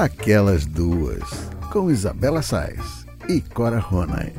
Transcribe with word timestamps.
Aquelas 0.00 0.64
Duas, 0.64 1.28
com 1.70 1.90
Isabela 1.90 2.40
Sais 2.40 3.04
e 3.28 3.42
Cora 3.42 3.78
Ronay. 3.78 4.32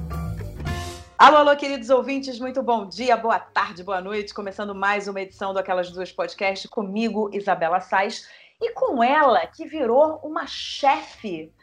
Alô, 1.20 1.38
alô, 1.38 1.56
queridos 1.56 1.92
ouvintes, 1.92 2.40
muito 2.40 2.64
bom 2.64 2.90
dia, 2.90 3.16
boa 3.16 3.38
tarde, 3.38 3.84
boa 3.84 4.02
noite. 4.02 4.34
Começando 4.34 4.74
mais 4.74 5.08
uma 5.08 5.22
edição 5.22 5.54
do 5.54 5.60
Aquelas 5.60 5.92
Duas 5.92 6.12
Podcast 6.12 6.68
comigo, 6.68 7.30
Isabela 7.32 7.80
Sais, 7.80 8.28
e 8.60 8.72
com 8.72 9.04
ela, 9.04 9.46
que 9.46 9.68
virou 9.68 10.20
uma 10.24 10.48
chefe 10.48 11.54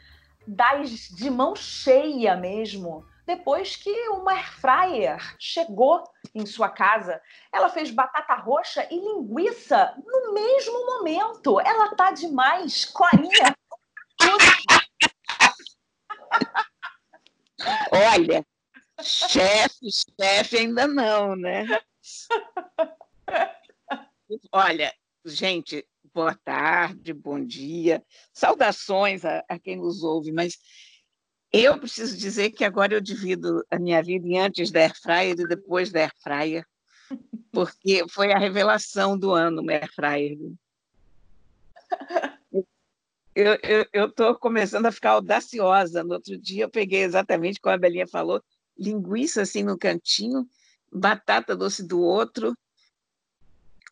das 0.47 1.09
de 1.09 1.29
mão 1.29 1.53
cheia 1.53 2.37
mesmo, 2.37 3.03
depois 3.27 3.75
que 3.75 3.91
uma 4.11 4.31
air 4.31 4.53
fryer 4.61 5.35
chegou 5.37 6.05
em 6.33 6.45
sua 6.45 6.69
casa. 6.69 7.19
Ela 7.51 7.67
fez 7.67 7.91
batata 7.91 8.35
roxa 8.35 8.87
e 8.89 8.95
linguiça 8.95 9.93
no 10.05 10.33
mesmo 10.33 10.85
momento. 10.85 11.59
Ela 11.59 11.93
tá 11.95 12.11
demais, 12.11 12.85
Corinha. 12.85 13.58
Olha, 17.91 18.45
chefe, 19.01 19.89
chefe 20.19 20.57
ainda 20.57 20.87
não, 20.87 21.35
né? 21.35 21.65
Olha, 24.51 24.93
gente, 25.25 25.85
boa 26.13 26.35
tarde, 26.35 27.13
bom 27.13 27.43
dia, 27.43 28.03
saudações 28.33 29.25
a, 29.25 29.43
a, 29.49 29.59
quem 29.59 29.75
nos 29.75 30.03
ouve, 30.03 30.31
mas 30.31 30.57
eu 31.51 31.79
preciso 31.79 32.17
dizer 32.17 32.51
que 32.51 32.63
agora 32.63 32.93
eu 32.93 33.01
divido 33.01 33.65
a 33.69 33.79
minha 33.79 34.01
vida 34.03 34.27
em 34.27 34.39
antes 34.39 34.71
da 34.71 34.81
Airfryer 34.81 35.39
e 35.39 35.47
depois 35.47 35.91
da 35.91 36.01
Airfryer, 36.01 36.65
porque 37.51 38.05
foi 38.09 38.31
a 38.31 38.37
revelação 38.37 39.17
do 39.17 39.31
ano, 39.31 39.67
Airfryer. 39.69 40.37
Eu 43.93 44.07
estou 44.07 44.35
começando 44.35 44.85
a 44.85 44.91
ficar 44.91 45.11
audaciosa. 45.11 46.03
No 46.03 46.15
outro 46.15 46.37
dia 46.37 46.65
eu 46.65 46.69
peguei 46.69 47.03
exatamente 47.03 47.59
como 47.59 47.73
a 47.73 47.77
Belinha 47.77 48.07
falou, 48.07 48.43
linguiça 48.77 49.41
assim 49.41 49.63
no 49.63 49.77
cantinho, 49.77 50.47
batata 50.91 51.55
doce 51.55 51.85
do 51.85 52.01
outro, 52.01 52.55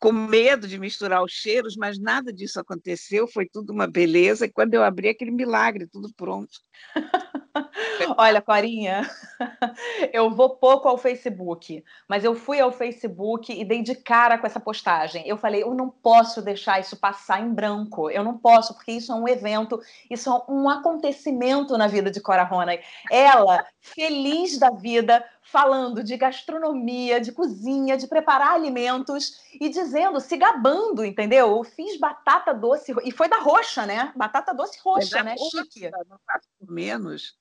com 0.00 0.12
medo 0.12 0.68
de 0.68 0.78
misturar 0.78 1.22
os 1.22 1.32
cheiros, 1.32 1.76
mas 1.76 1.98
nada 1.98 2.32
disso 2.32 2.60
aconteceu, 2.60 3.26
foi 3.26 3.46
tudo 3.46 3.72
uma 3.72 3.86
beleza. 3.86 4.46
E 4.46 4.52
quando 4.52 4.74
eu 4.74 4.82
abri 4.82 5.08
aquele 5.08 5.30
milagre, 5.30 5.86
tudo 5.86 6.12
pronto. 6.14 6.60
Olha, 8.16 8.40
Corinha, 8.40 9.08
eu 10.12 10.30
vou 10.30 10.50
pouco 10.50 10.88
ao 10.88 10.98
Facebook, 10.98 11.84
mas 12.08 12.24
eu 12.24 12.34
fui 12.34 12.60
ao 12.60 12.72
Facebook 12.72 13.52
e 13.52 13.64
dei 13.64 13.82
de 13.82 13.94
cara 13.94 14.38
com 14.38 14.46
essa 14.46 14.60
postagem. 14.60 15.26
Eu 15.26 15.36
falei, 15.36 15.62
eu 15.62 15.74
não 15.74 15.88
posso 15.88 16.42
deixar 16.42 16.80
isso 16.80 16.96
passar 16.96 17.40
em 17.40 17.52
branco. 17.52 18.10
Eu 18.10 18.24
não 18.24 18.36
posso, 18.36 18.74
porque 18.74 18.92
isso 18.92 19.12
é 19.12 19.14
um 19.14 19.28
evento, 19.28 19.80
isso 20.10 20.30
é 20.30 20.52
um 20.52 20.68
acontecimento 20.68 21.76
na 21.76 21.86
vida 21.86 22.10
de 22.10 22.20
Cora 22.20 22.44
Ronay. 22.44 22.80
Ela, 23.10 23.64
feliz 23.80 24.58
da 24.58 24.70
vida, 24.70 25.24
falando 25.50 26.04
de 26.04 26.14
gastronomia, 26.16 27.20
de 27.20 27.32
cozinha, 27.32 27.96
de 27.96 28.06
preparar 28.06 28.52
alimentos 28.52 29.40
e 29.58 29.70
dizendo, 29.70 30.20
se 30.20 30.36
gabando, 30.36 31.02
entendeu? 31.04 31.56
Eu 31.56 31.64
fiz 31.64 31.98
batata 31.98 32.52
doce, 32.52 32.94
e 33.02 33.10
foi 33.10 33.28
da 33.28 33.38
roxa, 33.38 33.86
né? 33.86 34.12
Batata 34.14 34.52
doce 34.52 34.78
roxa, 34.84 35.22
né? 35.22 35.34
Roxa, 35.38 35.64
Chique. 35.64 35.90
Não 36.08 36.18
faço 36.26 36.46
por 36.58 36.70
menos. 36.70 37.38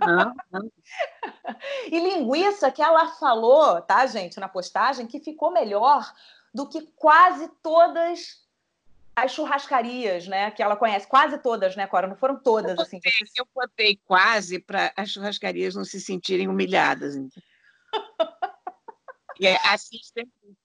não, 0.00 0.34
não. 0.52 0.70
E 1.90 1.98
linguiça 1.98 2.70
que 2.70 2.82
ela 2.82 3.08
falou, 3.14 3.80
tá, 3.80 4.04
gente, 4.06 4.38
na 4.38 4.48
postagem, 4.48 5.06
que 5.06 5.20
ficou 5.20 5.50
melhor 5.50 6.12
do 6.52 6.68
que 6.68 6.82
quase 6.96 7.48
todas 7.62 8.43
as 9.16 9.32
churrascarias, 9.32 10.26
né, 10.26 10.50
que 10.50 10.62
ela 10.62 10.76
conhece, 10.76 11.06
quase 11.06 11.38
todas, 11.38 11.76
né, 11.76 11.86
Cora? 11.86 12.06
Não 12.06 12.16
foram 12.16 12.40
todas, 12.40 12.76
eu 12.76 12.82
assim. 12.82 12.96
Botei, 12.96 13.12
Eu 13.36 13.48
botei 13.54 14.00
quase 14.04 14.58
para 14.58 14.92
as 14.96 15.10
churrascarias 15.10 15.74
não 15.74 15.84
se 15.84 16.00
sentirem 16.00 16.48
humilhadas. 16.48 17.14
e 19.38 19.46
é, 19.46 19.56
assim 19.68 19.98
sempre, 20.02 20.56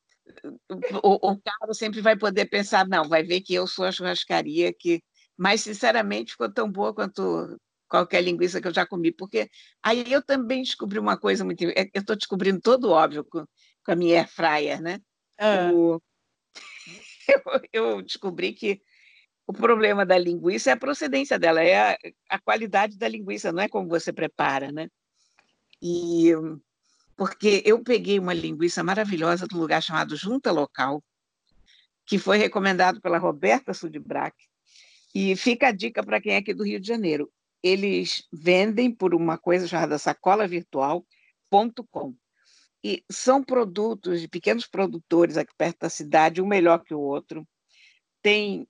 o, 1.03 1.31
o 1.31 1.41
cara 1.41 1.73
sempre 1.73 2.01
vai 2.01 2.17
poder 2.17 2.45
pensar, 2.45 2.87
não, 2.87 3.07
vai 3.07 3.23
ver 3.23 3.41
que 3.41 3.53
eu 3.53 3.67
sou 3.67 3.85
a 3.85 3.91
churrascaria 3.91 4.73
que, 4.73 5.03
mas 5.37 5.61
sinceramente 5.61 6.31
ficou 6.31 6.51
tão 6.51 6.71
boa 6.71 6.93
quanto 6.93 7.59
qualquer 7.87 8.21
linguiça 8.21 8.61
que 8.61 8.67
eu 8.67 8.73
já 8.73 8.85
comi, 8.85 9.11
porque 9.11 9.49
aí 9.81 10.11
eu 10.11 10.23
também 10.23 10.61
descobri 10.61 10.99
uma 10.99 11.17
coisa 11.17 11.43
muito, 11.43 11.63
eu 11.63 11.73
estou 11.93 12.15
descobrindo 12.15 12.61
todo 12.61 12.91
óbvio 12.91 13.23
com, 13.23 13.45
com 13.83 13.91
a 13.91 13.95
minha 13.95 14.19
air 14.19 14.29
fryer, 14.29 14.81
né? 14.81 14.99
Ah. 15.39 15.71
O, 15.73 15.99
eu, 17.73 17.73
eu 17.73 18.01
descobri 18.01 18.53
que 18.53 18.81
o 19.47 19.53
problema 19.53 20.05
da 20.05 20.17
linguiça 20.17 20.69
é 20.69 20.73
a 20.73 20.77
procedência 20.77 21.39
dela, 21.39 21.63
é 21.63 21.93
a, 21.93 21.97
a, 22.29 22.39
qualidade 22.39 22.97
da 22.97 23.07
linguiça, 23.07 23.51
não 23.51 23.63
é 23.63 23.67
como 23.67 23.87
você 23.87 24.13
prepara, 24.13 24.71
né? 24.71 24.89
E 25.81 26.31
porque 27.17 27.63
eu 27.65 27.83
peguei 27.83 28.19
uma 28.19 28.33
linguiça 28.33 28.83
maravilhosa 28.83 29.47
um 29.53 29.57
lugar 29.57 29.81
chamado 29.81 30.15
Junta 30.15 30.51
Local, 30.51 31.03
que 32.05 32.17
foi 32.17 32.37
recomendado 32.37 33.01
pela 33.01 33.17
Roberta 33.17 33.73
Sudbrack, 33.73 34.35
e 35.13 35.35
fica 35.35 35.69
a 35.69 35.71
dica 35.71 36.03
para 36.03 36.21
quem 36.21 36.33
é 36.33 36.37
aqui 36.37 36.53
do 36.53 36.63
Rio 36.63 36.79
de 36.79 36.87
Janeiro. 36.87 37.31
Eles 37.61 38.23
vendem 38.31 38.93
por 38.93 39.13
uma 39.13 39.37
coisa 39.37 39.67
chamada 39.67 39.97
sacolavirtual.com. 39.97 42.15
E 42.83 43.03
são 43.11 43.43
produtos 43.43 44.21
de 44.21 44.27
pequenos 44.27 44.65
produtores 44.65 45.37
aqui 45.37 45.53
perto 45.57 45.79
da 45.81 45.89
cidade, 45.89 46.41
um 46.41 46.47
melhor 46.47 46.83
que 46.83 46.93
o 46.93 46.99
outro. 46.99 47.45
Tem 48.21 48.67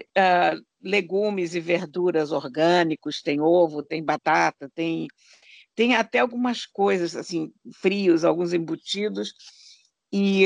uh, 0.00 0.64
legumes 0.82 1.54
e 1.54 1.60
verduras 1.60 2.32
orgânicos, 2.32 3.22
tem 3.22 3.40
ovo, 3.40 3.82
tem 3.82 4.02
batata, 4.02 4.70
tem, 4.74 5.08
tem 5.74 5.94
até 5.94 6.20
algumas 6.20 6.64
coisas 6.64 7.14
assim, 7.14 7.52
frios, 7.74 8.24
alguns 8.24 8.52
embutidos. 8.52 9.34
E 10.12 10.44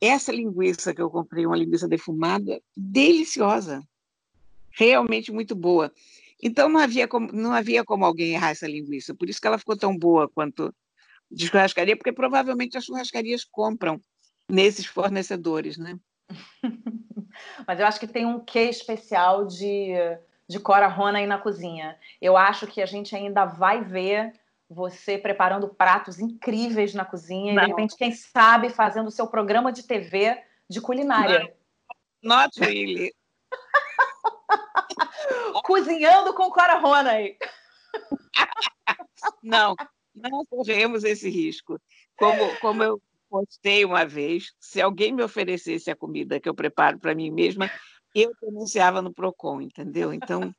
essa 0.00 0.30
linguiça 0.30 0.94
que 0.94 1.00
eu 1.00 1.10
comprei, 1.10 1.46
uma 1.46 1.56
linguiça 1.56 1.88
defumada, 1.88 2.60
deliciosa, 2.76 3.82
realmente 4.70 5.32
muito 5.32 5.54
boa. 5.54 5.92
Então 6.40 6.68
não 6.68 6.78
havia 6.78 7.08
como, 7.08 7.32
não 7.32 7.52
havia 7.52 7.84
como 7.84 8.04
alguém 8.04 8.34
errar 8.34 8.50
essa 8.50 8.68
linguiça, 8.68 9.14
por 9.14 9.28
isso 9.28 9.40
que 9.40 9.46
ela 9.46 9.58
ficou 9.58 9.76
tão 9.76 9.96
boa 9.96 10.28
quanto 10.28 10.72
de 11.30 11.46
churrascaria, 11.46 11.96
porque 11.96 12.12
provavelmente 12.12 12.76
as 12.76 12.84
churrascarias 12.84 13.44
compram 13.44 14.00
nesses 14.48 14.86
fornecedores, 14.86 15.76
né? 15.76 15.98
Mas 17.66 17.78
eu 17.78 17.86
acho 17.86 18.00
que 18.00 18.06
tem 18.06 18.26
um 18.26 18.40
quê 18.40 18.64
especial 18.64 19.46
de, 19.46 19.92
de 20.48 20.58
Cora 20.58 20.88
Rona 20.88 21.18
aí 21.18 21.26
na 21.26 21.38
cozinha. 21.38 21.98
Eu 22.20 22.36
acho 22.36 22.66
que 22.66 22.82
a 22.82 22.86
gente 22.86 23.14
ainda 23.14 23.44
vai 23.44 23.84
ver 23.84 24.32
você 24.68 25.16
preparando 25.16 25.68
pratos 25.68 26.18
incríveis 26.18 26.92
na 26.94 27.04
cozinha 27.04 27.54
Não. 27.54 27.62
e, 27.62 27.66
de 27.66 27.70
repente, 27.70 27.96
quem 27.96 28.12
sabe, 28.12 28.68
fazendo 28.68 29.06
o 29.06 29.12
seu 29.12 29.26
programa 29.26 29.72
de 29.72 29.82
TV 29.82 30.42
de 30.68 30.80
culinária. 30.80 31.54
Não. 32.22 32.36
Not 32.36 32.60
really. 32.60 33.14
Cozinhando 35.64 36.34
com 36.34 36.50
Cora 36.50 36.78
Rona 36.78 37.12
aí. 37.12 37.36
Não, 39.42 39.74
não 40.22 40.44
corremos 40.46 41.04
esse 41.04 41.28
risco. 41.28 41.80
Como, 42.16 42.56
como 42.60 42.82
eu 42.82 43.00
postei 43.28 43.84
uma 43.84 44.04
vez, 44.04 44.52
se 44.58 44.80
alguém 44.80 45.12
me 45.12 45.22
oferecesse 45.22 45.90
a 45.90 45.96
comida 45.96 46.40
que 46.40 46.48
eu 46.48 46.54
preparo 46.54 46.98
para 46.98 47.14
mim 47.14 47.30
mesma, 47.30 47.70
eu 48.14 48.32
denunciava 48.40 49.02
no 49.02 49.12
PROCON, 49.12 49.60
entendeu? 49.60 50.12
Então. 50.12 50.54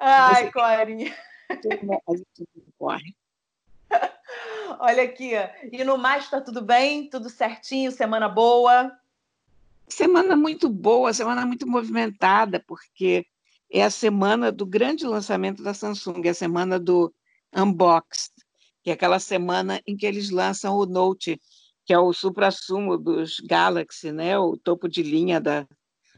Ai, 0.00 0.44
você... 0.44 0.52
Corinha. 0.52 1.16
Olha 4.78 5.02
aqui, 5.02 5.32
e 5.70 5.84
no 5.84 5.98
mais 5.98 6.24
está 6.24 6.40
tudo 6.40 6.62
bem? 6.62 7.08
Tudo 7.08 7.28
certinho? 7.28 7.92
Semana 7.92 8.28
boa? 8.28 8.90
Semana 9.86 10.34
muito 10.34 10.68
boa, 10.68 11.12
semana 11.12 11.44
muito 11.44 11.66
movimentada, 11.66 12.58
porque 12.66 13.26
é 13.70 13.82
a 13.82 13.90
semana 13.90 14.50
do 14.50 14.64
grande 14.64 15.06
lançamento 15.06 15.62
da 15.62 15.74
Samsung, 15.74 16.22
é 16.24 16.30
a 16.30 16.34
semana 16.34 16.78
do 16.78 17.12
Unboxed, 17.54 18.32
que 18.82 18.90
é 18.90 18.94
aquela 18.94 19.18
semana 19.18 19.80
em 19.86 19.96
que 19.96 20.06
eles 20.06 20.30
lançam 20.30 20.74
o 20.76 20.86
Note, 20.86 21.40
que 21.84 21.92
é 21.92 21.98
o 21.98 22.12
supra-sumo 22.12 22.96
dos 22.96 23.40
Galaxy, 23.40 24.12
né? 24.12 24.38
o 24.38 24.56
topo 24.56 24.88
de 24.88 25.02
linha 25.02 25.40
da, 25.40 25.66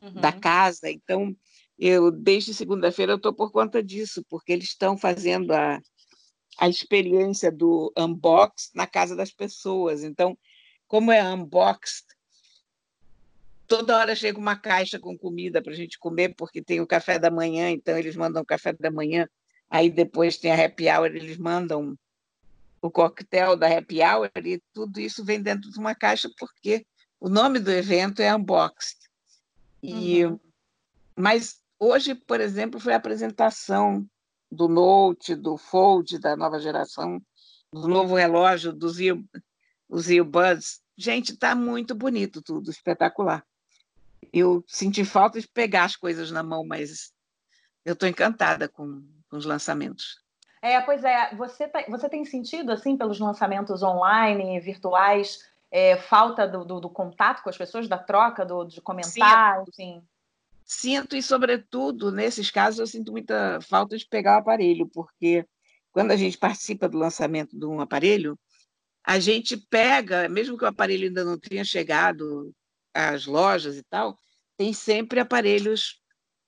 uhum. 0.03 0.15
da 0.15 0.33
casa. 0.33 0.91
Então, 0.91 1.35
eu 1.79 2.11
desde 2.11 2.55
segunda-feira 2.55 3.13
eu 3.13 3.17
estou 3.17 3.33
por 3.33 3.51
conta 3.51 3.83
disso, 3.83 4.25
porque 4.29 4.53
eles 4.53 4.67
estão 4.67 4.97
fazendo 4.97 5.53
a, 5.53 5.81
a 6.59 6.69
experiência 6.69 7.51
do 7.51 7.93
unbox 7.97 8.71
na 8.75 8.87
casa 8.87 9.17
das 9.17 9.31
pessoas. 9.31 10.03
Então, 10.05 10.39
como 10.87 11.11
é 11.11 11.23
unboxed, 11.23 12.05
toda 13.67 13.97
hora 13.97 14.15
chega 14.15 14.39
uma 14.39 14.57
caixa 14.57 14.99
com 14.99 15.17
comida 15.17 15.63
para 15.63 15.73
a 15.73 15.77
gente 15.77 15.99
comer, 15.99 16.35
porque 16.37 16.63
tem 16.63 16.81
o 16.81 16.87
café 16.87 17.19
da 17.19 17.31
manhã, 17.31 17.71
então 17.71 17.99
eles 17.99 18.17
mandam 18.17 18.43
o 18.43 18.47
café 18.47 18.73
da 18.73 18.91
manhã 18.91 19.29
Aí 19.75 19.91
depois 19.91 20.37
tem 20.37 20.53
a 20.53 20.67
happy 20.67 20.89
hour, 20.89 21.07
eles 21.07 21.37
mandam 21.37 21.99
o 22.81 22.89
coquetel 22.89 23.57
da 23.57 23.67
happy 23.67 24.01
hour 24.03 24.31
e 24.37 24.63
tudo 24.73 25.01
isso 25.01 25.25
vem 25.25 25.43
dentro 25.43 25.69
de 25.69 25.77
uma 25.81 25.97
caixa 25.97 26.31
porque 26.39 26.87
o 27.19 27.29
nome 27.29 27.59
do 27.59 27.73
evento 27.73 28.23
é 28.23 28.33
Unboxed. 28.33 28.97
E, 29.83 30.27
uhum. 30.27 30.39
Mas 31.17 31.61
hoje, 31.77 32.15
por 32.15 32.41
exemplo, 32.41 32.79
foi 32.79 32.93
a 32.93 32.99
apresentação 32.99 34.09
do 34.49 34.69
Note, 34.69 35.35
do 35.35 35.57
Fold 35.57 36.21
da 36.21 36.37
nova 36.37 36.61
geração, 36.61 37.21
do 37.73 37.89
novo 37.89 38.15
relógio, 38.15 38.73
dos 38.73 38.99
os 39.89 40.09
earbuds. 40.09 40.81
Gente, 40.97 41.33
está 41.33 41.53
muito 41.53 41.97
bonito 41.97 42.41
tudo, 42.41 42.71
espetacular. 42.71 43.45
Eu 44.33 44.63
senti 44.69 45.05
falta 45.05 45.41
de 45.41 45.49
pegar 45.49 45.83
as 45.83 45.97
coisas 45.97 46.31
na 46.31 46.45
mão, 46.45 46.65
mas 46.65 47.13
eu 47.85 47.95
estou 47.95 48.09
encantada 48.09 48.69
com, 48.69 49.03
com, 49.35 49.39
os 49.39 49.45
lançamentos. 49.45 50.23
É, 50.63 50.81
pois 50.81 51.05
é. 51.05 51.35
Você, 51.35 51.69
tá, 51.69 51.85
você 51.89 52.09
tem 52.09 52.25
sentido, 52.25 52.71
assim, 52.71 52.97
pelos 52.97 53.19
lançamentos 53.19 53.83
online, 53.83 54.61
virtuais, 54.61 55.41
é, 55.71 55.97
falta 55.97 56.47
do, 56.47 56.65
do, 56.65 56.81
do, 56.81 56.89
contato 56.89 57.43
com 57.43 57.51
as 57.51 57.57
pessoas, 57.57 57.89
da 57.89 57.99
troca, 57.99 58.45
do, 58.45 58.65
de 58.65 58.81
comentar, 58.81 59.59
Sinto. 59.59 59.71
enfim? 59.71 60.03
Sinto, 60.65 61.17
e 61.17 61.23
sobretudo, 61.23 62.11
nesses 62.11 62.51
casos, 62.51 62.81
eu 62.81 62.87
sinto 62.87 63.13
muita 63.13 63.61
falta 63.61 63.99
de 63.99 64.07
pegar 64.07 64.37
o 64.37 64.41
aparelho, 64.41 64.89
porque 64.89 65.47
quando 65.93 66.13
a 66.13 66.17
gente 66.17 66.39
participa 66.39 66.89
do 66.89 66.97
lançamento 66.97 67.59
de 67.59 67.67
um 67.67 67.81
aparelho, 67.81 68.39
a 69.05 69.19
gente 69.19 69.57
pega, 69.57 70.27
mesmo 70.31 70.57
que 70.57 70.65
o 70.65 70.69
aparelho 70.69 71.09
ainda 71.09 71.23
não 71.23 71.39
tenha 71.39 71.63
chegado 71.63 72.51
às 72.95 73.27
lojas 73.27 73.77
e 73.77 73.83
tal, 73.83 74.19
tem 74.57 74.73
sempre 74.73 75.21
aparelhos 75.21 76.01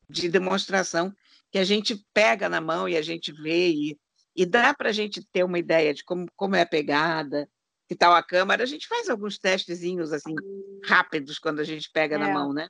de 0.09 0.29
demonstração 0.29 1.13
que 1.57 1.61
a 1.61 1.65
gente 1.65 2.05
pega 2.13 2.51
na 2.51 2.61
mão 2.61 2.87
e 2.87 2.99
a 2.99 3.01
gente 3.01 3.33
vê 3.33 3.71
e, 3.71 3.99
e 4.37 4.45
dá 4.45 4.75
para 4.75 4.91
a 4.91 4.93
gente 4.93 5.27
ter 5.33 5.43
uma 5.43 5.59
ideia 5.59 5.95
de 5.95 6.05
como, 6.05 6.27
como 6.37 6.55
é 6.55 6.61
a 6.61 6.67
pegada, 6.67 7.49
que 7.89 7.97
tal 7.97 8.13
a 8.13 8.23
câmera. 8.23 8.63
A 8.63 8.67
gente 8.67 8.87
faz 8.87 9.09
alguns 9.09 9.39
testezinhos 9.39 10.13
assim 10.13 10.35
rápidos 10.85 11.39
quando 11.39 11.61
a 11.61 11.65
gente 11.65 11.91
pega 11.91 12.17
é. 12.17 12.19
na 12.19 12.29
mão, 12.31 12.53
né? 12.53 12.69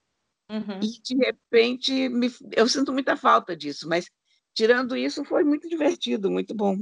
Uhum. 0.48 0.78
E 0.80 1.02
de 1.02 1.16
repente 1.16 2.08
me, 2.08 2.32
eu 2.52 2.68
sinto 2.68 2.92
muita 2.92 3.16
falta 3.16 3.56
disso, 3.56 3.88
mas 3.88 4.08
tirando 4.54 4.96
isso 4.96 5.24
foi 5.24 5.42
muito 5.42 5.68
divertido, 5.68 6.30
muito 6.30 6.54
bom. 6.54 6.78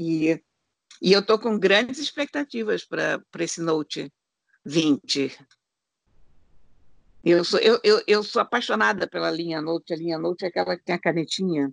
E 0.00 0.36
e 1.00 1.12
eu 1.12 1.20
estou 1.20 1.38
com 1.38 1.56
grandes 1.56 2.00
expectativas 2.00 2.84
para 2.84 3.22
esse 3.38 3.62
Note 3.62 4.12
20. 4.64 5.38
Eu 7.24 7.44
sou, 7.44 7.60
eu, 7.60 7.78
eu, 7.84 8.02
eu 8.06 8.22
sou 8.22 8.40
apaixonada 8.40 9.06
pela 9.06 9.30
linha 9.30 9.60
Note. 9.60 9.92
A 9.92 9.96
linha 9.96 10.18
Note 10.18 10.44
é 10.44 10.48
aquela 10.48 10.76
que 10.76 10.84
tem 10.84 10.94
a 10.94 11.00
canetinha. 11.00 11.72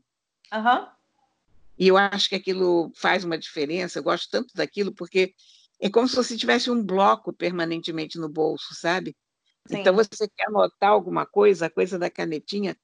Uhum. 0.53 0.87
E 1.79 1.87
eu 1.87 1.97
acho 1.97 2.29
que 2.29 2.35
aquilo 2.35 2.91
faz 2.95 3.23
uma 3.23 3.37
diferença. 3.37 3.99
Eu 3.99 4.03
gosto 4.03 4.29
tanto 4.29 4.53
daquilo 4.55 4.93
porque 4.93 5.33
é 5.79 5.89
como 5.89 6.07
se 6.07 6.15
você 6.15 6.35
tivesse 6.35 6.69
um 6.69 6.83
bloco 6.83 7.31
permanentemente 7.31 8.17
no 8.17 8.27
bolso, 8.27 8.73
sabe? 8.73 9.15
Sim. 9.67 9.79
Então 9.79 9.95
você 9.95 10.27
quer 10.27 10.47
anotar 10.47 10.89
alguma 10.89 11.25
coisa, 11.25 11.67
a 11.67 11.69
coisa 11.69 11.99
da 11.99 12.09
canetinha. 12.09 12.75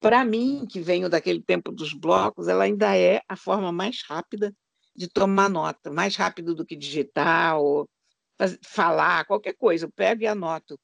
Para 0.00 0.24
mim, 0.24 0.66
que 0.68 0.80
venho 0.80 1.08
daquele 1.08 1.40
tempo 1.40 1.72
dos 1.72 1.92
blocos, 1.92 2.48
ela 2.48 2.64
ainda 2.64 2.96
é 2.96 3.22
a 3.28 3.36
forma 3.36 3.72
mais 3.72 4.02
rápida 4.06 4.54
de 4.94 5.08
tomar 5.08 5.48
nota, 5.48 5.90
mais 5.90 6.16
rápido 6.16 6.54
do 6.54 6.64
que 6.64 6.76
digitar 6.76 7.58
ou 7.58 7.88
falar, 8.62 9.24
qualquer 9.24 9.54
coisa. 9.54 9.86
Eu 9.86 9.92
pego 9.92 10.22
e 10.22 10.26
anoto. 10.26 10.78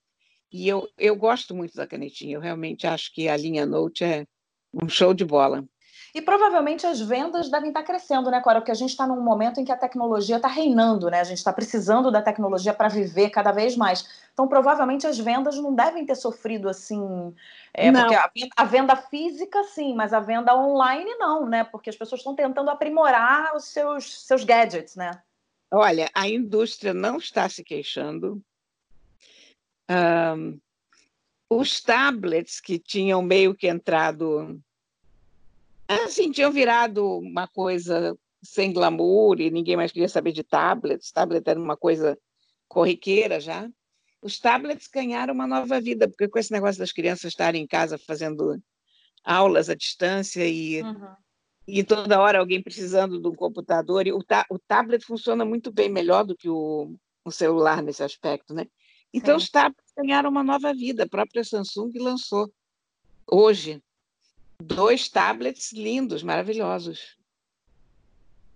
E 0.52 0.68
eu, 0.68 0.88
eu 0.98 1.16
gosto 1.16 1.54
muito 1.54 1.74
da 1.74 1.86
canetinha. 1.86 2.36
Eu 2.36 2.40
realmente 2.40 2.86
acho 2.86 3.12
que 3.14 3.28
a 3.28 3.36
linha 3.36 3.64
Note 3.64 4.04
é 4.04 4.26
um 4.72 4.88
show 4.88 5.14
de 5.14 5.24
bola. 5.24 5.64
E 6.14 6.20
provavelmente 6.20 6.86
as 6.86 7.00
vendas 7.00 7.50
devem 7.50 7.68
estar 7.68 7.82
crescendo, 7.82 8.30
né, 8.30 8.38
Cora? 8.42 8.60
Porque 8.60 8.70
a 8.70 8.74
gente 8.74 8.90
está 8.90 9.06
num 9.06 9.22
momento 9.22 9.58
em 9.58 9.64
que 9.64 9.72
a 9.72 9.76
tecnologia 9.76 10.36
está 10.36 10.48
reinando, 10.48 11.08
né? 11.08 11.20
A 11.20 11.24
gente 11.24 11.38
está 11.38 11.50
precisando 11.52 12.10
da 12.10 12.20
tecnologia 12.20 12.74
para 12.74 12.88
viver 12.88 13.30
cada 13.30 13.50
vez 13.50 13.76
mais. 13.76 14.06
Então, 14.30 14.46
provavelmente 14.46 15.06
as 15.06 15.18
vendas 15.18 15.56
não 15.56 15.74
devem 15.74 16.04
ter 16.04 16.14
sofrido 16.14 16.68
assim. 16.68 17.34
É, 17.72 17.90
não. 17.90 18.02
Porque 18.02 18.14
a, 18.14 18.30
a, 18.58 18.64
venda 18.64 18.94
física, 18.94 19.64
sim, 19.64 19.94
mas 19.94 20.12
a 20.12 20.20
venda 20.20 20.54
online 20.54 21.14
não, 21.14 21.46
né? 21.46 21.64
Porque 21.64 21.88
as 21.88 21.96
pessoas 21.96 22.20
estão 22.20 22.34
tentando 22.34 22.68
aprimorar 22.68 23.56
os 23.56 23.64
seus, 23.64 24.26
seus 24.26 24.44
gadgets, 24.44 24.96
né? 24.96 25.12
Olha, 25.72 26.10
a 26.14 26.28
indústria 26.28 26.92
não 26.92 27.16
está 27.16 27.48
se 27.48 27.64
queixando. 27.64 28.42
Um, 29.90 30.60
os 31.50 31.80
tablets 31.80 32.60
que 32.60 32.78
tinham 32.78 33.20
meio 33.20 33.54
que 33.54 33.68
entrado 33.68 34.60
assim, 35.86 36.30
tinham 36.30 36.50
virado 36.50 37.18
uma 37.18 37.46
coisa 37.46 38.16
sem 38.42 38.72
glamour 38.72 39.40
e 39.40 39.50
ninguém 39.50 39.76
mais 39.76 39.92
queria 39.92 40.08
saber 40.08 40.32
de 40.32 40.42
tablets. 40.42 41.12
Tablet 41.12 41.46
era 41.46 41.60
uma 41.60 41.76
coisa 41.76 42.18
corriqueira 42.68 43.40
já. 43.40 43.68
Os 44.20 44.38
tablets 44.38 44.88
ganharam 44.88 45.34
uma 45.34 45.46
nova 45.46 45.80
vida, 45.80 46.08
porque 46.08 46.28
com 46.28 46.38
esse 46.38 46.52
negócio 46.52 46.78
das 46.78 46.92
crianças 46.92 47.24
estarem 47.24 47.62
em 47.62 47.66
casa 47.66 47.98
fazendo 47.98 48.60
aulas 49.24 49.68
à 49.68 49.74
distância 49.74 50.46
e, 50.46 50.82
uhum. 50.82 51.14
e 51.66 51.84
toda 51.84 52.20
hora 52.20 52.38
alguém 52.38 52.62
precisando 52.62 53.20
de 53.20 53.28
um 53.28 53.34
computador. 53.34 54.06
E 54.06 54.12
o, 54.12 54.22
ta 54.22 54.46
o 54.50 54.58
tablet 54.58 55.04
funciona 55.04 55.44
muito 55.44 55.72
bem, 55.72 55.88
melhor 55.88 56.24
do 56.24 56.36
que 56.36 56.48
o, 56.48 56.94
o 57.24 57.30
celular 57.30 57.82
nesse 57.82 58.02
aspecto, 58.02 58.54
né? 58.54 58.66
Então, 59.12 59.36
os 59.36 59.50
tablets 59.50 59.92
ganharam 59.96 60.30
uma 60.30 60.42
nova 60.42 60.72
vida. 60.72 61.04
A 61.04 61.08
própria 61.08 61.44
Samsung 61.44 61.92
lançou 61.98 62.50
hoje 63.30 63.82
dois 64.60 65.08
tablets 65.08 65.72
lindos, 65.72 66.22
maravilhosos. 66.22 67.16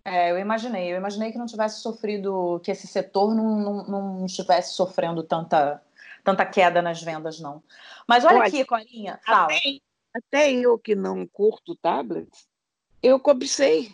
É, 0.05 0.31
eu 0.31 0.39
imaginei. 0.39 0.93
Eu 0.93 0.97
imaginei 0.97 1.33
que 1.33 1.39
não 1.39 1.47
tivesse 1.47 1.81
sofrido, 1.81 2.61
que 2.63 2.71
esse 2.71 2.87
setor 2.87 3.35
não, 3.35 3.59
não, 3.59 3.85
não 3.87 4.27
estivesse 4.27 4.75
sofrendo 4.75 5.23
tanta, 5.23 5.83
tanta 6.23 6.47
queda 6.47 6.81
nas 6.81 7.03
vendas, 7.03 7.41
não. 7.41 7.63
Mas 8.07 8.25
olha, 8.25 8.37
olha 8.37 8.47
aqui, 8.47 8.65
Corinha, 8.65 9.19
fala. 9.27 9.47
Até, 9.47 9.81
até, 10.15 10.53
eu 10.53 10.79
que 10.79 10.95
não 10.95 11.27
curto 11.27 11.75
tablets, 11.75 12.47
eu 13.03 13.19
cobicei 13.19 13.93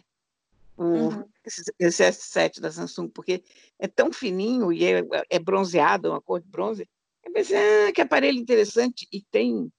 o, 0.77 0.85
uhum. 0.85 1.25
esse, 1.45 1.63
esse, 1.79 2.03
S7 2.03 2.61
da 2.61 2.71
Samsung, 2.71 3.09
porque 3.09 3.43
é 3.79 3.87
tão 3.87 4.13
fininho 4.13 4.73
e 4.73 4.85
é, 4.85 5.03
é 5.31 5.39
bronzeado, 5.39 6.11
uma 6.11 6.21
cor 6.21 6.41
de 6.41 6.49
bronze. 6.49 6.89
Eu 7.25 7.33
pensei, 7.33 7.57
ah, 7.57 7.93
que 7.93 8.01
aparelho 8.01 8.39
interessante. 8.39 9.07
E 9.13 9.23
tem 9.23 9.71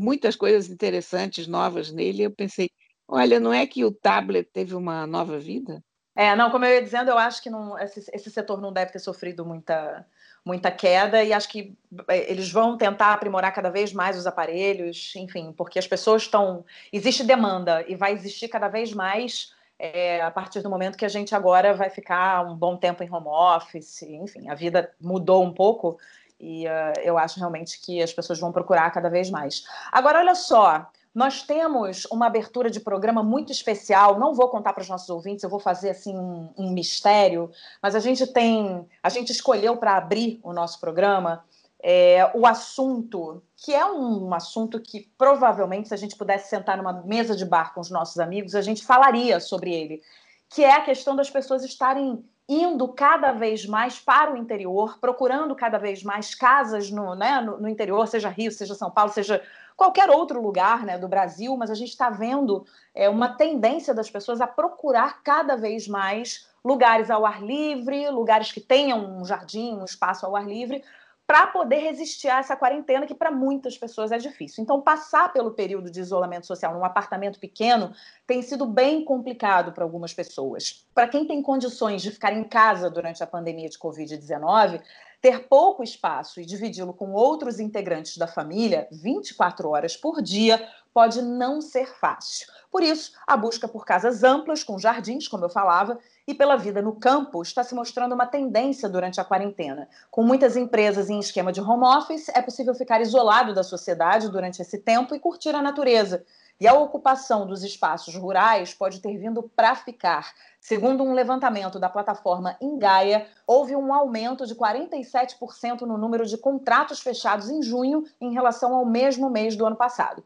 muitas 0.00 0.36
coisas 0.36 0.68
interessantes, 0.68 1.46
novas 1.46 1.90
nele. 1.90 2.24
Eu 2.24 2.30
pensei, 2.30 2.70
olha, 3.08 3.40
não 3.40 3.52
é 3.52 3.66
que 3.66 3.84
o 3.84 3.92
tablet 3.92 4.48
teve 4.52 4.74
uma 4.74 5.06
nova 5.06 5.38
vida? 5.38 5.82
É, 6.14 6.36
não, 6.36 6.50
como 6.50 6.64
eu 6.64 6.74
ia 6.74 6.82
dizendo, 6.82 7.10
eu 7.10 7.16
acho 7.16 7.42
que 7.42 7.48
não, 7.48 7.78
esse, 7.78 8.04
esse 8.12 8.30
setor 8.30 8.60
não 8.60 8.70
deve 8.70 8.92
ter 8.92 8.98
sofrido 8.98 9.46
muita, 9.46 10.06
muita 10.44 10.70
queda 10.70 11.24
e 11.24 11.32
acho 11.32 11.48
que 11.48 11.74
é, 12.06 12.30
eles 12.30 12.50
vão 12.52 12.76
tentar 12.76 13.14
aprimorar 13.14 13.54
cada 13.54 13.70
vez 13.70 13.94
mais 13.94 14.18
os 14.18 14.26
aparelhos, 14.26 15.14
enfim, 15.16 15.54
porque 15.56 15.78
as 15.78 15.86
pessoas 15.86 16.22
estão. 16.22 16.66
Existe 16.92 17.24
demanda 17.24 17.82
e 17.88 17.96
vai 17.96 18.12
existir 18.12 18.48
cada 18.48 18.68
vez 18.68 18.92
mais 18.92 19.54
é, 19.84 20.22
a 20.22 20.30
partir 20.30 20.60
do 20.60 20.70
momento 20.70 20.96
que 20.96 21.04
a 21.04 21.08
gente 21.08 21.34
agora 21.34 21.74
vai 21.74 21.90
ficar 21.90 22.46
um 22.46 22.54
bom 22.54 22.76
tempo 22.76 23.02
em 23.02 23.12
home 23.12 23.26
office, 23.26 24.02
enfim, 24.02 24.48
a 24.48 24.54
vida 24.54 24.92
mudou 25.00 25.42
um 25.42 25.52
pouco 25.52 25.98
e 26.38 26.66
uh, 26.66 27.00
eu 27.02 27.18
acho 27.18 27.40
realmente 27.40 27.80
que 27.80 28.00
as 28.00 28.12
pessoas 28.12 28.38
vão 28.38 28.52
procurar 28.52 28.88
cada 28.92 29.10
vez 29.10 29.28
mais. 29.28 29.64
Agora, 29.90 30.20
olha 30.20 30.36
só, 30.36 30.88
nós 31.12 31.42
temos 31.42 32.04
uma 32.12 32.26
abertura 32.26 32.70
de 32.70 32.78
programa 32.78 33.24
muito 33.24 33.50
especial. 33.50 34.20
Não 34.20 34.34
vou 34.34 34.48
contar 34.48 34.72
para 34.72 34.82
os 34.82 34.88
nossos 34.88 35.10
ouvintes, 35.10 35.42
eu 35.42 35.50
vou 35.50 35.58
fazer 35.58 35.90
assim 35.90 36.16
um, 36.16 36.48
um 36.56 36.70
mistério, 36.70 37.50
mas 37.82 37.96
a 37.96 38.00
gente 38.00 38.24
tem, 38.24 38.88
a 39.02 39.08
gente 39.08 39.32
escolheu 39.32 39.76
para 39.76 39.96
abrir 39.96 40.38
o 40.44 40.52
nosso 40.52 40.78
programa 40.78 41.44
é, 41.82 42.30
o 42.34 42.46
assunto, 42.46 43.42
que 43.56 43.74
é 43.74 43.84
um, 43.84 44.32
assunto 44.32 44.80
que 44.80 45.10
provavelmente, 45.18 45.88
se 45.88 45.94
a 45.94 45.96
gente 45.96 46.16
pudesse 46.16 46.48
sentar 46.48 46.76
numa 46.76 46.92
mesa 46.92 47.34
de 47.34 47.44
bar 47.44 47.74
com 47.74 47.80
os 47.80 47.90
nossos 47.90 48.20
amigos, 48.20 48.54
a 48.54 48.62
gente 48.62 48.86
falaria 48.86 49.40
sobre 49.40 49.74
ele, 49.74 50.00
que 50.48 50.62
é 50.62 50.72
a 50.72 50.82
questão 50.82 51.16
das 51.16 51.28
pessoas 51.28 51.64
estarem 51.64 52.24
indo 52.48 52.86
cada 52.88 53.32
vez 53.32 53.66
mais 53.66 53.98
para 53.98 54.32
o 54.32 54.36
interior, 54.36 54.98
procurando 55.00 55.54
cada 55.56 55.78
vez 55.78 56.02
mais 56.04 56.34
casas 56.34 56.90
no, 56.90 57.14
né, 57.14 57.40
no, 57.40 57.58
no 57.58 57.68
interior, 57.68 58.06
seja 58.06 58.28
Rio, 58.28 58.52
seja 58.52 58.74
São 58.74 58.90
Paulo, 58.90 59.12
seja 59.12 59.42
qualquer 59.76 60.10
outro 60.10 60.40
lugar 60.40 60.84
né, 60.84 60.98
do 60.98 61.08
Brasil, 61.08 61.56
mas 61.56 61.70
a 61.70 61.74
gente 61.74 61.88
está 61.88 62.10
vendo 62.10 62.64
é, 62.94 63.08
uma 63.08 63.28
tendência 63.28 63.94
das 63.94 64.10
pessoas 64.10 64.40
a 64.40 64.46
procurar 64.46 65.22
cada 65.22 65.56
vez 65.56 65.88
mais 65.88 66.46
lugares 66.64 67.10
ao 67.10 67.26
ar 67.26 67.42
livre, 67.42 68.08
lugares 68.10 68.52
que 68.52 68.60
tenham 68.60 69.18
um 69.18 69.24
jardim, 69.24 69.74
um 69.74 69.84
espaço 69.84 70.24
ao 70.24 70.36
ar 70.36 70.46
livre, 70.46 70.84
para 71.26 71.46
poder 71.46 71.78
resistir 71.78 72.28
a 72.28 72.38
essa 72.38 72.56
quarentena 72.56 73.06
que 73.06 73.14
para 73.14 73.30
muitas 73.30 73.78
pessoas 73.78 74.12
é 74.12 74.18
difícil. 74.18 74.62
Então, 74.62 74.80
passar 74.80 75.32
pelo 75.32 75.52
período 75.52 75.90
de 75.90 76.00
isolamento 76.00 76.46
social 76.46 76.74
num 76.74 76.84
apartamento 76.84 77.38
pequeno 77.38 77.94
tem 78.26 78.42
sido 78.42 78.66
bem 78.66 79.04
complicado 79.04 79.72
para 79.72 79.84
algumas 79.84 80.12
pessoas. 80.12 80.86
Para 80.94 81.08
quem 81.08 81.26
tem 81.26 81.42
condições 81.42 82.02
de 82.02 82.10
ficar 82.10 82.32
em 82.32 82.44
casa 82.44 82.90
durante 82.90 83.22
a 83.22 83.26
pandemia 83.26 83.68
de 83.68 83.78
Covid-19, 83.78 84.82
ter 85.22 85.46
pouco 85.46 85.84
espaço 85.84 86.40
e 86.40 86.44
dividi-lo 86.44 86.92
com 86.92 87.12
outros 87.12 87.60
integrantes 87.60 88.16
da 88.16 88.26
família 88.26 88.88
24 88.90 89.68
horas 89.68 89.96
por 89.96 90.20
dia 90.20 90.68
pode 90.92 91.22
não 91.22 91.60
ser 91.60 91.86
fácil. 91.94 92.48
Por 92.70 92.82
isso, 92.82 93.12
a 93.26 93.36
busca 93.36 93.68
por 93.68 93.84
casas 93.84 94.24
amplas, 94.24 94.64
com 94.64 94.78
jardins, 94.78 95.28
como 95.28 95.44
eu 95.44 95.48
falava, 95.48 95.98
e 96.26 96.34
pela 96.34 96.56
vida 96.56 96.80
no 96.80 96.94
campo 96.94 97.42
está 97.42 97.64
se 97.64 97.74
mostrando 97.74 98.14
uma 98.14 98.26
tendência 98.26 98.88
durante 98.88 99.20
a 99.20 99.24
quarentena. 99.24 99.88
Com 100.10 100.22
muitas 100.22 100.56
empresas 100.56 101.10
em 101.10 101.18
esquema 101.18 101.52
de 101.52 101.60
home 101.60 101.84
office, 101.84 102.28
é 102.28 102.40
possível 102.40 102.74
ficar 102.74 103.00
isolado 103.00 103.54
da 103.54 103.62
sociedade 103.62 104.28
durante 104.28 104.62
esse 104.62 104.78
tempo 104.78 105.14
e 105.14 105.20
curtir 105.20 105.54
a 105.54 105.62
natureza. 105.62 106.24
E 106.60 106.68
a 106.68 106.74
ocupação 106.74 107.44
dos 107.44 107.64
espaços 107.64 108.14
rurais 108.14 108.72
pode 108.72 109.00
ter 109.00 109.16
vindo 109.16 109.42
para 109.56 109.74
ficar. 109.74 110.32
Segundo 110.60 111.02
um 111.02 111.12
levantamento 111.12 111.80
da 111.80 111.88
plataforma 111.88 112.56
Engaia, 112.60 113.26
houve 113.44 113.74
um 113.74 113.92
aumento 113.92 114.46
de 114.46 114.54
47% 114.54 115.80
no 115.80 115.98
número 115.98 116.24
de 116.24 116.38
contratos 116.38 117.00
fechados 117.00 117.50
em 117.50 117.62
junho 117.62 118.04
em 118.20 118.32
relação 118.32 118.76
ao 118.76 118.86
mesmo 118.86 119.28
mês 119.28 119.56
do 119.56 119.66
ano 119.66 119.74
passado. 119.74 120.22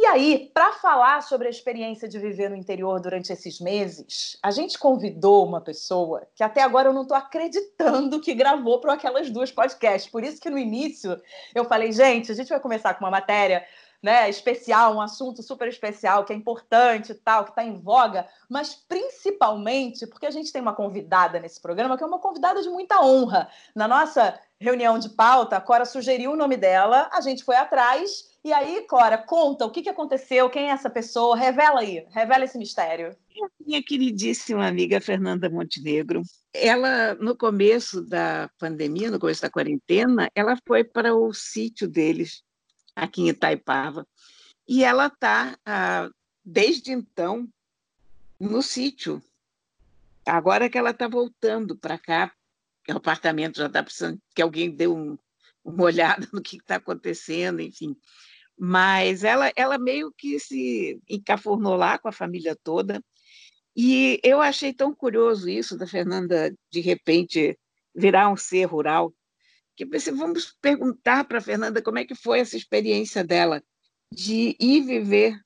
E 0.00 0.06
aí, 0.06 0.48
para 0.54 0.74
falar 0.74 1.22
sobre 1.24 1.48
a 1.48 1.50
experiência 1.50 2.08
de 2.08 2.20
viver 2.20 2.48
no 2.48 2.54
interior 2.54 3.00
durante 3.00 3.32
esses 3.32 3.58
meses, 3.60 4.38
a 4.40 4.52
gente 4.52 4.78
convidou 4.78 5.44
uma 5.44 5.60
pessoa 5.60 6.24
que 6.36 6.44
até 6.44 6.62
agora 6.62 6.88
eu 6.88 6.92
não 6.92 7.02
estou 7.02 7.16
acreditando 7.16 8.20
que 8.20 8.32
gravou 8.32 8.80
para 8.80 8.92
aquelas 8.92 9.28
duas 9.28 9.50
podcasts. 9.50 10.08
Por 10.08 10.22
isso 10.22 10.40
que 10.40 10.48
no 10.48 10.56
início 10.56 11.20
eu 11.52 11.64
falei, 11.64 11.90
gente, 11.90 12.30
a 12.30 12.34
gente 12.36 12.48
vai 12.48 12.60
começar 12.60 12.94
com 12.94 13.04
uma 13.04 13.10
matéria 13.10 13.66
né, 14.02 14.28
especial, 14.30 14.94
um 14.94 15.00
assunto 15.00 15.42
super 15.42 15.68
especial, 15.68 16.24
que 16.24 16.32
é 16.32 16.36
importante 16.36 17.12
e 17.12 17.14
tal, 17.14 17.44
que 17.44 17.50
está 17.50 17.64
em 17.64 17.80
voga, 17.80 18.26
mas 18.48 18.74
principalmente 18.74 20.06
porque 20.06 20.26
a 20.26 20.30
gente 20.30 20.52
tem 20.52 20.62
uma 20.62 20.74
convidada 20.74 21.40
nesse 21.40 21.60
programa 21.60 21.96
que 21.96 22.04
é 22.04 22.06
uma 22.06 22.20
convidada 22.20 22.62
de 22.62 22.68
muita 22.68 23.00
honra. 23.02 23.48
Na 23.74 23.88
nossa 23.88 24.38
reunião 24.60 24.98
de 24.98 25.08
pauta, 25.10 25.56
a 25.56 25.60
Cora 25.60 25.84
sugeriu 25.84 26.32
o 26.32 26.36
nome 26.36 26.56
dela, 26.56 27.08
a 27.12 27.20
gente 27.20 27.44
foi 27.44 27.56
atrás, 27.56 28.28
e 28.44 28.52
aí, 28.52 28.86
Cora, 28.88 29.18
conta 29.18 29.66
o 29.66 29.70
que, 29.70 29.82
que 29.82 29.88
aconteceu, 29.88 30.48
quem 30.48 30.70
é 30.70 30.72
essa 30.72 30.88
pessoa, 30.88 31.36
revela 31.36 31.80
aí, 31.80 32.06
revela 32.10 32.44
esse 32.44 32.58
mistério. 32.58 33.16
Minha 33.64 33.82
queridíssima 33.82 34.66
amiga 34.66 35.00
Fernanda 35.00 35.50
Montenegro, 35.50 36.22
ela, 36.52 37.14
no 37.16 37.36
começo 37.36 38.02
da 38.02 38.50
pandemia, 38.58 39.10
no 39.10 39.18
começo 39.18 39.42
da 39.42 39.50
quarentena, 39.50 40.28
ela 40.34 40.56
foi 40.66 40.82
para 40.82 41.14
o 41.14 41.32
sítio 41.32 41.88
deles, 41.88 42.42
aqui 42.98 43.22
em 43.22 43.28
Itaipava. 43.28 44.06
E 44.66 44.84
ela 44.84 45.06
está, 45.06 45.58
ah, 45.64 46.10
desde 46.44 46.92
então, 46.92 47.48
no 48.38 48.62
sítio. 48.62 49.22
Agora 50.26 50.68
que 50.68 50.76
ela 50.76 50.90
está 50.90 51.08
voltando 51.08 51.76
para 51.76 51.98
cá, 51.98 52.32
o 52.88 52.96
apartamento 52.96 53.58
já 53.58 53.66
está 53.66 53.82
precisando 53.82 54.20
que 54.34 54.42
alguém 54.42 54.70
dê 54.70 54.86
um, 54.86 55.16
uma 55.64 55.84
olhada 55.84 56.28
no 56.32 56.42
que 56.42 56.56
está 56.56 56.76
acontecendo, 56.76 57.60
enfim. 57.60 57.96
Mas 58.58 59.24
ela, 59.24 59.50
ela 59.56 59.78
meio 59.78 60.12
que 60.12 60.38
se 60.38 61.00
encafurnou 61.08 61.76
lá 61.76 61.98
com 61.98 62.08
a 62.08 62.12
família 62.12 62.56
toda. 62.62 63.02
E 63.76 64.20
eu 64.24 64.42
achei 64.42 64.74
tão 64.74 64.92
curioso 64.92 65.48
isso 65.48 65.78
da 65.78 65.86
Fernanda, 65.86 66.52
de 66.70 66.80
repente, 66.80 67.56
virar 67.94 68.28
um 68.28 68.36
ser 68.36 68.64
rural 68.64 69.14
que 69.78 69.86
pensei, 69.86 70.12
vamos 70.12 70.56
perguntar 70.60 71.22
para 71.24 71.38
a 71.38 71.40
Fernanda 71.40 71.80
como 71.80 72.00
é 72.00 72.04
que 72.04 72.14
foi 72.16 72.40
essa 72.40 72.56
experiência 72.56 73.22
dela 73.22 73.62
de 74.12 74.56
ir 74.58 74.80
viver 74.80 75.40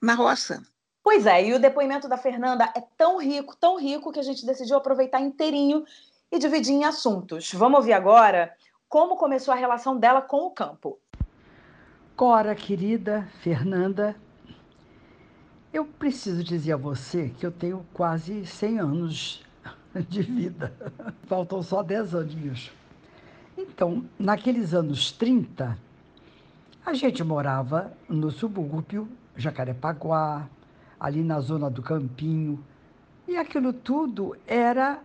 na 0.00 0.14
roça. 0.14 0.62
Pois 1.02 1.26
é, 1.26 1.46
e 1.46 1.52
o 1.52 1.58
depoimento 1.58 2.08
da 2.08 2.16
Fernanda 2.16 2.72
é 2.74 2.80
tão 2.96 3.18
rico, 3.18 3.54
tão 3.54 3.78
rico, 3.78 4.10
que 4.10 4.18
a 4.18 4.22
gente 4.22 4.46
decidiu 4.46 4.78
aproveitar 4.78 5.20
inteirinho 5.20 5.84
e 6.32 6.38
dividir 6.38 6.72
em 6.72 6.84
assuntos. 6.84 7.52
Vamos 7.52 7.80
ouvir 7.80 7.92
agora 7.92 8.56
como 8.88 9.16
começou 9.16 9.52
a 9.52 9.56
relação 9.56 9.98
dela 9.98 10.22
com 10.22 10.46
o 10.46 10.50
campo. 10.50 10.98
Cora, 12.16 12.54
querida 12.54 13.28
Fernanda, 13.42 14.16
eu 15.74 15.84
preciso 15.84 16.42
dizer 16.42 16.72
a 16.72 16.76
você 16.78 17.34
que 17.38 17.44
eu 17.44 17.52
tenho 17.52 17.86
quase 17.92 18.46
100 18.46 18.78
anos 18.78 19.44
de 20.08 20.22
vida. 20.22 20.72
Faltam 21.28 21.62
só 21.62 21.82
10 21.82 22.14
aninhos. 22.14 22.72
Então, 23.56 24.04
naqueles 24.18 24.74
anos 24.74 25.12
30, 25.12 25.78
a 26.84 26.92
gente 26.92 27.22
morava 27.22 27.92
no 28.08 28.30
subúrbio, 28.30 29.08
Jacarepaguá, 29.36 30.48
ali 30.98 31.22
na 31.22 31.40
zona 31.40 31.70
do 31.70 31.80
Campinho, 31.80 32.62
e 33.28 33.36
aquilo 33.36 33.72
tudo 33.72 34.36
era 34.46 34.98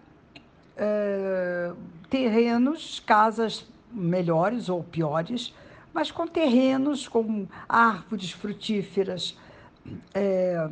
é, 0.75 1.71
terrenos, 2.09 2.99
casas 3.05 3.65
melhores 3.91 4.67
ou 4.67 4.83
piores, 4.83 5.53
mas 5.93 6.11
com 6.11 6.27
terrenos, 6.27 7.07
com 7.07 7.47
árvores 7.67 8.31
frutíferas, 8.31 9.37
é, 10.13 10.69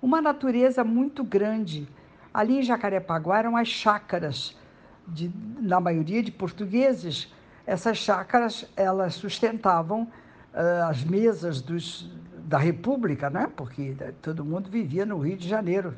uma 0.00 0.20
natureza 0.20 0.84
muito 0.84 1.24
grande. 1.24 1.88
Ali 2.32 2.58
em 2.58 2.62
Jacarepaguá 2.62 3.38
eram 3.38 3.56
as 3.56 3.68
chácaras 3.68 4.56
de, 5.08 5.30
na 5.60 5.80
maioria 5.80 6.22
de 6.22 6.30
portugueses, 6.30 7.32
essas 7.66 7.98
chácaras 7.98 8.66
elas 8.76 9.14
sustentavam 9.14 10.02
uh, 10.02 10.88
as 10.88 11.04
mesas 11.04 11.60
dos, 11.60 12.10
da 12.46 12.58
República, 12.58 13.28
né? 13.28 13.50
porque 13.54 13.94
todo 14.22 14.44
mundo 14.44 14.70
vivia 14.70 15.04
no 15.04 15.18
Rio 15.18 15.36
de 15.36 15.48
Janeiro. 15.48 15.94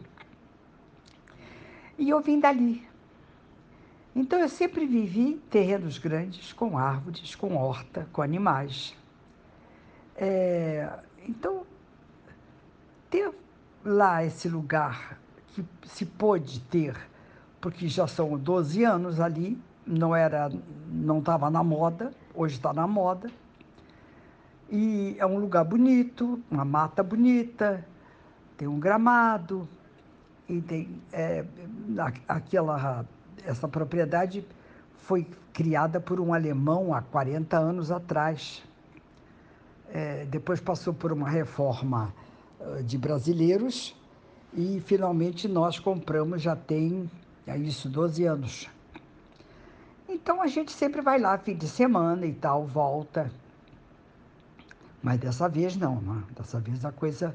E 1.98 2.08
eu 2.08 2.20
vim 2.20 2.40
dali. 2.40 2.88
Então 4.14 4.38
eu 4.40 4.48
sempre 4.48 4.86
vivi 4.86 5.40
terrenos 5.50 5.98
grandes, 5.98 6.52
com 6.52 6.76
árvores, 6.76 7.34
com 7.34 7.56
horta, 7.56 8.08
com 8.12 8.22
animais. 8.22 8.96
É, 10.16 10.88
então, 11.28 11.64
ter 13.08 13.32
lá 13.84 14.24
esse 14.24 14.48
lugar 14.48 15.18
que 15.48 15.64
se 15.84 16.04
pôde 16.04 16.60
ter 16.62 16.94
porque 17.60 17.88
já 17.88 18.06
são 18.06 18.38
12 18.38 18.84
anos 18.84 19.20
ali, 19.20 19.60
não 19.86 20.14
era, 20.14 20.50
não 20.90 21.18
estava 21.18 21.50
na 21.50 21.62
moda, 21.62 22.12
hoje 22.34 22.56
está 22.56 22.72
na 22.72 22.86
moda. 22.86 23.30
E 24.70 25.16
é 25.18 25.26
um 25.26 25.38
lugar 25.38 25.64
bonito, 25.64 26.40
uma 26.50 26.64
mata 26.64 27.02
bonita, 27.02 27.84
tem 28.56 28.68
um 28.68 28.78
gramado, 28.78 29.68
e 30.48 30.60
tem 30.60 31.00
é, 31.12 31.44
aquela, 32.28 33.04
essa 33.44 33.68
propriedade 33.68 34.46
foi 34.94 35.26
criada 35.52 36.00
por 36.00 36.20
um 36.20 36.32
alemão 36.32 36.94
há 36.94 37.02
40 37.02 37.58
anos 37.58 37.90
atrás. 37.90 38.62
É, 39.92 40.24
depois 40.26 40.60
passou 40.60 40.94
por 40.94 41.12
uma 41.12 41.28
reforma 41.28 42.14
de 42.84 42.98
brasileiros 42.98 43.96
e 44.54 44.80
finalmente 44.80 45.48
nós 45.48 45.78
compramos, 45.78 46.42
já 46.42 46.54
tem 46.54 47.10
é 47.46 47.56
isso, 47.56 47.88
12 47.88 48.24
anos. 48.24 48.68
Então 50.08 50.42
a 50.42 50.46
gente 50.46 50.72
sempre 50.72 51.00
vai 51.00 51.18
lá 51.20 51.38
fim 51.38 51.56
de 51.56 51.68
semana 51.68 52.26
e 52.26 52.32
tal, 52.32 52.66
volta. 52.66 53.30
Mas 55.02 55.18
dessa 55.18 55.48
vez 55.48 55.76
não, 55.76 56.00
né? 56.00 56.22
dessa 56.36 56.60
vez 56.60 56.84
a 56.84 56.92
coisa 56.92 57.34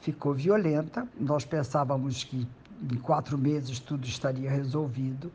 ficou 0.00 0.32
violenta. 0.32 1.06
Nós 1.18 1.44
pensávamos 1.44 2.24
que 2.24 2.46
em 2.82 2.96
quatro 2.96 3.36
meses 3.36 3.78
tudo 3.78 4.06
estaria 4.06 4.50
resolvido 4.50 5.30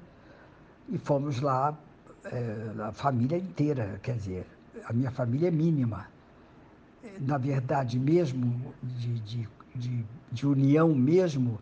e 0.90 0.98
fomos 0.98 1.42
lá, 1.42 1.78
é, 2.26 2.72
a 2.82 2.92
família 2.92 3.38
inteira, 3.38 4.00
quer 4.02 4.16
dizer, 4.16 4.46
a 4.86 4.94
minha 4.94 5.12
família 5.12 5.50
é 5.50 5.52
mínima. 5.52 6.08
Na 7.20 7.38
verdade, 7.38 8.00
mesmo 8.00 8.74
de, 8.82 9.20
de, 9.20 9.50
de, 9.76 10.06
de 10.32 10.48
união 10.48 10.94
mesmo, 10.94 11.60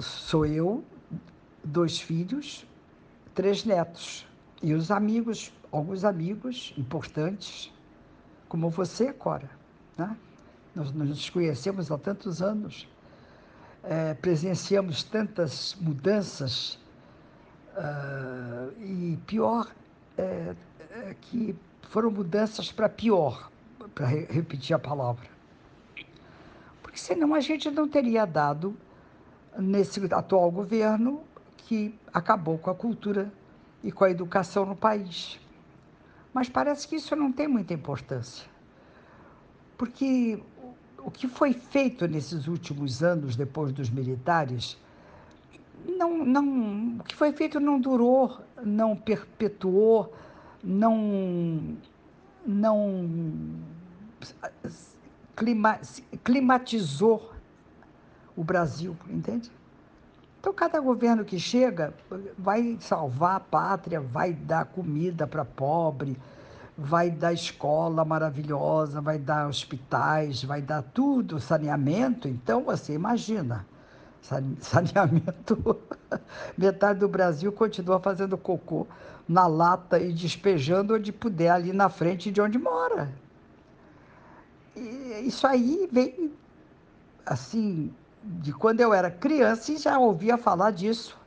sou 0.00 0.46
eu, 0.46 0.84
dois 1.64 2.00
filhos, 2.00 2.66
três 3.34 3.64
netos. 3.64 4.26
E 4.62 4.74
os 4.74 4.90
amigos, 4.90 5.52
alguns 5.70 6.04
amigos 6.04 6.74
importantes, 6.76 7.72
como 8.48 8.68
você, 8.70 9.12
Cora. 9.12 9.50
Né? 9.96 10.16
Nós, 10.74 10.92
nos 10.92 11.30
conhecemos 11.30 11.90
há 11.90 11.98
tantos 11.98 12.42
anos, 12.42 12.88
é, 13.84 14.14
presenciamos 14.14 15.02
tantas 15.02 15.76
mudanças, 15.80 16.78
uh, 17.78 18.72
e 18.82 19.16
pior 19.26 19.72
é, 20.16 20.54
é 20.90 21.16
que 21.20 21.54
foram 21.90 22.10
mudanças 22.10 22.70
para 22.72 22.88
pior, 22.88 23.50
para 23.94 24.06
re 24.06 24.26
repetir 24.28 24.74
a 24.74 24.78
palavra. 24.78 25.26
Porque 26.82 26.98
senão 26.98 27.34
a 27.34 27.40
gente 27.40 27.70
não 27.70 27.88
teria 27.88 28.26
dado 28.26 28.76
nesse 29.58 30.00
atual 30.14 30.50
governo 30.50 31.20
que 31.56 31.94
acabou 32.12 32.56
com 32.58 32.70
a 32.70 32.74
cultura 32.74 33.32
e 33.82 33.90
com 33.90 34.04
a 34.04 34.10
educação 34.10 34.64
no 34.64 34.76
país. 34.76 35.38
Mas 36.32 36.48
parece 36.48 36.86
que 36.86 36.96
isso 36.96 37.14
não 37.16 37.32
tem 37.32 37.48
muita 37.48 37.74
importância, 37.74 38.46
porque 39.76 40.40
o 40.98 41.10
que 41.10 41.26
foi 41.26 41.52
feito 41.52 42.06
nesses 42.06 42.46
últimos 42.46 43.02
anos, 43.02 43.34
depois 43.34 43.72
dos 43.72 43.90
militares, 43.90 44.78
não, 45.86 46.24
não, 46.24 46.98
o 46.98 47.04
que 47.04 47.14
foi 47.14 47.32
feito 47.32 47.58
não 47.58 47.80
durou, 47.80 48.40
não 48.62 48.96
perpetuou, 48.96 50.12
não, 50.62 51.76
não 52.46 53.08
clima, 55.34 55.80
climatizou 56.24 57.32
o 58.38 58.44
Brasil, 58.44 58.96
entende? 59.10 59.50
Então, 60.38 60.52
cada 60.54 60.78
governo 60.78 61.24
que 61.24 61.40
chega 61.40 61.92
vai 62.38 62.76
salvar 62.80 63.34
a 63.34 63.40
pátria, 63.40 64.00
vai 64.00 64.32
dar 64.32 64.64
comida 64.64 65.26
para 65.26 65.44
pobre, 65.44 66.16
vai 66.76 67.10
dar 67.10 67.32
escola 67.32 68.04
maravilhosa, 68.04 69.00
vai 69.00 69.18
dar 69.18 69.48
hospitais, 69.48 70.44
vai 70.44 70.62
dar 70.62 70.82
tudo, 70.82 71.40
saneamento. 71.40 72.28
Então, 72.28 72.62
você 72.62 72.94
imagina, 72.94 73.66
saneamento, 74.60 75.76
metade 76.56 77.00
do 77.00 77.08
Brasil 77.08 77.50
continua 77.50 77.98
fazendo 77.98 78.38
cocô 78.38 78.86
na 79.28 79.48
lata 79.48 79.98
e 79.98 80.12
despejando 80.12 80.94
onde 80.94 81.10
puder, 81.10 81.50
ali 81.50 81.72
na 81.72 81.88
frente 81.88 82.30
de 82.30 82.40
onde 82.40 82.56
mora. 82.56 83.10
E 84.76 85.24
isso 85.26 85.44
aí 85.44 85.88
vem, 85.90 86.32
assim, 87.26 87.92
de 88.28 88.52
quando 88.52 88.80
eu 88.80 88.92
era 88.92 89.10
criança 89.10 89.72
e 89.72 89.78
já 89.78 89.98
ouvia 89.98 90.36
falar 90.36 90.70
disso. 90.70 91.18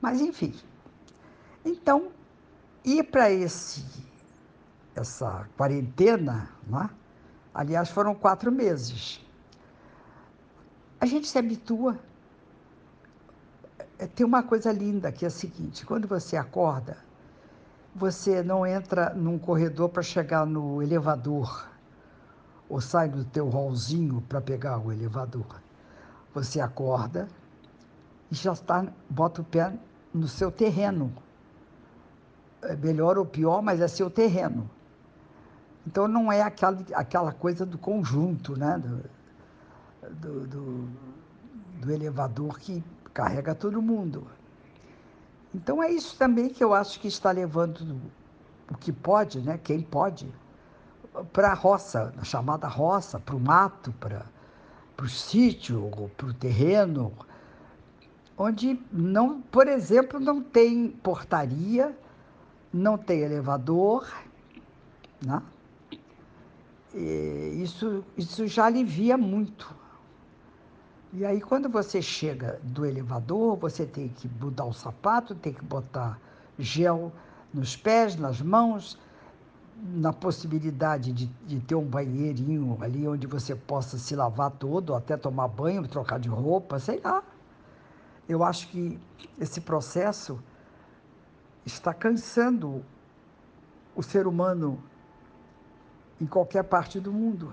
Mas, 0.00 0.20
enfim. 0.20 0.54
Então, 1.64 2.10
ir 2.84 3.04
para 3.04 3.30
esse 3.30 4.02
essa 4.94 5.48
quarentena, 5.56 6.50
né? 6.66 6.90
aliás, 7.54 7.88
foram 7.88 8.14
quatro 8.14 8.52
meses. 8.52 9.24
A 11.00 11.06
gente 11.06 11.26
se 11.26 11.38
habitua. 11.38 11.98
É, 13.98 14.06
tem 14.06 14.26
uma 14.26 14.42
coisa 14.42 14.70
linda 14.70 15.10
que 15.10 15.24
é 15.24 15.28
a 15.28 15.30
seguinte: 15.30 15.86
quando 15.86 16.06
você 16.06 16.36
acorda, 16.36 16.98
você 17.94 18.42
não 18.42 18.66
entra 18.66 19.14
num 19.14 19.38
corredor 19.38 19.88
para 19.88 20.02
chegar 20.02 20.44
no 20.44 20.82
elevador 20.82 21.71
ou 22.72 22.80
sai 22.80 23.06
do 23.06 23.22
teu 23.22 23.50
hallzinho 23.50 24.22
para 24.22 24.40
pegar 24.40 24.78
o 24.78 24.90
elevador. 24.90 25.60
Você 26.32 26.58
acorda 26.58 27.28
e 28.30 28.34
já 28.34 28.54
está, 28.54 28.86
bota 29.10 29.42
o 29.42 29.44
pé 29.44 29.74
no 30.14 30.26
seu 30.26 30.50
terreno 30.50 31.12
é 32.62 32.74
melhor 32.74 33.18
ou 33.18 33.26
pior, 33.26 33.60
mas 33.60 33.78
é 33.82 33.86
seu 33.86 34.08
terreno. 34.08 34.70
Então 35.86 36.08
não 36.08 36.32
é 36.32 36.40
aquela, 36.40 36.82
aquela 36.94 37.32
coisa 37.32 37.66
do 37.66 37.76
conjunto, 37.76 38.58
né? 38.58 38.78
Do, 38.78 39.02
do, 40.14 40.46
do, 40.46 40.88
do 41.78 41.92
elevador 41.92 42.58
que 42.58 42.82
carrega 43.12 43.54
todo 43.54 43.82
mundo. 43.82 44.26
Então 45.54 45.82
é 45.82 45.90
isso 45.90 46.16
também 46.16 46.48
que 46.48 46.64
eu 46.64 46.72
acho 46.72 46.98
que 46.98 47.08
está 47.08 47.30
levando 47.32 48.00
o 48.70 48.78
que 48.78 48.92
pode, 48.92 49.42
né? 49.42 49.58
Quem 49.62 49.82
pode, 49.82 50.32
para 51.32 51.50
a 51.50 51.54
roça, 51.54 52.12
na 52.16 52.24
chamada 52.24 52.66
roça, 52.66 53.18
para 53.18 53.36
o 53.36 53.40
mato, 53.40 53.92
para 53.92 54.24
o 55.00 55.08
sítio, 55.08 55.90
para 56.16 56.26
o 56.26 56.34
terreno, 56.34 57.12
onde 58.36 58.80
não, 58.90 59.40
por 59.42 59.68
exemplo, 59.68 60.18
não 60.18 60.42
tem 60.42 60.88
portaria, 60.88 61.96
não 62.72 62.96
tem 62.96 63.20
elevador, 63.20 64.10
né? 65.24 65.42
E 66.94 67.60
isso, 67.62 68.04
isso 68.16 68.46
já 68.46 68.66
alivia 68.66 69.16
muito. 69.16 69.74
E 71.14 71.26
aí, 71.26 71.40
quando 71.40 71.68
você 71.68 72.00
chega 72.00 72.58
do 72.62 72.86
elevador, 72.86 73.56
você 73.56 73.84
tem 73.84 74.08
que 74.08 74.28
mudar 74.40 74.64
o 74.64 74.72
sapato, 74.72 75.34
tem 75.34 75.52
que 75.52 75.64
botar 75.64 76.18
gel 76.58 77.12
nos 77.52 77.76
pés, 77.76 78.16
nas 78.16 78.40
mãos, 78.40 78.98
na 79.82 80.12
possibilidade 80.12 81.12
de, 81.12 81.26
de 81.44 81.58
ter 81.58 81.74
um 81.74 81.84
banheirinho 81.84 82.78
ali 82.80 83.08
onde 83.08 83.26
você 83.26 83.56
possa 83.56 83.98
se 83.98 84.14
lavar 84.14 84.52
todo, 84.52 84.94
até 84.94 85.16
tomar 85.16 85.48
banho, 85.48 85.86
trocar 85.88 86.20
de 86.20 86.28
roupa, 86.28 86.78
sei 86.78 87.00
lá. 87.00 87.20
Eu 88.28 88.44
acho 88.44 88.68
que 88.68 89.00
esse 89.40 89.60
processo 89.60 90.38
está 91.66 91.92
cansando 91.92 92.84
o 93.96 94.02
ser 94.04 94.28
humano 94.28 94.80
em 96.20 96.26
qualquer 96.26 96.62
parte 96.62 97.00
do 97.00 97.12
mundo. 97.12 97.52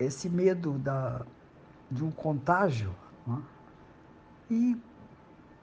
Esse 0.00 0.30
medo 0.30 0.78
da, 0.78 1.20
de 1.90 2.02
um 2.02 2.10
contágio. 2.10 2.94
Né? 3.26 3.42
E, 4.50 4.76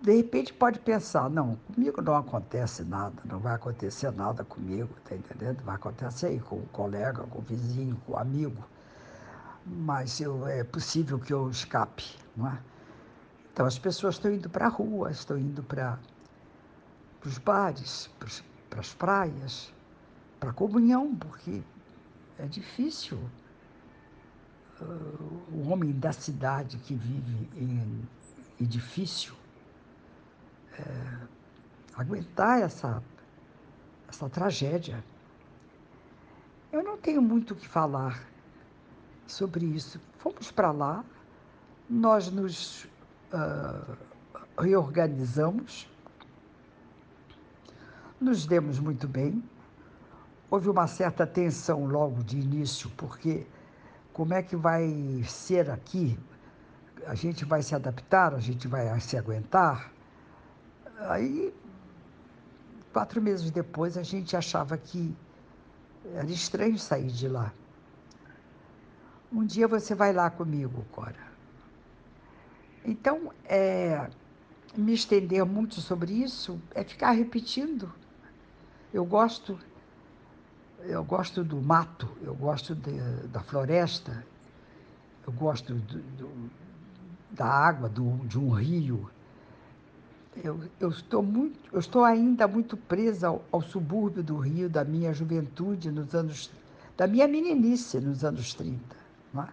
de 0.04 0.12
repente, 0.18 0.54
pode 0.54 0.80
pensar: 0.80 1.30
não, 1.30 1.56
comigo 1.56 2.02
não 2.02 2.18
acontece 2.18 2.84
nada, 2.84 3.16
não 3.24 3.40
vai 3.40 3.56
acontecer 3.56 4.12
nada 4.12 4.44
comigo, 4.44 4.94
tá 5.06 5.16
entendendo? 5.16 5.64
Vai 5.64 5.76
acontecer 5.76 6.28
aí 6.28 6.40
com 6.42 6.58
o 6.58 6.68
colega, 6.74 7.24
com 7.24 7.40
o 7.40 7.42
vizinho, 7.42 7.96
com 8.06 8.12
o 8.12 8.18
amigo. 8.18 8.62
Mas 9.66 10.20
eu, 10.20 10.46
é 10.46 10.62
possível 10.62 11.18
que 11.18 11.34
eu 11.34 11.50
escape, 11.50 12.04
não 12.36 12.50
é? 12.50 12.60
Então 13.54 13.66
as 13.66 13.80
pessoas 13.80 14.16
estão 14.16 14.30
indo 14.34 14.50
para 14.50 14.66
a 14.66 14.70
rua, 14.70 15.10
estão 15.10 15.38
indo 15.38 15.64
para 15.64 15.98
os 17.26 17.38
bares, 17.38 18.10
para 18.70 18.82
as 18.82 18.94
praias, 18.94 19.74
para 20.38 20.50
a 20.50 20.54
comunhão, 20.54 21.16
porque 21.16 21.62
é 22.38 22.46
difícil 22.46 23.18
uh, 24.82 24.86
o 25.54 25.70
homem 25.70 25.94
da 25.94 26.12
cidade 26.12 26.78
que 26.80 26.94
vive 26.94 27.50
em 27.56 28.06
edifício 28.60 29.34
é, 30.80 31.18
aguentar 31.96 32.62
essa, 32.62 33.02
essa 34.08 34.30
tragédia. 34.30 35.04
Eu 36.72 36.84
não 36.84 36.98
tenho 36.98 37.22
muito 37.22 37.54
o 37.54 37.56
que 37.56 37.68
falar 37.68 38.24
sobre 39.28 39.66
isso. 39.66 40.00
Fomos 40.18 40.52
para 40.52 40.72
lá, 40.72 41.06
nós 41.90 42.32
nos 42.32 42.86
uh, 43.34 43.98
reorganizamos, 44.58 45.88
nos 48.20 48.46
demos 48.48 48.80
muito 48.80 49.08
bem. 49.08 49.44
Houve 50.50 50.70
uma 50.70 50.88
certa 50.88 51.28
tensão 51.28 51.86
logo 51.86 52.24
de 52.24 52.40
início, 52.40 52.90
porque 52.92 53.46
como 54.12 54.34
é 54.34 54.42
que 54.42 54.56
vai 54.56 55.24
ser 55.28 55.70
aqui? 55.70 56.18
A 57.06 57.16
gente 57.16 57.44
vai 57.46 57.62
se 57.62 57.76
adaptar, 57.76 58.34
a 58.34 58.40
gente 58.40 58.68
vai 58.68 59.00
se 59.00 59.18
aguentar. 59.18 59.93
Aí, 61.00 61.54
quatro 62.92 63.22
meses 63.22 63.52
depois, 63.52 63.98
a 63.98 64.04
gente 64.04 64.36
achava 64.36 64.78
que 64.78 65.16
era 66.14 66.30
estranho 66.32 66.78
sair 66.78 67.08
de 67.08 67.28
lá. 67.28 67.54
Um 69.32 69.46
dia 69.46 69.68
você 69.68 69.96
vai 69.96 70.14
lá 70.14 70.30
comigo, 70.30 70.86
Cora. 70.92 71.34
Então, 72.86 73.34
é, 73.46 74.10
me 74.76 74.94
estender 74.94 75.44
muito 75.46 75.80
sobre 75.82 76.14
isso 76.14 76.60
é 76.76 76.84
ficar 76.84 77.12
repetindo. 77.12 77.92
Eu 78.94 79.06
gosto, 79.06 79.58
eu 80.82 81.04
gosto 81.04 81.44
do 81.44 81.62
mato, 81.62 82.08
eu 82.22 82.36
gosto 82.36 82.76
de, 82.76 82.92
da 83.30 83.40
floresta, 83.42 84.26
eu 85.26 85.34
gosto 85.34 85.74
do, 85.74 86.00
do, 86.00 86.52
da 87.32 87.48
água, 87.48 87.90
do, 87.90 88.18
de 88.28 88.38
um 88.38 88.50
rio. 88.52 89.10
Eu, 90.42 90.60
eu, 90.80 90.90
estou 90.90 91.22
muito, 91.22 91.60
eu 91.72 91.80
estou 91.80 92.04
ainda 92.04 92.48
muito 92.48 92.76
presa 92.76 93.28
ao, 93.28 93.44
ao 93.52 93.62
subúrbio 93.62 94.24
do 94.24 94.38
Rio 94.38 94.70
da 94.70 94.84
minha 94.84 95.14
juventude 95.14 95.92
nos 95.92 96.16
anos, 96.16 96.50
da 96.98 97.06
minha 97.06 97.28
meninice 97.28 98.00
nos 98.00 98.24
anos 98.24 98.54
30. 98.54 98.80
Não 99.34 99.44
é? 99.44 99.50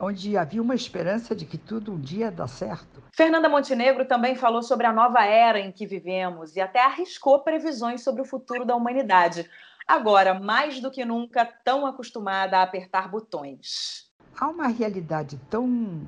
onde 0.00 0.36
havia 0.36 0.62
uma 0.62 0.74
esperança 0.74 1.34
de 1.34 1.44
que 1.44 1.58
tudo 1.58 1.92
um 1.92 2.00
dia 2.00 2.30
dá 2.30 2.46
certo. 2.46 3.02
Fernanda 3.12 3.48
Montenegro 3.48 4.04
também 4.04 4.36
falou 4.36 4.62
sobre 4.62 4.86
a 4.86 4.92
nova 4.92 5.24
era 5.24 5.58
em 5.58 5.72
que 5.72 5.86
vivemos 5.86 6.54
e 6.54 6.60
até 6.60 6.80
arriscou 6.80 7.40
previsões 7.40 8.02
sobre 8.02 8.22
o 8.22 8.24
futuro 8.24 8.64
da 8.64 8.76
humanidade. 8.76 9.48
Agora, 9.86 10.34
mais 10.34 10.80
do 10.80 10.90
que 10.90 11.04
nunca, 11.04 11.44
tão 11.64 11.86
acostumada 11.86 12.58
a 12.58 12.62
apertar 12.62 13.08
botões. 13.08 14.08
Há 14.38 14.48
uma 14.48 14.68
realidade 14.68 15.40
tão 15.50 16.06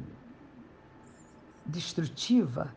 destrutiva. 1.66 2.72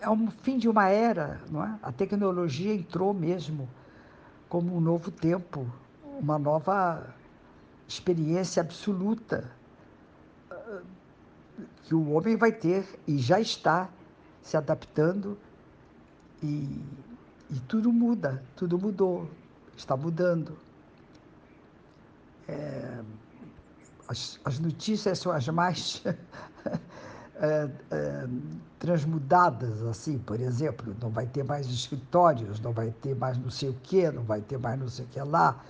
É, 0.00 0.10
um 0.10 0.30
fim 0.30 0.58
de 0.58 0.68
uma 0.68 0.88
era, 0.88 1.40
não 1.50 1.64
é? 1.64 1.78
A 1.82 1.92
tecnologia 1.92 2.74
entrou 2.74 3.14
mesmo 3.14 3.68
como 4.48 4.76
um 4.76 4.80
novo 4.80 5.10
tempo, 5.10 5.66
uma 6.18 6.38
nova 6.38 7.14
experiência 7.88 8.60
absoluta 8.60 9.50
ah, 10.50 10.80
que 11.84 11.94
o 11.94 12.10
homem 12.12 12.36
vai 12.36 12.52
ter 12.52 12.86
e 13.06 13.18
já 13.18 13.40
está 13.40 13.88
se 14.42 14.56
adaptando 14.56 15.38
e, 16.42 16.82
e 17.50 17.60
tudo 17.68 17.92
muda, 17.92 18.42
tudo 18.56 18.78
mudou, 18.78 19.30
está 19.76 19.96
mudando. 19.96 20.58
É, 22.46 23.00
as, 24.06 24.38
as, 24.44 24.58
notícias 24.58 25.18
são 25.18 25.32
as 25.32 25.48
mais 25.48 26.02
transmudadas, 28.78 29.82
assim, 29.82 30.18
por 30.18 30.40
exemplo, 30.40 30.94
não 31.00 31.10
vai 31.10 31.26
ter 31.26 31.42
mais 31.44 31.66
escritórios, 31.66 32.60
não 32.60 32.72
vai 32.72 32.90
ter 33.02 33.14
mais 33.14 33.36
não 33.36 33.50
sei 33.50 33.70
o 33.70 33.76
quê, 33.82 34.10
não 34.10 34.22
vai 34.22 34.40
ter 34.40 34.58
mais 34.58 34.78
não 34.78 34.88
sei 34.88 35.04
o 35.04 35.08
que 35.08 35.20
lá. 35.20 35.60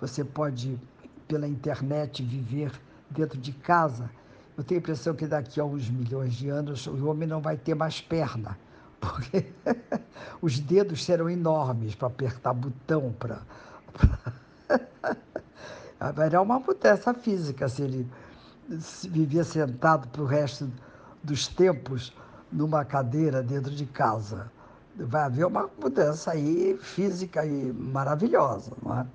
Você 0.00 0.22
pode 0.24 0.78
pela 1.26 1.46
internet 1.46 2.22
viver 2.22 2.72
dentro 3.10 3.38
de 3.38 3.52
casa, 3.52 4.10
eu 4.56 4.64
tenho 4.64 4.80
a 4.80 4.82
impressão 4.82 5.14
que 5.14 5.26
daqui 5.26 5.60
a 5.60 5.64
uns 5.64 5.88
milhões 5.88 6.34
de 6.34 6.48
anos 6.48 6.86
o 6.86 7.06
homem 7.06 7.28
não 7.28 7.40
vai 7.40 7.56
ter 7.56 7.74
mais 7.74 8.00
perna, 8.00 8.58
porque 9.00 9.46
os 10.42 10.58
dedos 10.58 11.04
serão 11.04 11.30
enormes 11.30 11.94
para 11.94 12.08
apertar 12.08 12.52
botão, 12.54 13.14
para. 13.18 13.40
Haverá 16.00 16.40
uma 16.40 16.60
mudança 16.60 17.12
física 17.12 17.68
se 17.68 17.82
ele 17.82 18.08
vivia 19.10 19.42
sentado 19.42 20.06
para 20.08 20.22
o 20.22 20.26
resto 20.26 20.70
dos 21.22 21.46
tempos 21.46 22.12
numa 22.50 22.84
cadeira 22.84 23.42
dentro 23.42 23.70
de 23.70 23.86
casa. 23.86 24.50
Vai 24.96 25.22
haver 25.22 25.46
uma 25.46 25.68
mudança 25.80 26.32
aí 26.32 26.76
física 26.80 27.44
e 27.46 27.72
maravilhosa, 27.72 28.72
não 28.82 28.98
é? 29.00 29.06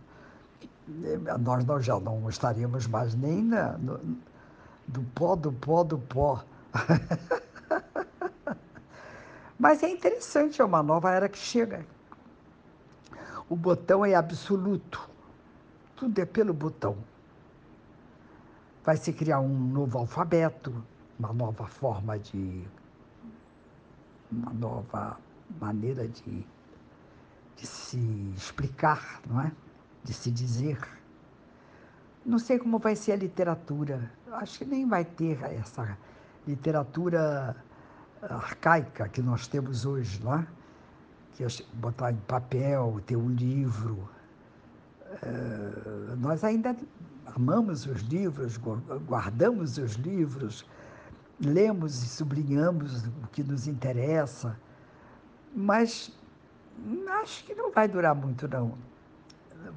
Nós, 1.40 1.66
nós 1.66 1.86
já 1.86 2.00
não 2.00 2.30
estaríamos 2.30 2.88
mais 2.88 3.16
nem 3.16 3.44
na, 3.44 3.78
no, 3.78 4.00
do 4.88 5.02
pó, 5.16 5.36
do 5.36 5.52
pó, 5.52 5.84
do 5.84 5.98
pó. 5.98 6.44
Mas 9.58 9.82
é 9.82 9.90
interessante, 9.90 10.62
é 10.62 10.66
uma 10.66 10.84
nova 10.84 11.12
era 11.12 11.30
que 11.30 11.38
chega. 11.38 11.86
O 13.50 13.56
botão 13.56 14.06
é 14.06 14.14
absoluto. 14.16 15.10
Tudo 15.96 16.20
é 16.20 16.26
pelo 16.26 16.54
botão. 16.54 16.98
Vai 18.84 18.98
se 18.98 19.14
criar 19.14 19.40
um 19.40 19.48
novo 19.48 19.98
alfabeto, 19.98 20.84
uma 21.24 21.34
nova 21.34 21.66
forma 21.66 22.20
de. 22.20 22.64
uma 24.32 24.52
nova 24.54 25.18
maneira 25.62 26.08
de, 26.08 26.46
de 27.56 27.66
se 27.66 27.98
explicar, 28.36 29.22
não 29.28 29.42
é? 29.42 29.52
De 30.04 30.14
se 30.14 30.30
dizer. 30.30 30.78
Não 32.26 32.40
sei 32.40 32.60
como 32.60 32.78
vai 32.78 32.96
ser 32.96 33.14
a 33.14 33.16
literatura. 33.16 34.12
Acho 34.32 34.60
que 34.60 34.66
nem 34.66 34.88
vai 34.88 35.06
ter 35.06 35.42
essa 35.44 35.98
literatura 36.46 37.56
arcaica 38.22 39.08
que 39.08 39.22
nós 39.22 39.48
temos 39.48 39.86
hoje, 39.86 40.22
não 40.24 40.36
é? 40.36 40.48
Que 41.34 41.44
é 41.44 41.48
botar 41.74 42.12
em 42.12 42.18
papel, 42.28 43.02
ter 43.06 43.16
um 43.16 43.30
livro. 43.30 44.10
Uh, 45.22 46.16
nós 46.18 46.44
ainda 46.44 46.76
amamos 47.36 47.86
os 47.86 48.02
livros, 48.02 48.58
guardamos 49.06 49.78
os 49.78 49.94
livros, 49.94 50.66
lemos 51.46 52.02
e 52.04 52.08
sublinhamos 52.08 53.06
o 53.06 53.28
que 53.32 53.44
nos 53.44 53.68
interessa, 53.68 54.58
mas 55.54 56.12
acho 57.22 57.44
que 57.44 57.54
não 57.54 57.72
vai 57.72 57.88
durar 57.88 58.16
muito, 58.16 58.48
não. 58.48 58.78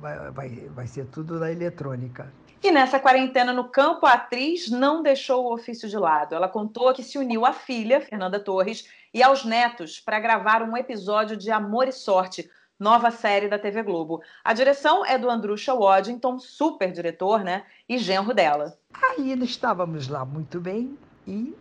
Vai, 0.01 0.31
vai, 0.31 0.49
vai 0.75 0.87
ser 0.87 1.07
tudo 1.07 1.39
na 1.39 1.51
eletrônica. 1.51 2.33
E 2.63 2.71
nessa 2.73 2.99
quarentena 2.99 3.53
no 3.53 3.69
campo, 3.69 4.07
a 4.07 4.15
atriz 4.15 4.71
não 4.71 5.03
deixou 5.03 5.45
o 5.45 5.55
ofício 5.55 5.89
de 5.89 5.97
lado. 5.97 6.35
Ela 6.35 6.49
contou 6.49 6.93
que 6.93 7.03
se 7.03 7.19
uniu 7.19 7.47
à 7.47 7.53
filha, 7.53 8.01
Fernanda 8.01 8.41
Torres, 8.41 8.89
e 9.13 9.23
aos 9.23 9.45
netos 9.45 10.01
para 10.01 10.19
gravar 10.19 10.63
um 10.63 10.77
episódio 10.77 11.37
de 11.37 11.51
Amor 11.51 11.87
e 11.87 11.93
Sorte, 11.93 12.51
nova 12.79 13.11
série 13.11 13.49
da 13.49 13.59
TV 13.59 13.83
Globo. 13.83 14.21
A 14.43 14.53
direção 14.53 15.05
é 15.05 15.17
do 15.17 15.31
Andrusha 15.31 15.75
Waddington, 15.75 16.39
super 16.39 16.91
diretor, 16.91 17.45
né? 17.45 17.65
E 17.89 17.99
genro 17.99 18.35
dela. 18.35 18.77
Aí 18.93 19.33
estávamos 19.45 20.09
lá 20.09 20.25
muito 20.25 20.61
bem 20.61 20.99
e 21.27 21.57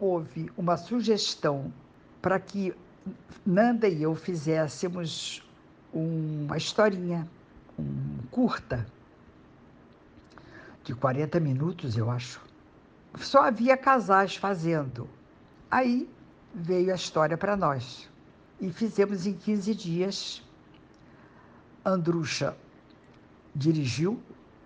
houve 0.00 0.50
uma 0.56 0.76
sugestão 0.76 1.72
para 2.20 2.38
que 2.40 2.74
Nanda 3.44 3.88
e 3.88 4.02
eu 4.02 4.14
fizéssemos 4.14 5.42
uma 5.92 6.56
historinha, 6.56 7.28
um 7.78 8.18
curta 8.30 8.86
de 10.82 10.94
40 10.94 11.38
minutos, 11.38 11.96
eu 11.96 12.10
acho. 12.10 12.40
Só 13.18 13.42
havia 13.44 13.76
casais 13.76 14.36
fazendo. 14.36 15.08
Aí 15.70 16.08
veio 16.54 16.92
a 16.92 16.96
história 16.96 17.36
para 17.36 17.56
nós. 17.56 18.08
E 18.60 18.70
fizemos 18.70 19.26
em 19.26 19.34
15 19.34 19.74
dias. 19.74 20.42
Andrucha 21.84 22.56
dirigiu, 23.54 24.20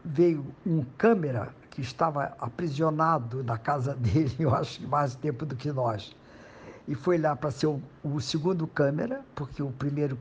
veio 0.05 0.47
um 0.66 0.85
câmera 0.97 1.55
que 1.71 1.81
estava 1.81 2.37
aprisionado 2.39 3.43
na 3.45 3.57
casa 3.57 3.95
dele, 3.97 4.35
eu 4.39 4.55
acho 4.55 4.81
que 4.81 4.87
mais 4.87 5.15
tempo 5.15 5.47
do 5.47 5.57
que 5.57 5.73
nós. 5.73 6.15
E 6.87 6.95
foi 6.95 7.17
lá 7.19 7.37
para 7.37 7.51
ser 7.51 7.67
o, 7.69 7.81
o, 8.03 8.21
segundo 8.21 8.67
câmera, 8.67 9.25
porque 9.35 9.63
o 9.63 9.71
primeiro. 9.71 10.19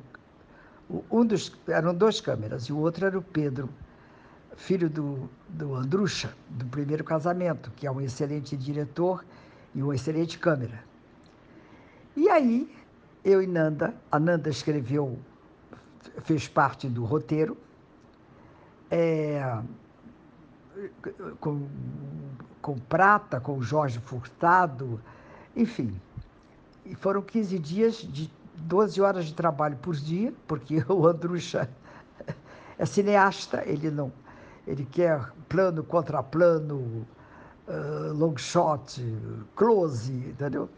Um 1.11 1.25
dos, 1.25 1.51
eram 1.67 1.93
dois 1.93 2.19
câmeras, 2.19 2.63
e 2.63 2.73
o 2.73 2.77
outro 2.77 3.05
era 3.05 3.17
o 3.17 3.21
Pedro, 3.21 3.69
filho 4.55 4.89
do, 4.89 5.29
do 5.47 5.75
Andrucha, 5.75 6.33
do 6.49 6.65
primeiro 6.65 7.03
casamento, 7.03 7.71
que 7.75 7.85
é 7.85 7.91
um 7.91 8.01
excelente 8.01 8.57
diretor 8.57 9.23
e 9.73 9.83
uma 9.83 9.95
excelente 9.95 10.39
câmera. 10.39 10.83
E 12.15 12.27
aí, 12.27 12.75
eu 13.23 13.41
e 13.41 13.47
Nanda, 13.47 13.93
a 14.11 14.19
Nanda 14.19 14.49
escreveu, 14.49 15.17
fez 16.23 16.47
parte 16.47 16.87
do 16.87 17.05
roteiro, 17.05 17.55
é, 18.89 19.61
com, 21.39 21.67
com 22.61 22.77
Prata, 22.77 23.39
com 23.39 23.61
Jorge 23.61 23.99
Furtado, 23.99 24.99
enfim. 25.55 25.99
E 26.85 26.95
foram 26.95 27.21
15 27.21 27.59
dias 27.59 27.95
de 27.97 28.31
12 28.55 29.01
horas 29.01 29.25
de 29.25 29.33
trabalho 29.33 29.77
por 29.77 29.95
dia, 29.95 30.33
porque 30.47 30.83
o 30.89 31.07
Andrucha 31.07 31.69
é 32.77 32.85
cineasta, 32.85 33.63
ele 33.65 33.89
não 33.89 34.11
ele 34.69 34.85
quer 34.85 35.31
plano 35.47 35.83
contra 35.83 36.21
plano, 36.21 37.07
uh, 37.67 38.13
long 38.13 38.37
shot, 38.37 39.03
close, 39.55 40.11
entendeu? 40.11 40.69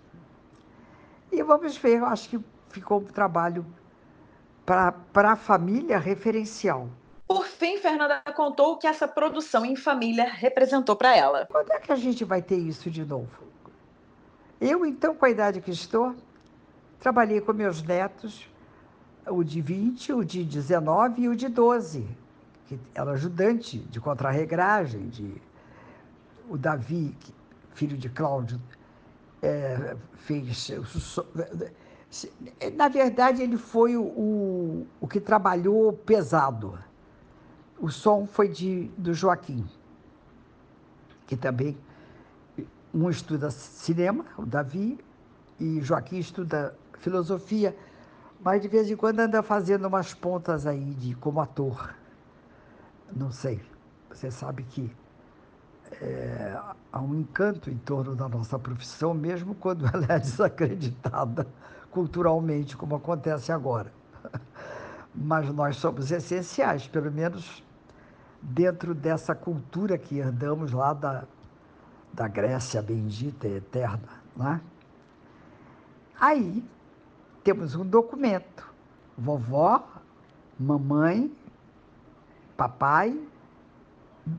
E 1.30 1.44
vamos 1.44 1.76
ver, 1.78 2.00
eu 2.00 2.06
acho 2.06 2.30
que 2.30 2.40
ficou 2.70 3.02
um 3.02 3.06
trabalho 3.06 3.66
para 4.66 5.32
a 5.32 5.36
família 5.36 6.00
referencial. 6.00 6.88
Por 7.32 7.46
fim, 7.46 7.78
Fernanda 7.78 8.22
contou 8.36 8.74
o 8.74 8.78
que 8.78 8.86
essa 8.86 9.08
produção 9.08 9.64
em 9.64 9.74
família 9.74 10.30
representou 10.30 10.98
para 10.98 11.16
ela. 11.16 11.46
Quando 11.50 11.72
é 11.72 11.80
que 11.80 11.90
a 11.90 11.96
gente 11.96 12.26
vai 12.26 12.42
ter 12.42 12.58
isso 12.58 12.92
de 12.92 13.06
novo? 13.06 13.30
Eu, 14.60 14.86
então, 14.86 15.16
com 15.16 15.26
a 15.26 15.30
idade 15.30 15.62
que 15.62 15.72
estou, 15.72 16.14
trabalhei 17.00 17.40
com 17.40 17.54
meus 17.54 17.82
netos, 17.82 18.50
o 19.26 19.46
de 19.46 19.62
20, 19.62 20.12
o 20.12 20.26
de 20.26 20.44
19 20.44 21.22
e 21.22 21.30
o 21.30 21.36
de 21.36 21.48
12 21.48 22.06
que 22.68 22.78
era 22.94 23.12
ajudante 23.12 23.80
de 23.80 24.02
contrarregragem, 24.02 25.08
de 25.08 25.42
o 26.50 26.58
Davi, 26.58 27.16
filho 27.74 27.98
de 27.98 28.10
Cláudio, 28.10 28.62
é, 29.42 29.96
fez. 30.16 30.70
Na 32.76 32.90
verdade, 32.90 33.42
ele 33.42 33.58
foi 33.58 33.96
o, 33.96 34.04
o, 34.04 34.88
o, 35.00 35.08
que 35.08 35.22
trabalhou 35.22 35.94
pesado. 35.94 36.78
O 37.82 37.90
som 37.90 38.26
foi 38.26 38.48
de, 38.48 38.90
do 38.98 39.14
Joaquim, 39.14 39.68
que 41.28 41.36
também 41.36 41.78
um 42.94 43.10
estuda 43.10 43.50
cinema, 43.50 44.24
o 44.38 44.46
Davi, 44.46 45.00
e 45.60 45.82
Joaquim 45.82 46.20
estuda 46.20 46.76
filosofia, 47.00 47.76
mas 48.40 48.62
de 48.62 48.68
vez 48.68 48.90
em 48.90 48.96
quando 48.96 49.20
anda 49.20 49.42
fazendo 49.42 49.88
umas 49.88 50.14
pontas 50.14 50.66
aí 50.66 50.94
de 50.94 51.16
como 51.16 51.42
ator 51.42 51.94
não 53.16 53.32
sei. 53.32 53.62
Você 54.10 54.32
sabe 54.32 54.64
que 54.64 54.92
é, 56.02 56.58
há 56.92 57.00
um 57.00 57.16
encanto 57.16 57.70
em 57.70 57.78
torno 57.78 58.16
da 58.16 58.28
nossa 58.28 58.58
profissão, 58.58 59.14
mesmo 59.14 59.56
quando 59.56 59.86
ela 59.94 60.06
é 60.10 60.20
desacreditada 60.20 61.48
culturalmente, 61.90 62.78
como 62.78 62.96
acontece 62.96 63.52
agora. 63.52 63.92
Mas 65.14 65.54
nós 65.54 65.76
somos 65.76 66.10
essenciais, 66.10 66.88
pelo 66.88 67.12
menos 67.12 67.64
dentro 68.42 68.96
dessa 68.96 69.36
cultura 69.36 69.98
que 69.98 70.18
herdamos 70.18 70.72
lá 70.72 70.94
da, 70.94 71.26
da 72.12 72.28
Grécia 72.28 72.82
bendita 72.82 73.48
e 73.48 73.58
eterna. 73.58 74.22
Né? 74.36 74.62
Aí 76.20 76.64
temos 77.44 77.76
um 77.76 77.86
documento. 77.86 78.70
Vovó, 79.18 79.88
mamãe, 80.60 81.32
papai, 82.58 83.20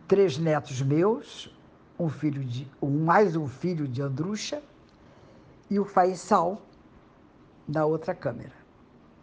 três 0.08 0.38
netos 0.38 0.82
meus, 0.82 1.54
um 1.98 2.08
filho 2.08 2.44
de, 2.44 2.68
um, 2.80 3.04
mais 3.04 3.36
um 3.36 3.46
filho 3.46 3.86
de 3.86 4.02
Andrucha 4.02 4.62
e 5.70 5.78
o 5.78 5.84
Faisal 5.84 6.60
na 7.68 7.84
outra 7.84 8.14
câmera. 8.14 8.54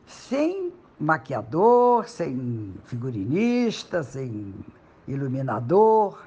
Sem 0.06 0.72
maquiador, 1.00 2.08
sem 2.08 2.74
figurinista, 2.84 4.04
sem 4.04 4.54
iluminador. 5.08 6.22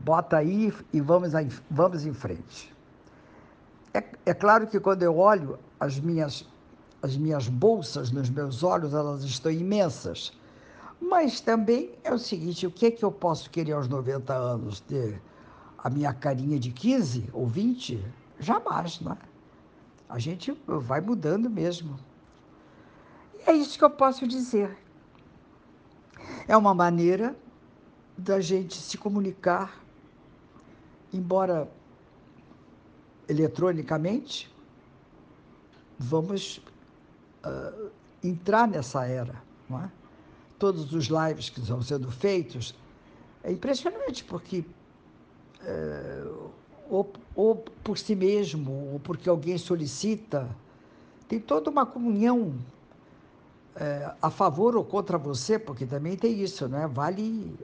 Bota 0.00 0.36
aí 0.38 0.72
e 0.92 1.00
vamos, 1.00 1.32
vamos 1.70 2.06
em 2.06 2.14
frente. 2.14 2.74
É, 3.92 4.04
é 4.26 4.34
claro 4.34 4.66
que 4.66 4.78
quando 4.78 5.02
eu 5.02 5.18
olho 5.18 5.58
as 5.80 5.98
minhas, 5.98 6.46
as 7.02 7.16
minhas 7.16 7.48
bolsas 7.48 8.10
nos 8.10 8.30
meus 8.30 8.62
olhos, 8.62 8.94
elas 8.94 9.24
estão 9.24 9.50
imensas 9.50 10.38
Mas 11.00 11.40
também 11.40 11.92
é 12.04 12.12
o 12.12 12.18
seguinte: 12.18 12.66
o 12.66 12.70
que, 12.70 12.86
é 12.86 12.90
que 12.90 13.04
eu 13.04 13.10
posso 13.10 13.50
querer 13.50 13.72
aos 13.72 13.88
90 13.88 14.32
anos? 14.34 14.80
Ter 14.80 15.20
a 15.78 15.90
minha 15.90 16.12
carinha 16.12 16.58
de 16.58 16.70
15 16.70 17.30
ou 17.32 17.46
20? 17.46 18.04
Jamais, 18.38 19.00
não 19.00 19.12
é? 19.12 19.18
A 20.08 20.18
gente 20.18 20.56
vai 20.66 21.00
mudando 21.00 21.50
mesmo. 21.50 21.98
É 23.46 23.52
isso 23.52 23.78
que 23.78 23.84
eu 23.84 23.90
posso 23.90 24.26
dizer. 24.26 24.76
É 26.48 26.56
uma 26.56 26.74
maneira 26.74 27.36
da 28.18 28.40
gente 28.40 28.74
se 28.74 28.98
comunicar, 28.98 29.80
embora 31.12 31.70
eletronicamente, 33.28 34.52
vamos 35.96 36.58
uh, 37.44 37.90
entrar 38.22 38.66
nessa 38.66 39.06
era, 39.06 39.40
não 39.68 39.80
é? 39.80 39.92
Todos 40.58 40.92
os 40.92 41.06
lives 41.06 41.48
que 41.48 41.60
estão 41.60 41.80
sendo 41.82 42.10
feitos, 42.10 42.74
é 43.44 43.52
impressionante, 43.52 44.24
porque 44.24 44.64
uh, 45.62 46.50
ou, 46.90 47.12
ou 47.34 47.54
por 47.54 47.96
si 47.96 48.16
mesmo, 48.16 48.92
ou 48.92 48.98
porque 48.98 49.28
alguém 49.28 49.56
solicita, 49.56 50.48
tem 51.28 51.38
toda 51.38 51.70
uma 51.70 51.86
comunhão 51.86 52.54
é, 53.76 54.14
a 54.20 54.30
favor 54.30 54.74
ou 54.74 54.84
contra 54.84 55.18
você, 55.18 55.58
porque 55.58 55.86
também 55.86 56.16
tem 56.16 56.40
isso, 56.40 56.66
né? 56.68 56.86
Vale, 56.86 57.54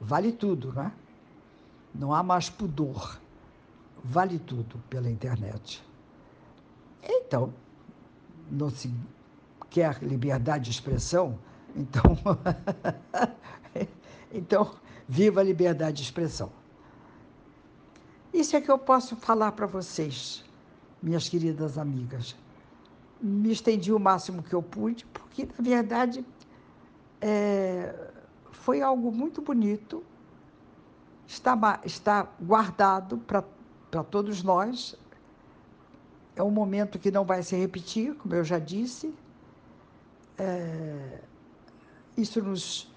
vale 0.00 0.32
tudo, 0.32 0.72
né? 0.72 0.92
Não 1.94 2.12
há 2.12 2.22
mais 2.22 2.48
pudor. 2.48 3.20
Vale 4.02 4.38
tudo 4.38 4.78
pela 4.90 5.10
internet. 5.10 5.82
Então, 7.02 7.52
não 8.50 8.70
se 8.70 8.92
quer 9.70 10.02
liberdade 10.02 10.64
de 10.64 10.70
expressão, 10.70 11.38
então, 11.74 12.02
então 14.32 14.74
viva 15.08 15.40
a 15.40 15.44
liberdade 15.44 15.98
de 15.98 16.02
expressão. 16.02 16.50
Isso 18.32 18.56
é 18.56 18.60
que 18.60 18.70
eu 18.70 18.78
posso 18.78 19.16
falar 19.16 19.52
para 19.52 19.66
vocês, 19.66 20.44
minhas 21.02 21.28
queridas 21.28 21.78
amigas. 21.78 22.36
Me 23.20 23.52
estendi 23.52 23.92
o 23.92 23.98
máximo 23.98 24.42
que 24.42 24.52
eu 24.54 24.62
pude, 24.62 25.06
porque, 25.06 25.46
na 25.46 25.64
verdade, 25.64 26.24
é, 27.20 27.94
foi 28.50 28.82
algo 28.82 29.10
muito 29.10 29.40
bonito, 29.40 30.04
está, 31.26 31.80
está 31.84 32.28
guardado 32.40 33.18
para 33.18 34.04
todos 34.04 34.42
nós. 34.42 34.96
É 36.36 36.42
um 36.42 36.50
momento 36.50 36.98
que 36.98 37.10
não 37.10 37.24
vai 37.24 37.42
se 37.42 37.56
repetir, 37.56 38.14
como 38.16 38.34
eu 38.34 38.44
já 38.44 38.58
disse. 38.58 39.14
É, 40.36 41.20
isso 42.16 42.42
nos, 42.42 42.92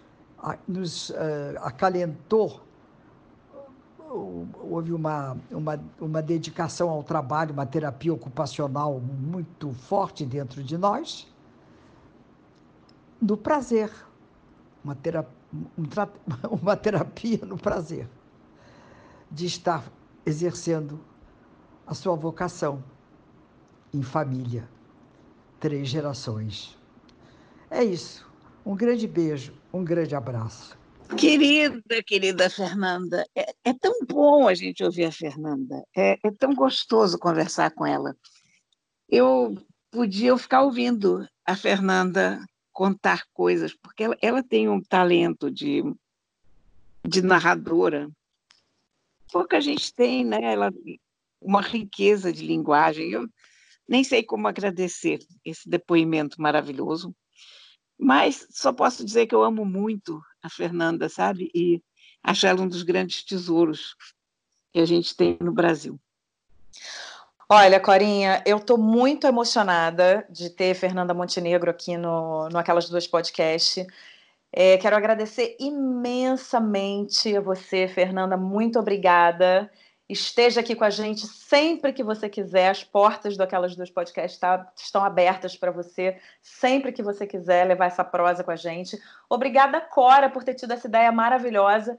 nos 0.68 1.10
uh, 1.10 1.14
acalentou 1.62 2.67
houve 4.10 4.94
uma, 4.94 5.38
uma, 5.52 5.80
uma 6.00 6.22
dedicação 6.22 6.90
ao 6.90 7.04
trabalho, 7.04 7.54
uma 7.54 7.66
terapia 7.66 8.14
ocupacional 8.14 9.00
muito 9.00 9.74
forte 9.74 10.26
dentro 10.26 10.64
de 10.64 10.78
nós, 10.78 11.28
no 13.22 13.36
prazer, 13.36 13.92
uma 14.84 14.96
terapia, 14.96 15.34
uma 16.50 16.76
terapia 16.78 17.40
no 17.46 17.58
prazer, 17.58 18.08
de 19.30 19.46
estar 19.46 19.84
exercendo 20.26 21.00
a 21.86 21.94
sua 21.94 22.16
vocação 22.16 22.84
em 23.94 24.02
família, 24.02 24.68
três 25.60 25.88
gerações. 25.88 26.78
É 27.70 27.84
isso. 27.84 28.28
Um 28.66 28.76
grande 28.76 29.08
beijo, 29.08 29.54
um 29.74 29.84
grande 29.84 30.16
abraço. 30.16 30.78
Querida, 31.16 32.04
querida 32.04 32.50
Fernanda, 32.50 33.26
é, 33.36 33.54
é, 33.64 33.74
tão 33.74 34.06
bom 34.06 34.48
a 34.48 34.54
gente 34.54 34.84
ouvir 34.84 35.06
a 35.06 35.12
Fernanda, 35.12 35.84
é, 35.96 36.18
é, 36.24 36.32
tão 36.32 36.54
gostoso 36.54 37.18
conversar 37.18 37.72
com 37.72 37.86
ela. 37.86 38.16
Eu 39.08 39.56
podia 39.90 40.38
ficar 40.38 40.64
ouvindo 40.64 41.28
a 41.46 41.56
Fernanda 41.56 42.40
contar 42.74 43.24
coisas, 43.34 43.74
porque 43.74 44.04
ela, 44.04 44.18
ela 44.22 44.44
tem 44.44 44.68
um 44.68 44.82
talento 44.82 45.50
de, 45.50 45.84
de 47.08 47.22
narradora. 47.22 48.10
Pouca 49.32 49.62
gente 49.62 49.94
tem, 49.94 50.26
né? 50.26 50.40
Ela, 50.42 50.72
uma 51.42 51.62
riqueza 51.62 52.32
de 52.32 52.46
linguagem. 52.46 53.12
Eu 53.12 53.28
nem 53.88 54.04
sei 54.04 54.22
como 54.24 54.48
agradecer 54.48 55.20
esse 55.44 55.70
depoimento 55.70 56.42
maravilhoso. 56.42 57.16
Mas 57.98 58.48
só 58.52 58.72
posso 58.72 59.04
dizer 59.04 59.26
que 59.28 59.34
eu 59.34 59.44
amo 59.44 59.66
muito 59.66 60.22
a 60.42 60.50
Fernanda, 60.50 61.10
sabe? 61.10 61.50
E 61.54 61.82
acho 62.24 62.46
ela 62.46 62.62
um 62.62 62.68
dos 62.68 62.84
grandes 62.84 63.24
tesouros 63.24 63.96
que 64.72 64.80
a 64.80 64.86
gente 64.86 65.16
tem 65.16 65.38
no 65.42 65.52
Brasil. 65.52 66.00
Olha, 67.50 67.80
Corinha, 67.80 68.44
eu 68.46 68.58
estou 68.58 68.78
muito 68.78 69.26
emocionada 69.26 70.26
de 70.30 70.50
ter 70.50 70.76
Fernanda 70.76 71.14
Montenegro 71.14 71.72
aqui 71.72 71.96
no, 71.98 72.50
no 72.50 72.58
Aquelas 72.58 72.90
Duas 72.90 73.08
Podcast. 73.08 73.88
É, 74.52 74.78
quero 74.78 74.96
agradecer 74.96 75.56
imensamente 75.60 77.36
a 77.36 77.42
você, 77.42 77.88
Fernanda. 77.88 78.36
Muito 78.36 78.78
obrigada. 78.78 79.72
Esteja 80.10 80.62
aqui 80.62 80.74
com 80.74 80.86
a 80.86 80.90
gente 80.90 81.28
sempre 81.28 81.92
que 81.92 82.04
você 82.04 82.30
quiser. 82.30 82.70
As 82.70 82.84
portas 82.84 83.36
daquelas 83.36 83.76
duas 83.76 83.90
podcasts 83.90 84.40
tá, 84.40 84.72
estão 84.76 85.04
abertas 85.04 85.58
para 85.58 85.70
você 85.70 86.18
sempre 86.42 86.94
que 86.94 87.04
você 87.04 87.28
quiser 87.28 87.68
levar 87.68 87.88
essa 87.88 88.06
prosa 88.06 88.44
com 88.44 88.52
a 88.52 88.56
gente. 88.56 88.98
Obrigada, 89.30 89.82
Cora, 89.82 90.30
por 90.30 90.44
ter 90.44 90.54
tido 90.54 90.72
essa 90.72 90.88
ideia 90.88 91.12
maravilhosa. 91.12 91.98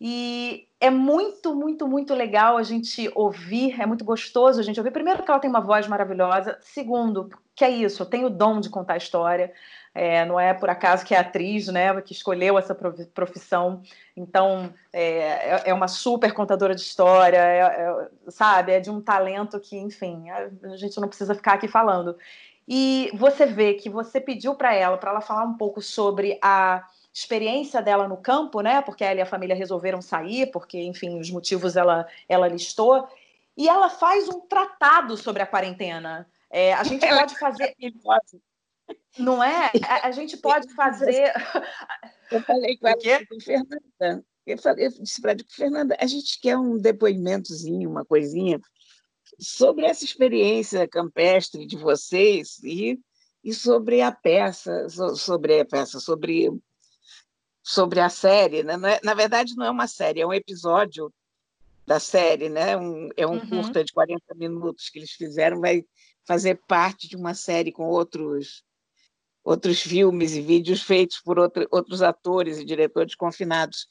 E 0.00 0.68
é 0.78 0.90
muito, 0.90 1.54
muito, 1.54 1.88
muito 1.88 2.14
legal 2.14 2.56
a 2.56 2.62
gente 2.62 3.10
ouvir, 3.14 3.80
é 3.80 3.86
muito 3.86 4.04
gostoso 4.04 4.60
a 4.60 4.62
gente 4.62 4.78
ouvir. 4.78 4.92
Primeiro, 4.92 5.24
que 5.24 5.30
ela 5.30 5.40
tem 5.40 5.50
uma 5.50 5.60
voz 5.60 5.88
maravilhosa. 5.88 6.56
Segundo, 6.60 7.30
que 7.54 7.64
é 7.64 7.70
isso, 7.70 8.02
eu 8.02 8.06
tenho 8.06 8.26
o 8.26 8.30
dom 8.30 8.60
de 8.60 8.70
contar 8.70 8.96
história. 8.96 9.52
É, 9.94 10.24
não 10.24 10.38
é 10.38 10.54
por 10.54 10.70
acaso 10.70 11.04
que 11.04 11.14
é 11.14 11.18
atriz, 11.18 11.68
né, 11.68 12.00
que 12.02 12.12
escolheu 12.12 12.58
essa 12.58 12.74
profissão. 13.14 13.82
Então, 14.16 14.72
é, 14.92 15.18
é, 15.18 15.62
é 15.66 15.74
uma 15.74 15.88
super 15.88 16.32
contadora 16.32 16.74
de 16.74 16.80
história, 16.80 17.38
é, 17.38 17.60
é, 17.60 18.08
sabe? 18.30 18.72
É 18.72 18.80
de 18.80 18.90
um 18.90 19.00
talento 19.00 19.58
que, 19.58 19.76
enfim, 19.76 20.30
a 20.30 20.76
gente 20.76 21.00
não 21.00 21.08
precisa 21.08 21.34
ficar 21.34 21.54
aqui 21.54 21.66
falando. 21.66 22.16
E 22.66 23.10
você 23.14 23.46
vê 23.46 23.74
que 23.74 23.88
você 23.88 24.20
pediu 24.20 24.54
para 24.54 24.74
ela, 24.74 24.98
para 24.98 25.10
ela 25.10 25.20
falar 25.22 25.44
um 25.44 25.54
pouco 25.54 25.80
sobre 25.80 26.38
a 26.42 26.86
experiência 27.12 27.80
dela 27.80 28.06
no 28.06 28.18
campo, 28.18 28.60
né? 28.60 28.82
Porque 28.82 29.02
ela 29.02 29.18
e 29.18 29.22
a 29.22 29.26
família 29.26 29.56
resolveram 29.56 30.02
sair, 30.02 30.50
porque, 30.52 30.78
enfim, 30.82 31.18
os 31.18 31.30
motivos 31.30 31.76
ela, 31.76 32.06
ela 32.28 32.46
listou. 32.46 33.08
E 33.56 33.68
ela 33.68 33.88
faz 33.88 34.28
um 34.28 34.40
tratado 34.40 35.16
sobre 35.16 35.42
a 35.42 35.46
quarentena. 35.46 36.28
É, 36.50 36.74
a 36.74 36.84
gente 36.84 37.06
pode 37.06 37.38
fazer. 37.38 37.74
Não 39.18 39.42
é? 39.42 39.70
A, 39.86 40.08
a 40.08 40.10
gente 40.10 40.36
pode 40.38 40.72
fazer. 40.74 41.32
Eu 42.30 42.42
falei 42.42 42.76
com 42.76 42.88
ela, 42.88 43.26
com 43.26 43.40
Fernanda. 43.40 44.24
Eu, 44.46 44.58
falei, 44.58 44.86
eu 44.86 44.90
disse 44.90 45.20
para 45.20 45.36
Fernanda, 45.48 45.96
a 45.98 46.06
gente 46.06 46.40
quer 46.40 46.56
um 46.56 46.78
depoimentozinho, 46.78 47.88
uma 47.88 48.04
coisinha, 48.04 48.58
sobre 49.38 49.84
essa 49.84 50.04
experiência 50.04 50.88
campestre 50.88 51.66
de 51.66 51.76
vocês 51.76 52.58
e, 52.62 52.98
e 53.44 53.52
sobre 53.52 54.00
a 54.00 54.10
peça, 54.10 54.88
sobre 55.16 55.60
a 55.60 55.64
peça, 55.64 56.00
sobre, 56.00 56.50
sobre 57.62 58.00
a 58.00 58.08
série. 58.08 58.62
Né? 58.62 58.74
É, 58.74 59.00
na 59.04 59.14
verdade, 59.14 59.54
não 59.54 59.66
é 59.66 59.70
uma 59.70 59.86
série, 59.86 60.20
é 60.20 60.26
um 60.26 60.32
episódio 60.32 61.12
da 61.86 61.98
série, 61.98 62.48
né? 62.48 62.76
Um, 62.76 63.08
é 63.16 63.26
um 63.26 63.32
uhum. 63.32 63.48
curta 63.48 63.82
de 63.82 63.92
40 63.92 64.34
minutos 64.34 64.90
que 64.90 64.98
eles 64.98 65.12
fizeram, 65.12 65.60
vai 65.60 65.84
fazer 66.26 66.60
parte 66.68 67.08
de 67.08 67.16
uma 67.16 67.32
série 67.32 67.72
com 67.72 67.84
outros 67.84 68.62
outros 69.48 69.80
filmes 69.80 70.34
e 70.34 70.42
vídeos 70.42 70.82
feitos 70.82 71.20
por 71.20 71.38
outro, 71.38 71.66
outros 71.70 72.02
atores 72.02 72.58
e 72.58 72.66
diretores 72.66 73.14
confinados. 73.14 73.88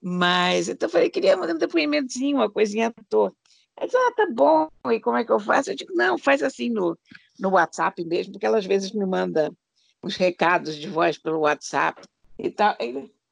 Mas 0.00 0.70
então 0.70 0.86
eu 0.86 0.90
falei, 0.90 1.10
queria 1.10 1.36
mandar 1.36 1.54
um 1.54 1.58
depoimentozinho, 1.58 2.38
uma 2.38 2.50
coisinha 2.50 2.88
à 2.88 3.04
toa. 3.06 3.30
Ela 3.76 3.86
disse, 3.86 3.98
ah, 3.98 4.12
tá 4.16 4.26
bom, 4.32 4.70
e 4.90 4.98
como 5.00 5.18
é 5.18 5.24
que 5.24 5.30
eu 5.30 5.38
faço? 5.38 5.70
Eu 5.70 5.76
digo, 5.76 5.92
não, 5.94 6.16
faz 6.16 6.42
assim 6.42 6.70
no, 6.70 6.96
no 7.38 7.50
WhatsApp 7.50 8.02
mesmo, 8.02 8.32
porque 8.32 8.46
ela 8.46 8.56
às 8.56 8.64
vezes 8.64 8.92
me 8.92 9.04
manda 9.04 9.52
uns 10.02 10.16
recados 10.16 10.74
de 10.74 10.88
voz 10.88 11.18
pelo 11.18 11.40
WhatsApp 11.40 12.00
e 12.38 12.48
tal. 12.48 12.74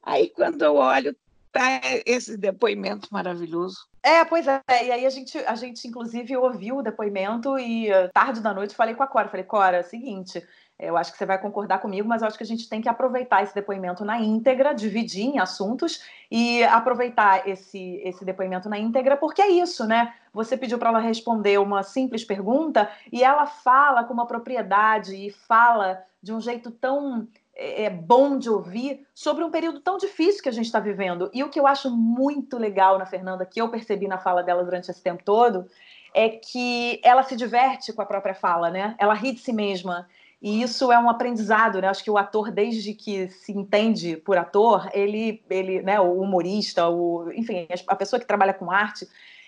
Aí 0.03 0.29
quando 0.29 0.61
eu 0.61 0.75
olho, 0.75 1.15
tá 1.51 1.81
esse 2.05 2.37
depoimento 2.37 3.07
maravilhoso. 3.11 3.87
É, 4.03 4.23
pois 4.25 4.45
é. 4.47 4.61
E 4.69 4.91
aí 4.91 5.05
a 5.07 5.09
gente, 5.09 5.39
a 5.39 5.55
gente 5.55 5.87
inclusive 5.87 6.37
ouviu 6.37 6.77
o 6.77 6.83
depoimento 6.83 7.57
e 7.57 7.87
tarde 8.13 8.41
da 8.41 8.53
noite 8.53 8.75
falei 8.75 8.93
com 8.93 9.01
a 9.01 9.07
Cora, 9.07 9.29
falei, 9.29 9.45
Cora, 9.45 9.77
é 9.77 9.83
seguinte, 9.83 10.45
eu 10.87 10.97
acho 10.97 11.11
que 11.11 11.17
você 11.17 11.25
vai 11.25 11.37
concordar 11.37 11.79
comigo, 11.79 12.07
mas 12.07 12.21
eu 12.21 12.27
acho 12.27 12.37
que 12.37 12.43
a 12.43 12.47
gente 12.47 12.67
tem 12.67 12.81
que 12.81 12.89
aproveitar 12.89 13.43
esse 13.43 13.53
depoimento 13.53 14.03
na 14.03 14.19
íntegra, 14.19 14.73
dividir 14.73 15.25
em 15.25 15.39
assuntos 15.39 16.03
e 16.29 16.63
aproveitar 16.63 17.47
esse, 17.47 18.01
esse 18.03 18.25
depoimento 18.25 18.69
na 18.69 18.77
íntegra, 18.77 19.17
porque 19.17 19.41
é 19.41 19.49
isso, 19.49 19.85
né? 19.85 20.13
Você 20.33 20.57
pediu 20.57 20.77
para 20.77 20.89
ela 20.89 20.99
responder 20.99 21.59
uma 21.59 21.83
simples 21.83 22.23
pergunta 22.23 22.89
e 23.11 23.23
ela 23.23 23.45
fala 23.45 24.03
com 24.03 24.13
uma 24.13 24.27
propriedade 24.27 25.15
e 25.15 25.31
fala 25.31 26.03
de 26.21 26.33
um 26.33 26.41
jeito 26.41 26.71
tão 26.71 27.27
é, 27.55 27.83
é 27.83 27.89
bom 27.89 28.37
de 28.37 28.49
ouvir 28.49 29.05
sobre 29.13 29.43
um 29.43 29.51
período 29.51 29.79
tão 29.79 29.97
difícil 29.97 30.41
que 30.41 30.49
a 30.49 30.53
gente 30.53 30.65
está 30.65 30.79
vivendo. 30.79 31.29
E 31.33 31.43
o 31.43 31.49
que 31.49 31.59
eu 31.59 31.67
acho 31.67 31.89
muito 31.91 32.57
legal 32.57 32.97
na 32.97 33.05
Fernanda, 33.05 33.45
que 33.45 33.61
eu 33.61 33.69
percebi 33.69 34.07
na 34.07 34.17
fala 34.17 34.43
dela 34.43 34.63
durante 34.63 34.89
esse 34.89 35.01
tempo 35.01 35.23
todo, 35.23 35.67
é 36.13 36.29
que 36.29 36.99
ela 37.03 37.23
se 37.23 37.35
diverte 37.35 37.91
com 37.91 38.01
a 38.01 38.05
própria 38.05 38.35
fala, 38.35 38.69
né? 38.69 38.95
Ela 38.97 39.13
ri 39.13 39.33
de 39.33 39.39
si 39.39 39.51
mesma. 39.51 40.07
E 40.43 40.61
isso 40.61 40.91
é 40.91 40.99
um 40.99 41.09
aprendizado, 41.09 41.81
né? 41.81 41.87
Acho 41.87 42.03
que 42.03 42.11
o 42.11 42.17
ator, 42.17 42.51
desde 42.51 42.93
que 42.93 43.29
se 43.29 43.53
entende 43.53 44.17
por 44.17 44.37
ator, 44.37 44.89
ele, 44.93 45.41
ele 45.49 45.81
né, 45.81 46.01
o 46.01 46.19
humorista, 46.19 46.89
o, 46.89 47.31
enfim, 47.31 47.65
a 47.87 47.95
pessoa 47.95 48.19
que 48.19 48.27
trabalha 48.27 48.53
com 48.53 48.69
arte, 48.69 49.07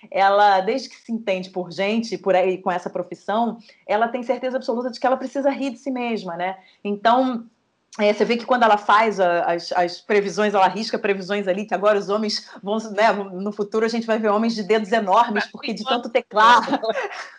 ela, 0.10 0.62
desde 0.62 0.88
que 0.88 0.96
se 0.96 1.12
entende 1.12 1.50
por 1.50 1.70
gente, 1.70 2.18
por 2.18 2.34
aí, 2.34 2.60
com 2.60 2.72
essa 2.72 2.90
profissão, 2.90 3.58
ela 3.86 4.08
tem 4.08 4.24
certeza 4.24 4.56
absoluta 4.56 4.90
de 4.90 4.98
que 4.98 5.06
ela 5.06 5.18
precisa 5.18 5.50
rir 5.50 5.72
de 5.72 5.80
si 5.80 5.92
mesma, 5.92 6.38
né? 6.38 6.58
Então, 6.82 7.46
é, 8.00 8.14
você 8.14 8.24
vê 8.24 8.38
que 8.38 8.46
quando 8.46 8.64
ela 8.64 8.78
faz 8.78 9.20
a, 9.20 9.52
as, 9.52 9.74
as, 9.74 10.00
previsões, 10.00 10.54
ela 10.54 10.66
arrisca 10.66 10.98
previsões 10.98 11.46
ali, 11.46 11.66
que 11.66 11.74
agora 11.74 12.00
os 12.00 12.08
homens 12.08 12.50
vão, 12.64 12.78
né, 12.92 13.12
no 13.12 13.52
futuro 13.52 13.86
a 13.86 13.90
gente 13.90 14.08
vai 14.08 14.18
ver 14.18 14.30
homens 14.30 14.56
de 14.56 14.64
dedos 14.64 14.94
enormes, 14.94 15.46
porque 15.48 15.74
de 15.74 15.84
tanto 15.84 16.10
teclado. 16.10 16.80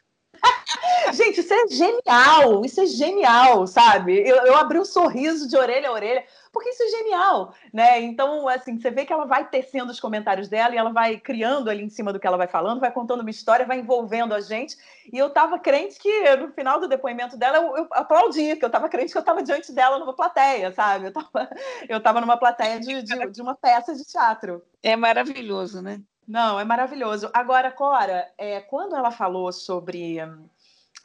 gente, 1.13 1.41
isso 1.41 1.53
é 1.53 1.69
genial, 1.69 2.65
isso 2.65 2.81
é 2.81 2.87
genial, 2.87 3.67
sabe? 3.67 4.19
Eu, 4.19 4.37
eu 4.47 4.57
abri 4.57 4.79
um 4.79 4.85
sorriso 4.85 5.49
de 5.49 5.57
orelha 5.57 5.89
a 5.89 5.93
orelha 5.93 6.25
porque 6.57 6.71
isso 6.71 6.83
é 6.85 6.89
genial, 6.89 7.55
né? 7.71 8.01
Então, 8.01 8.49
assim, 8.49 8.81
você 8.81 8.91
vê 8.91 9.05
que 9.05 9.13
ela 9.13 9.27
vai 9.27 9.47
tecendo 9.47 9.93
os 9.93 10.01
comentários 10.01 10.49
dela 10.49 10.75
e 10.75 10.79
ela 10.79 10.91
vai 10.91 11.19
criando 11.21 11.69
ali 11.69 11.85
em 11.85 11.91
cima 11.91 12.15
do 12.15 12.19
que 12.19 12.27
ela 12.27 12.39
vai 12.39 12.47
falando, 12.47 12.81
vai 12.81 12.91
contando 12.91 13.21
uma 13.21 13.29
história, 13.29 13.67
vai 13.67 13.79
envolvendo 13.79 14.33
a 14.33 14.41
gente. 14.41 14.75
E 15.13 15.19
eu 15.19 15.29
tava 15.29 15.59
crente 15.59 15.99
que 15.99 16.37
no 16.37 16.51
final 16.53 16.81
do 16.81 16.89
depoimento 16.89 17.37
dela 17.37 17.59
eu, 17.59 17.77
eu 17.77 17.89
aplaudia, 17.91 18.57
que 18.57 18.65
eu 18.65 18.71
tava 18.71 18.89
crente 18.89 19.13
que 19.13 19.19
eu 19.19 19.23
tava 19.23 19.43
diante 19.43 19.71
dela 19.71 19.99
numa 19.99 20.15
plateia, 20.15 20.73
sabe? 20.73 21.09
Eu 21.09 21.13
tava, 21.13 21.29
eu 21.91 22.03
tava 22.03 22.23
numa 22.23 22.39
plateia 22.39 22.81
de, 22.81 23.03
de, 23.03 23.31
de 23.31 23.43
uma 23.43 23.55
peça 23.55 23.95
de 23.95 24.07
teatro. 24.07 24.63
É 24.83 24.97
maravilhoso, 24.97 25.83
né? 25.83 26.01
Não, 26.27 26.59
é 26.59 26.65
maravilhoso. 26.65 27.29
Agora, 27.35 27.71
Cora, 27.71 28.33
é, 28.39 28.61
quando 28.63 28.97
ela 28.97 29.11
falou 29.11 29.53
sobre 29.53 30.17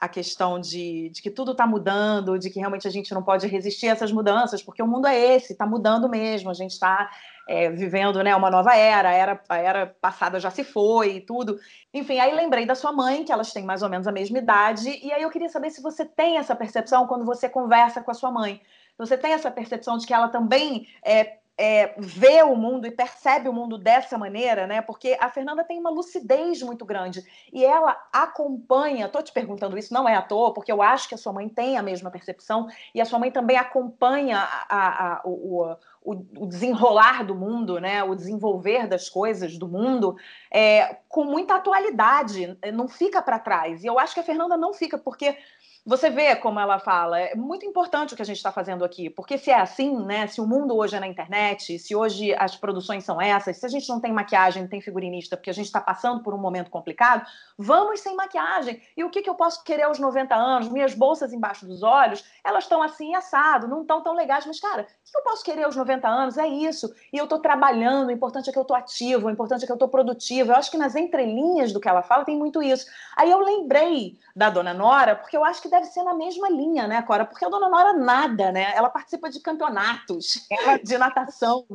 a 0.02 0.10
questão 0.10 0.60
de, 0.60 1.10
de 1.10 1.22
que 1.22 1.30
tudo 1.30 1.52
está 1.52 1.68
mudando, 1.68 2.40
de 2.40 2.50
que 2.50 2.58
realmente 2.58 2.88
a 2.88 2.92
gente 2.92 3.14
não 3.14 3.22
pode 3.22 3.46
resistir 3.46 3.88
a 3.88 3.92
essas 3.92 4.12
mudanças, 4.12 4.64
porque 4.64 4.82
o 4.82 4.88
mundo 4.88 5.06
é 5.06 5.36
esse, 5.36 5.54
está 5.54 5.68
mudando 5.68 6.10
mesmo, 6.10 6.50
a 6.50 6.56
gente 6.56 6.72
está 6.72 7.12
é, 7.48 7.70
vivendo 7.70 8.24
né, 8.24 8.36
uma 8.36 8.50
nova 8.50 8.76
era, 8.76 9.10
a 9.10 9.14
era, 9.14 9.44
a 9.48 9.58
era 9.58 9.96
passada 10.02 10.40
já 10.40 10.50
se 10.50 10.64
foi 10.64 11.18
e 11.18 11.22
tudo. 11.22 11.60
Enfim, 11.94 12.18
aí 12.18 12.34
lembrei 12.34 12.66
da 12.66 12.74
sua 12.74 12.92
mãe, 12.92 13.24
que 13.24 13.32
elas 13.32 13.54
têm 13.54 13.64
mais 13.64 13.84
ou 13.84 13.90
menos 13.90 14.08
a 14.08 14.12
mesma 14.12 14.40
idade, 14.40 14.90
e 14.90 15.14
aí 15.14 15.22
eu 15.22 15.30
queria 15.30 15.50
saber 15.50 15.70
se 15.70 15.84
você 15.84 16.04
tem 16.04 16.40
essa 16.40 16.56
percepção 16.56 17.06
quando 17.06 17.24
você 17.24 17.48
conversa 17.48 18.02
com 18.02 18.10
a 18.10 18.16
sua 18.16 18.32
mãe. 18.32 18.60
Você 18.98 19.16
tem 19.16 19.34
essa 19.34 19.52
percepção 19.52 20.00
de 20.00 20.08
que 20.08 20.14
ela 20.16 20.30
também 20.30 20.88
é, 21.06 21.38
é, 21.62 21.94
vê 21.96 22.42
o 22.42 22.56
mundo 22.56 22.88
e 22.88 22.92
percebe 22.92 23.48
o 23.48 23.54
mundo 23.54 23.78
dessa 23.78 24.18
maneira, 24.18 24.66
né? 24.66 24.82
Porque 24.82 25.16
a 25.20 25.30
Fernanda 25.30 25.64
tem 25.64 25.80
uma 25.80 25.92
lucidez 25.92 26.64
muito 26.64 26.84
grande 26.84 27.24
e 27.54 27.64
ela 27.64 27.96
acompanha. 28.12 29.08
Tô 29.08 29.22
te 29.22 29.32
perguntando 29.32 29.78
isso, 29.78 29.94
não 29.94 30.10
é 30.10 30.16
à 30.16 30.24
toa, 30.24 30.56
porque 30.56 30.72
eu 30.72 30.82
acho 30.82 31.08
que 31.08 31.14
a 31.14 31.18
sua 31.20 31.32
mãe 31.32 31.48
tem 31.48 31.78
a 31.78 31.84
mesma 31.84 32.10
percepção 32.10 32.68
e 32.96 33.00
a 33.00 33.06
sua 33.06 33.20
mãe 33.20 33.30
também 33.30 33.58
acompanha 33.58 34.40
a, 34.40 34.76
a, 34.76 35.14
a, 35.14 35.22
o, 35.24 35.76
o, 36.04 36.12
o, 36.36 36.48
desenrolar 36.48 37.24
do 37.24 37.36
mundo, 37.36 37.80
né? 37.80 38.04
O 38.04 38.16
desenvolver 38.16 38.88
das 38.88 39.08
coisas 39.08 39.56
do 39.56 39.68
mundo 39.68 40.16
é, 40.50 40.98
com 41.08 41.26
muita 41.26 41.54
atualidade, 41.54 42.58
não 42.74 42.88
fica 42.88 43.22
para 43.22 43.38
trás. 43.38 43.84
E 43.84 43.88
eu 43.88 44.00
acho 44.00 44.16
que 44.16 44.20
a 44.20 44.24
Fernanda 44.24 44.58
não 44.58 44.74
fica, 44.74 44.98
porque 44.98 45.38
você 45.84 46.12
vê 46.12 46.36
como 46.36 46.60
ela 46.60 46.78
fala, 46.78 47.20
é 47.20 47.36
muito 47.36 47.66
importante 47.66 48.14
o 48.14 48.16
que 48.16 48.22
a 48.22 48.26
gente 48.26 48.38
está 48.38 48.52
fazendo 48.52 48.86
aqui, 48.86 49.10
porque 49.10 49.36
se 49.36 49.50
é 49.50 49.60
assim, 49.60 49.98
né? 50.06 50.28
Se 50.28 50.40
o 50.40 50.46
mundo 50.46 50.78
hoje 50.78 50.96
é 50.96 51.00
na 51.00 51.08
internet, 51.08 51.80
se 51.80 51.96
hoje 51.96 52.36
as 52.36 52.56
produções 52.56 53.04
são 53.04 53.20
essas, 53.20 53.58
se 53.58 53.66
a 53.66 53.70
gente 53.70 53.90
não 53.90 54.00
tem 54.00 54.14
maquiagem, 54.14 54.62
não 54.62 54.70
tem 54.70 54.80
figurinista, 54.80 55.36
porque 55.36 55.50
a 55.50 55.54
gente 55.54 55.66
está 55.66 55.82
passando 55.82 56.22
por 56.22 56.36
um 56.36 56.38
momento 56.38 56.70
complicado, 56.70 57.26
vamos 57.58 58.00
sem 58.00 58.16
maquiagem. 58.16 58.80
E 58.96 59.04
o 59.04 59.10
que, 59.10 59.24
que 59.24 59.30
eu 59.30 59.34
posso 59.34 59.64
querer 59.64 59.84
aos 59.84 59.98
90 59.98 60.36
anos? 60.36 60.70
Minhas 60.70 60.94
bolsas 60.94 61.34
embaixo 61.34 61.66
dos 61.66 61.82
olhos, 61.82 62.24
elas 62.44 62.66
estão 62.66 62.84
assim 62.84 63.16
assado, 63.16 63.68
não 63.68 63.82
estão 63.82 64.04
tão 64.04 64.14
legais, 64.14 64.46
mas, 64.46 64.60
cara, 64.60 64.84
o 64.84 65.12
que 65.12 65.18
eu 65.18 65.24
posso 65.24 65.44
querer 65.44 65.64
aos 65.64 65.76
90 65.76 66.08
anos? 66.08 66.38
É 66.38 66.48
isso. 66.48 66.94
E 67.12 67.18
eu 67.18 67.24
estou 67.24 67.40
trabalhando, 67.40 68.10
o 68.10 68.12
importante 68.12 68.50
é 68.50 68.54
que 68.54 68.60
eu 68.60 68.64
estou 68.64 68.78
ativo, 68.78 69.28
o 69.28 69.32
importante 69.32 69.64
é 69.64 69.66
que 69.66 69.72
eu 69.72 69.76
estou 69.76 69.90
produtivo. 69.90 70.52
Eu 70.52 70.56
acho 70.56 70.70
que 70.70 70.78
nas 70.78 70.96
entrelinhas 70.96 71.74
do 71.74 71.80
que 71.80 71.90
ela 71.90 72.04
fala 72.04 72.24
tem 72.24 72.38
muito 72.38 72.62
isso. 72.62 72.86
Aí 73.18 73.32
eu 73.32 73.40
lembrei 73.40 74.20
da 74.36 74.50
dona 74.52 74.76
Nora, 74.76 75.16
porque 75.16 75.36
eu 75.36 75.44
acho 75.44 75.62
que 75.62 75.71
deve 75.72 75.88
ser 75.88 76.04
na 76.04 76.14
mesma 76.14 76.50
linha, 76.50 76.88
né, 76.88 77.02
Cora? 77.02 77.26
Porque 77.26 77.44
a 77.44 77.50
dona 77.50 77.70
Nora 77.70 77.94
nada, 77.94 78.52
né? 78.52 78.76
Ela 78.76 78.90
participa 78.90 79.30
de 79.30 79.40
campeonatos 79.40 80.48
de 80.84 80.98
natação. 80.98 81.66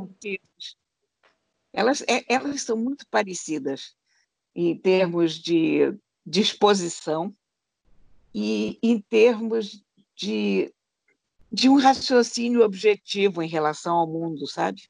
Elas, 1.72 2.02
é, 2.02 2.24
elas 2.28 2.62
são 2.62 2.76
muito 2.76 3.06
parecidas 3.08 3.96
em 4.54 4.78
termos 4.78 5.34
de 5.34 5.94
disposição 6.24 7.34
e 8.34 8.78
em 8.82 9.00
termos 9.00 9.82
de, 10.14 10.72
de 11.50 11.68
um 11.68 11.76
raciocínio 11.76 12.62
objetivo 12.62 13.42
em 13.42 13.48
relação 13.48 13.96
ao 13.96 14.06
mundo, 14.06 14.46
sabe? 14.46 14.88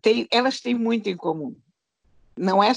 Tem, 0.00 0.26
elas 0.30 0.60
têm 0.60 0.74
muito 0.74 1.08
em 1.08 1.16
comum. 1.16 1.56
Não 2.36 2.62
é, 2.62 2.72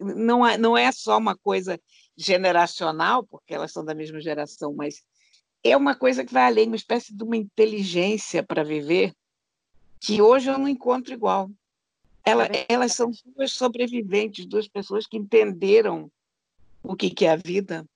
não, 0.00 0.46
é, 0.46 0.58
não 0.58 0.76
é 0.76 0.90
só 0.90 1.18
uma 1.18 1.36
coisa 1.36 1.80
generacional, 2.18 3.22
porque 3.22 3.54
elas 3.54 3.72
são 3.72 3.84
da 3.84 3.94
mesma 3.94 4.20
geração, 4.20 4.74
mas 4.74 5.04
é 5.62 5.76
uma 5.76 5.94
coisa 5.94 6.24
que 6.24 6.32
vai 6.32 6.46
além, 6.46 6.66
uma 6.66 6.76
espécie 6.76 7.14
de 7.14 7.22
uma 7.22 7.36
inteligência 7.36 8.42
para 8.42 8.64
viver 8.64 9.14
que 10.00 10.20
hoje 10.20 10.50
eu 10.50 10.58
não 10.58 10.68
encontro 10.68 11.14
igual. 11.14 11.48
Ela, 12.24 12.46
é 12.46 12.66
elas 12.68 12.92
são 12.92 13.10
duas 13.36 13.52
sobreviventes, 13.52 14.46
duas 14.46 14.68
pessoas 14.68 15.06
que 15.06 15.16
entenderam 15.16 16.10
o 16.82 16.96
que, 16.96 17.10
que 17.10 17.24
é 17.24 17.30
a 17.30 17.36
vida 17.36 17.86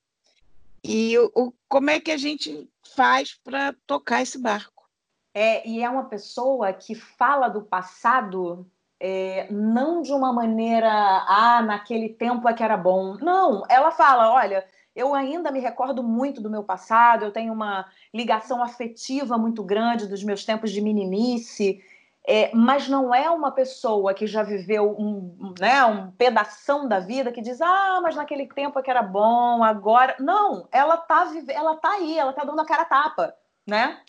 e 0.84 1.18
o, 1.18 1.30
o, 1.34 1.52
como 1.68 1.90
é 1.90 2.00
que 2.00 2.10
a 2.10 2.16
gente 2.16 2.68
faz 2.94 3.34
para 3.42 3.74
tocar 3.86 4.22
esse 4.22 4.38
barco. 4.38 4.88
É, 5.34 5.66
e 5.68 5.82
é 5.82 5.88
uma 5.88 6.04
pessoa 6.04 6.72
que 6.72 6.94
fala 6.94 7.48
do 7.48 7.62
passado 7.62 8.68
é, 9.04 9.48
não 9.50 10.00
de 10.00 10.12
uma 10.12 10.32
maneira, 10.32 10.88
ah, 10.88 11.60
naquele 11.60 12.08
tempo 12.08 12.48
é 12.48 12.54
que 12.54 12.62
era 12.62 12.76
bom. 12.76 13.16
Não, 13.20 13.64
ela 13.68 13.90
fala: 13.90 14.32
olha, 14.32 14.64
eu 14.94 15.12
ainda 15.12 15.50
me 15.50 15.58
recordo 15.58 16.04
muito 16.04 16.40
do 16.40 16.48
meu 16.48 16.62
passado, 16.62 17.24
eu 17.24 17.32
tenho 17.32 17.52
uma 17.52 17.84
ligação 18.14 18.62
afetiva 18.62 19.36
muito 19.36 19.64
grande 19.64 20.06
dos 20.06 20.22
meus 20.22 20.44
tempos 20.44 20.70
de 20.70 20.80
meninice. 20.80 21.82
É, 22.24 22.54
mas 22.54 22.86
não 22.86 23.12
é 23.12 23.28
uma 23.28 23.50
pessoa 23.50 24.14
que 24.14 24.28
já 24.28 24.44
viveu 24.44 24.94
um, 24.96 25.52
né, 25.58 25.84
um 25.84 26.12
pedação 26.12 26.86
da 26.86 27.00
vida 27.00 27.32
que 27.32 27.42
diz, 27.42 27.60
ah, 27.60 27.98
mas 28.00 28.14
naquele 28.14 28.46
tempo 28.46 28.78
é 28.78 28.82
que 28.82 28.90
era 28.90 29.02
bom, 29.02 29.64
agora. 29.64 30.14
Não, 30.20 30.68
ela 30.70 30.96
tá, 30.96 31.28
ela 31.48 31.74
tá 31.74 31.90
aí, 31.90 32.16
ela 32.16 32.32
tá 32.32 32.44
dando 32.44 32.60
a 32.60 32.64
cara 32.64 32.82
a 32.82 32.84
tapa, 32.84 33.34
né? 33.66 34.00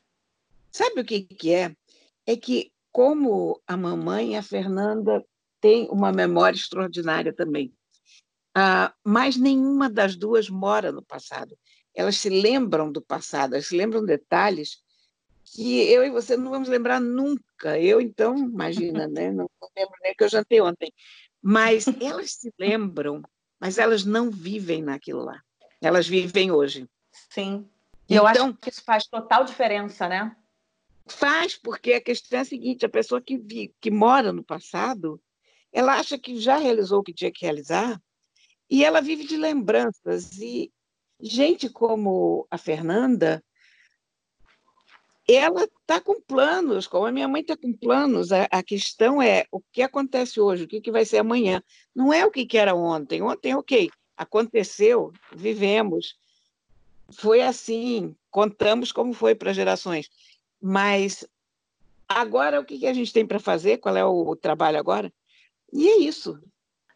Sabe 0.71 1.01
o 1.01 1.03
que, 1.05 1.21
que 1.21 1.51
é? 1.51 1.75
É 2.27 2.37
que 2.37 2.72
como 2.93 3.59
a 3.65 3.75
mamãe, 3.75 4.37
a 4.37 4.43
Fernanda 4.43 5.25
tem 5.59 5.89
uma 5.89 6.11
memória 6.11 6.55
extraordinária 6.55 7.33
também. 7.33 7.73
Ah, 8.55 8.93
mas 9.03 9.35
nenhuma 9.35 9.89
das 9.89 10.15
duas 10.15 10.47
mora 10.47 10.91
no 10.91 11.03
passado. 11.03 11.57
Elas 11.95 12.17
se 12.17 12.29
lembram 12.29 12.91
do 12.91 13.01
passado, 13.01 13.55
elas 13.55 13.67
se 13.67 13.75
lembram 13.75 14.05
detalhes 14.05 14.77
que 15.43 15.81
eu 15.91 16.03
e 16.03 16.11
você 16.11 16.37
não 16.37 16.51
vamos 16.51 16.69
lembrar 16.69 16.99
nunca. 16.99 17.79
Eu, 17.79 17.99
então, 17.99 18.37
imagina, 18.37 19.07
né? 19.09 19.31
não 19.31 19.49
lembro 19.75 19.95
nem 20.03 20.13
que 20.13 20.23
eu 20.23 20.29
jantei 20.29 20.61
ontem. 20.61 20.93
Mas 21.41 21.85
elas 21.99 22.31
se 22.33 22.53
lembram, 22.59 23.23
mas 23.59 23.79
elas 23.79 24.05
não 24.05 24.29
vivem 24.29 24.83
naquilo 24.83 25.23
lá. 25.23 25.41
Elas 25.81 26.07
vivem 26.07 26.51
hoje. 26.51 26.87
Sim. 27.31 27.67
E 28.07 28.13
então, 28.13 28.17
eu 28.17 28.27
acho 28.27 28.41
então 28.41 28.53
que 28.53 28.69
isso 28.69 28.83
faz 28.83 29.05
total 29.07 29.43
diferença, 29.43 30.07
né? 30.07 30.35
Faz, 31.07 31.55
porque 31.55 31.93
a 31.93 32.01
questão 32.01 32.39
é 32.39 32.41
a 32.41 32.45
seguinte: 32.45 32.85
a 32.85 32.89
pessoa 32.89 33.21
que, 33.21 33.37
vi, 33.37 33.73
que 33.81 33.91
mora 33.91 34.31
no 34.31 34.43
passado, 34.43 35.21
ela 35.71 35.99
acha 35.99 36.17
que 36.17 36.39
já 36.39 36.57
realizou 36.57 36.99
o 36.99 37.03
que 37.03 37.13
tinha 37.13 37.31
que 37.31 37.43
realizar 37.45 38.01
e 38.69 38.83
ela 38.83 39.01
vive 39.01 39.25
de 39.25 39.35
lembranças. 39.35 40.39
E 40.39 40.71
gente 41.19 41.69
como 41.69 42.47
a 42.49 42.57
Fernanda, 42.57 43.43
ela 45.27 45.63
está 45.63 46.01
com 46.01 46.19
planos, 46.21 46.87
como 46.87 47.05
a 47.05 47.11
minha 47.11 47.27
mãe 47.27 47.41
está 47.41 47.55
com 47.55 47.73
planos. 47.73 48.31
A, 48.31 48.43
a, 48.51 48.63
questão 48.63 49.21
é 49.21 49.45
o 49.51 49.59
que 49.59 49.81
acontece 49.81 50.39
hoje, 50.39 50.63
o 50.63 50.67
que, 50.67 50.81
que 50.81 50.91
vai 50.91 51.05
ser 51.05 51.17
amanhã. 51.17 51.61
Não 51.95 52.13
é 52.13 52.25
o 52.25 52.31
que, 52.31 52.45
que 52.45 52.57
era 52.57 52.75
ontem. 52.75 53.21
Ontem, 53.21 53.53
ok, 53.55 53.89
aconteceu, 54.17 55.11
vivemos, 55.35 56.15
foi 57.11 57.41
assim, 57.41 58.15
contamos 58.29 58.91
como 58.91 59.13
foi 59.13 59.35
para 59.35 59.53
gerações. 59.53 60.09
Mas 60.65 61.27
agora 62.07 62.61
o 62.61 62.63
que 62.63 62.87
a 62.87 62.93
gente 62.93 63.11
tem 63.11 63.27
para 63.27 63.37
fazer? 63.37 63.79
Qual 63.79 63.97
é 63.97 64.05
o 64.05 64.33
trabalho 64.33 64.79
agora? 64.79 65.11
E 65.73 65.89
é 65.89 65.97
isso. 65.97 66.41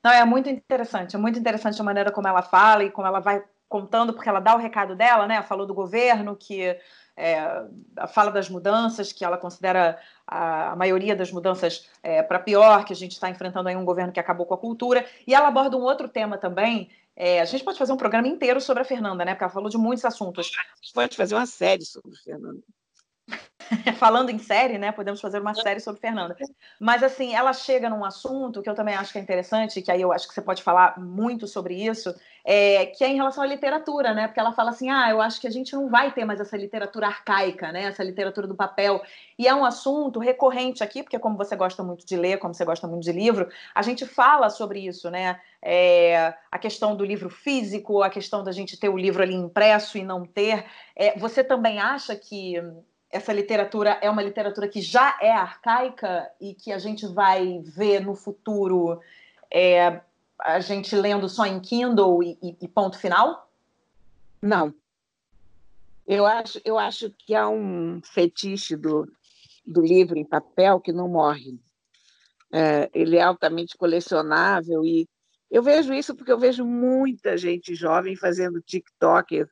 Não, 0.02 0.12
é 0.12 0.24
muito 0.24 0.50
interessante, 0.50 1.18
é 1.18 1.20
muito 1.20 1.38
interessante 1.38 1.82
a 1.82 1.84
maneira 1.84 2.10
como 2.10 2.30
ela 2.30 2.42
fala 2.42 2.86
e 2.86 2.90
como 2.90 3.06
ela 3.06 3.20
vai 3.20 3.44
contando, 3.68 4.14
porque 4.14 4.30
ela 4.30 4.40
dá 4.40 4.56
o 4.56 4.58
recado 4.58 4.96
dela, 4.96 5.28
né? 5.28 5.44
Falou 5.44 5.68
do 5.68 5.74
governo 5.74 6.34
que 6.34 6.78
é, 7.18 7.66
fala 8.08 8.32
das 8.32 8.50
mudanças, 8.50 9.12
que 9.12 9.26
ela 9.26 9.38
considera 9.38 10.00
a, 10.26 10.72
a 10.72 10.76
maioria 10.78 11.14
das 11.14 11.30
mudanças 11.30 11.90
é, 12.02 12.24
para 12.24 12.40
pior, 12.40 12.86
que 12.86 12.94
a 12.94 12.96
gente 12.96 13.12
está 13.12 13.30
enfrentando 13.30 13.68
aí 13.68 13.76
um 13.76 13.84
governo 13.84 14.14
que 14.14 14.20
acabou 14.20 14.46
com 14.46 14.54
a 14.54 14.58
cultura. 14.58 15.06
E 15.26 15.36
ela 15.36 15.50
aborda 15.50 15.76
um 15.76 15.82
outro 15.82 16.08
tema 16.08 16.38
também. 16.38 16.90
É, 17.18 17.42
a 17.42 17.46
gente 17.46 17.66
pode 17.66 17.78
fazer 17.78 17.92
um 17.92 17.98
programa 17.98 18.30
inteiro 18.30 18.62
sobre 18.62 18.84
a 18.84 18.86
Fernanda, 18.86 19.26
né? 19.26 19.34
Porque 19.34 19.44
ela 19.44 19.52
falou 19.52 19.70
de 19.70 19.78
muitos 19.78 20.06
assuntos. 20.06 20.52
A 20.56 20.82
gente 20.82 20.94
pode 20.94 21.18
fazer 21.18 21.36
uma 21.36 21.48
série 21.48 21.84
sobre 21.84 22.14
a 22.14 22.24
Fernanda. 22.24 22.62
falando 23.98 24.30
em 24.30 24.38
série, 24.38 24.78
né? 24.78 24.92
Podemos 24.92 25.20
fazer 25.20 25.40
uma 25.40 25.54
série 25.54 25.80
sobre 25.80 26.02
Fernanda. 26.02 26.36
Mas 26.80 27.04
assim, 27.04 27.34
ela 27.34 27.54
chega 27.54 27.90
num 27.90 28.04
assunto 28.04 28.62
que 28.62 28.70
eu 28.70 28.76
também 28.76 28.96
acho 28.96 29.12
que 29.12 29.20
é 29.20 29.22
interessante, 29.22 29.82
que 29.82 29.92
aí 29.92 30.02
eu 30.02 30.12
acho 30.12 30.28
que 30.28 30.34
você 30.34 30.42
pode 30.42 30.64
falar 30.64 31.00
muito 31.00 31.48
sobre 31.48 31.76
isso, 31.76 32.14
é, 32.44 32.86
que 32.86 33.04
é 33.04 33.10
em 33.10 33.16
relação 33.16 33.44
à 33.44 33.48
literatura, 33.48 34.14
né? 34.14 34.28
Porque 34.28 34.40
ela 34.40 34.54
fala 34.54 34.70
assim: 34.70 34.90
ah, 34.90 35.10
eu 35.10 35.22
acho 35.22 35.42
que 35.42 35.48
a 35.48 35.52
gente 35.52 35.74
não 35.74 35.90
vai 35.90 36.12
ter 36.14 36.24
mais 36.26 36.40
essa 36.40 36.56
literatura 36.56 37.08
arcaica, 37.08 37.72
né? 37.72 37.84
Essa 37.84 38.04
literatura 38.04 38.48
do 38.48 38.56
papel. 38.56 39.02
E 39.38 39.48
é 39.48 39.54
um 39.54 39.66
assunto 39.66 40.20
recorrente 40.20 40.84
aqui, 40.84 41.04
porque 41.04 41.20
como 41.20 41.38
você 41.38 41.56
gosta 41.56 41.84
muito 41.84 42.06
de 42.06 42.16
ler, 42.16 42.38
como 42.38 42.54
você 42.54 42.64
gosta 42.64 42.88
muito 42.88 43.04
de 43.04 43.12
livro, 43.12 43.50
a 43.76 43.82
gente 43.82 44.06
fala 44.06 44.50
sobre 44.50 44.80
isso, 44.80 45.10
né? 45.10 45.40
É, 45.62 46.34
a 46.52 46.58
questão 46.58 46.96
do 46.96 47.04
livro 47.04 47.30
físico, 47.30 48.02
a 48.02 48.10
questão 48.10 48.44
da 48.44 48.52
gente 48.52 48.80
ter 48.80 48.90
o 48.90 48.98
livro 48.98 49.22
ali 49.22 49.36
impresso 49.36 49.98
e 49.98 50.04
não 50.04 50.26
ter. 50.26 50.66
É, 50.96 51.18
você 51.20 51.44
também 51.44 51.80
acha 51.80 52.16
que 52.16 52.56
essa 53.10 53.32
literatura 53.32 53.98
é 54.02 54.10
uma 54.10 54.22
literatura 54.22 54.68
que 54.68 54.82
já 54.82 55.18
é 55.22 55.32
arcaica 55.32 56.30
e 56.42 56.54
que 56.54 56.72
a 56.72 56.78
gente 56.78 57.08
vai 57.08 57.60
ver 57.64 58.02
no 58.02 58.16
futuro 58.16 59.00
é, 59.52 60.02
a 60.40 60.60
gente 60.60 60.96
lendo 60.96 61.30
só 61.30 61.46
em 61.46 61.60
Kindle 61.60 62.22
e, 62.22 62.38
e, 62.62 62.68
ponto 62.68 63.00
final? 63.00 63.50
Não. 64.42 64.74
Eu 66.06 66.26
acho, 66.26 66.62
eu 66.64 66.78
acho 66.78 67.10
que 67.12 67.34
há 67.34 67.48
um 67.50 68.02
fetiche 68.04 68.76
do, 68.76 69.10
do 69.66 69.82
livro 69.82 70.18
em 70.18 70.26
papel 70.26 70.80
que 70.80 70.92
não 70.92 71.08
morre. 71.08 71.60
É, 72.52 72.90
ele 72.94 73.18
é 73.18 73.22
altamente 73.22 73.78
colecionável 73.78 74.86
e 74.86 75.08
eu 75.50 75.62
vejo 75.64 75.94
isso 75.94 76.16
porque 76.16 76.32
eu 76.32 76.40
vejo 76.40 76.66
muita 76.66 77.38
gente 77.38 77.76
jovem 77.76 78.16
fazendo 78.16 78.62
TikTok 78.62 79.46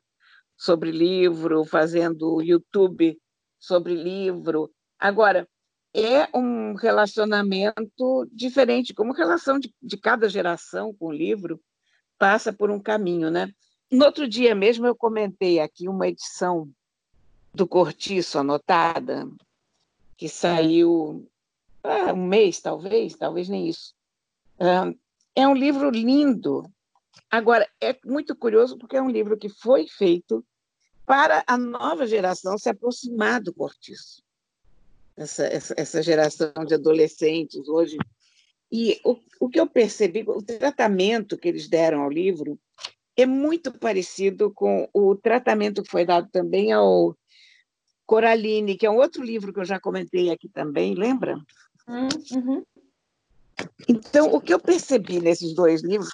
sobre 0.56 0.90
livro, 0.90 1.64
fazendo 1.64 2.40
YouTube 2.42 3.18
sobre 3.66 3.94
livro. 3.94 4.70
Agora, 4.98 5.48
é 5.92 6.28
um 6.36 6.74
relacionamento 6.74 8.28
diferente, 8.32 8.94
como 8.94 9.12
relação 9.12 9.58
de, 9.58 9.74
de 9.82 9.96
cada 9.96 10.28
geração 10.28 10.94
com 10.94 11.06
o 11.06 11.12
livro 11.12 11.60
passa 12.18 12.52
por 12.52 12.70
um 12.70 12.80
caminho, 12.80 13.30
né? 13.30 13.52
No 13.90 14.04
outro 14.04 14.28
dia 14.28 14.54
mesmo 14.54 14.86
eu 14.86 14.94
comentei 14.94 15.58
aqui 15.58 15.88
uma 15.88 16.08
edição 16.08 16.70
do 17.52 17.66
Cortiço 17.66 18.38
anotada, 18.38 19.28
que 20.16 20.28
saiu 20.28 21.28
há 21.82 22.12
um 22.12 22.26
mês, 22.26 22.60
talvez, 22.60 23.16
talvez 23.16 23.48
nem 23.48 23.68
isso. 23.68 23.94
É 25.34 25.46
um 25.46 25.54
livro 25.54 25.90
lindo. 25.90 26.62
Agora, 27.30 27.68
é 27.80 27.96
muito 28.04 28.34
curioso 28.36 28.78
porque 28.78 28.96
é 28.96 29.02
um 29.02 29.10
livro 29.10 29.36
que 29.36 29.48
foi 29.48 29.86
feito 29.86 30.44
para 31.06 31.44
a 31.46 31.56
nova 31.56 32.06
geração 32.06 32.58
se 32.58 32.68
aproximar 32.68 33.40
do 33.40 33.54
cortiço. 33.54 34.22
Essa, 35.16 35.46
essa, 35.46 35.74
essa 35.76 36.02
geração 36.02 36.52
de 36.66 36.74
adolescentes 36.74 37.68
hoje. 37.68 37.96
E 38.70 39.00
o, 39.04 39.16
o 39.40 39.48
que 39.48 39.60
eu 39.60 39.66
percebi, 39.66 40.24
o 40.26 40.42
tratamento 40.42 41.38
que 41.38 41.48
eles 41.48 41.68
deram 41.68 42.02
ao 42.02 42.10
livro 42.10 42.58
é 43.16 43.24
muito 43.24 43.72
parecido 43.72 44.52
com 44.52 44.88
o 44.92 45.14
tratamento 45.14 45.82
que 45.82 45.90
foi 45.90 46.04
dado 46.04 46.28
também 46.30 46.72
ao 46.72 47.16
Coraline, 48.04 48.76
que 48.76 48.84
é 48.84 48.90
um 48.90 48.96
outro 48.96 49.22
livro 49.24 49.52
que 49.52 49.60
eu 49.60 49.64
já 49.64 49.80
comentei 49.80 50.30
aqui 50.30 50.48
também, 50.48 50.94
lembra? 50.94 51.38
Uhum. 51.88 52.64
Então, 53.88 54.32
o 54.34 54.40
que 54.40 54.52
eu 54.52 54.60
percebi 54.60 55.20
nesses 55.20 55.54
dois 55.54 55.82
livros, 55.82 56.10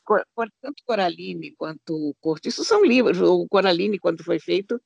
tanto 0.61 0.83
Coraline 0.85 1.55
quanto 1.57 2.15
Cortiço, 2.21 2.65
são 2.65 2.85
livros. 2.85 3.21
O 3.21 3.47
Coraline, 3.49 3.99
quando 3.99 4.23
foi 4.23 4.39
feito, 4.39 4.81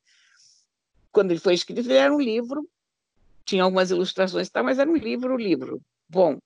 quando 1.12 1.30
ele 1.32 1.40
foi 1.40 1.54
escrito, 1.54 1.80
ele 1.80 1.94
era 1.94 2.14
um 2.14 2.20
livro, 2.20 2.68
tinha 3.44 3.62
algumas 3.62 3.90
ilustrações, 3.90 4.48
tá, 4.48 4.62
mas 4.62 4.78
era 4.78 4.90
um 4.90 4.96
livro, 4.96 5.36
livro. 5.36 5.80
Bom, 6.08 6.38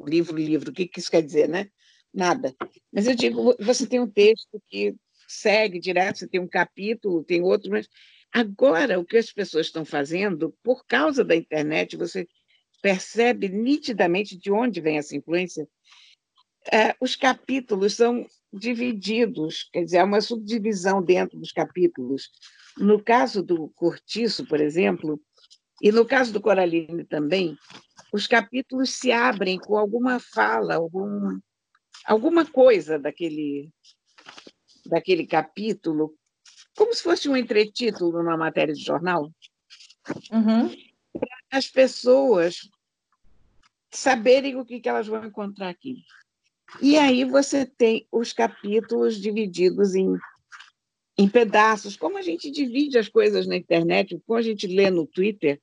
livro, 0.00 0.36
livro, 0.36 0.70
o 0.70 0.74
que, 0.74 0.86
que 0.86 1.00
isso 1.00 1.10
quer 1.10 1.22
dizer, 1.22 1.48
né? 1.48 1.70
Nada. 2.12 2.54
Mas 2.92 3.06
eu 3.06 3.14
digo, 3.14 3.56
você 3.58 3.86
tem 3.86 4.00
um 4.00 4.10
texto 4.10 4.62
que 4.68 4.94
segue 5.26 5.80
direto, 5.80 6.18
você 6.18 6.28
tem 6.28 6.40
um 6.40 6.48
capítulo, 6.48 7.24
tem 7.24 7.42
outro, 7.42 7.70
mas 7.70 7.88
agora 8.32 8.98
o 8.98 9.04
que 9.04 9.16
as 9.16 9.32
pessoas 9.32 9.66
estão 9.66 9.84
fazendo, 9.84 10.54
por 10.62 10.84
causa 10.86 11.24
da 11.24 11.34
internet, 11.34 11.96
você 11.96 12.26
percebe 12.84 13.48
nitidamente 13.48 14.36
de 14.36 14.52
onde 14.52 14.78
vem 14.78 14.98
essa 14.98 15.16
influência. 15.16 15.66
É, 16.70 16.94
os 17.00 17.16
capítulos 17.16 17.94
são 17.94 18.26
divididos, 18.52 19.70
quer 19.72 19.84
dizer, 19.84 19.98
há 19.98 20.04
uma 20.04 20.20
subdivisão 20.20 21.02
dentro 21.02 21.38
dos 21.38 21.50
capítulos. 21.50 22.28
No 22.76 23.02
caso 23.02 23.42
do 23.42 23.70
Cortiço, 23.70 24.46
por 24.46 24.60
exemplo, 24.60 25.18
e 25.80 25.90
no 25.90 26.04
caso 26.04 26.30
do 26.30 26.42
Coraline 26.42 27.06
também, 27.06 27.56
os 28.12 28.26
capítulos 28.26 28.90
se 28.90 29.10
abrem 29.10 29.58
com 29.58 29.78
alguma 29.78 30.20
fala, 30.20 30.74
algum, 30.74 31.38
alguma 32.04 32.44
coisa 32.44 32.98
daquele, 32.98 33.70
daquele 34.84 35.26
capítulo, 35.26 36.14
como 36.76 36.92
se 36.92 37.02
fosse 37.02 37.30
um 37.30 37.36
entretítulo 37.36 38.22
numa 38.22 38.36
matéria 38.36 38.74
de 38.74 38.84
jornal. 38.84 39.32
Uhum. 40.30 40.70
As 41.50 41.66
pessoas 41.68 42.68
saberem 43.94 44.56
o 44.56 44.64
que, 44.64 44.80
que 44.80 44.88
elas 44.88 45.06
vão 45.06 45.24
encontrar 45.24 45.68
aqui. 45.68 45.96
E 46.80 46.98
aí 46.98 47.24
você 47.24 47.64
tem 47.64 48.06
os 48.10 48.32
capítulos 48.32 49.20
divididos 49.20 49.94
em, 49.94 50.16
em 51.16 51.28
pedaços, 51.28 51.96
como 51.96 52.18
a 52.18 52.22
gente 52.22 52.50
divide 52.50 52.98
as 52.98 53.08
coisas 53.08 53.46
na 53.46 53.56
internet, 53.56 54.20
como 54.26 54.38
a 54.38 54.42
gente 54.42 54.66
lê 54.66 54.90
no 54.90 55.06
Twitter, 55.06 55.60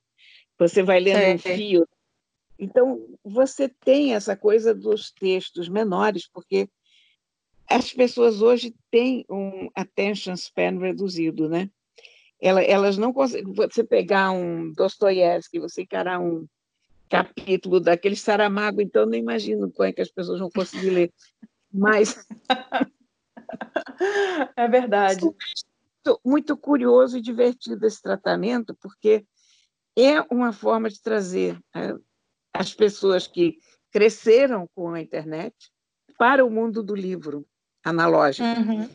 você 0.58 0.82
vai 0.82 1.00
lendo 1.00 1.18
é. 1.18 1.34
um 1.34 1.38
fio. 1.38 1.88
Então, 2.58 3.18
você 3.24 3.68
tem 3.68 4.14
essa 4.14 4.36
coisa 4.36 4.74
dos 4.74 5.10
textos 5.10 5.68
menores, 5.68 6.28
porque 6.28 6.68
as 7.68 7.92
pessoas 7.92 8.40
hoje 8.40 8.74
têm 8.90 9.24
um 9.28 9.68
attention 9.74 10.34
span 10.34 10.78
reduzido, 10.78 11.48
né? 11.48 11.68
Elas 12.40 12.96
não 12.98 13.12
conseguem. 13.12 13.52
Você 13.54 13.84
pegar 13.84 14.32
um 14.32 14.72
Dostoiévski, 14.72 15.60
você 15.60 15.82
encarar 15.82 16.20
um 16.20 16.46
capítulo 17.12 17.78
daquele 17.78 18.16
Saramago, 18.16 18.80
então 18.80 19.04
não 19.04 19.14
imagino 19.14 19.70
como 19.70 19.86
é 19.86 19.92
que 19.92 20.00
as 20.00 20.10
pessoas 20.10 20.40
vão 20.40 20.48
conseguir 20.50 20.90
ler. 20.90 21.12
Mas. 21.70 22.16
É 24.56 24.66
verdade. 24.66 25.22
Muito, 25.22 26.20
muito 26.24 26.56
curioso 26.56 27.18
e 27.18 27.20
divertido 27.20 27.86
esse 27.86 28.00
tratamento, 28.00 28.74
porque 28.80 29.24
é 29.96 30.20
uma 30.22 30.52
forma 30.52 30.88
de 30.88 31.00
trazer 31.00 31.60
é, 31.76 31.94
as 32.52 32.72
pessoas 32.74 33.26
que 33.26 33.58
cresceram 33.90 34.66
com 34.74 34.88
a 34.88 35.00
internet 35.00 35.54
para 36.18 36.44
o 36.44 36.50
mundo 36.50 36.82
do 36.82 36.94
livro 36.94 37.46
analógico. 37.84 38.48
Uhum. 38.48 38.88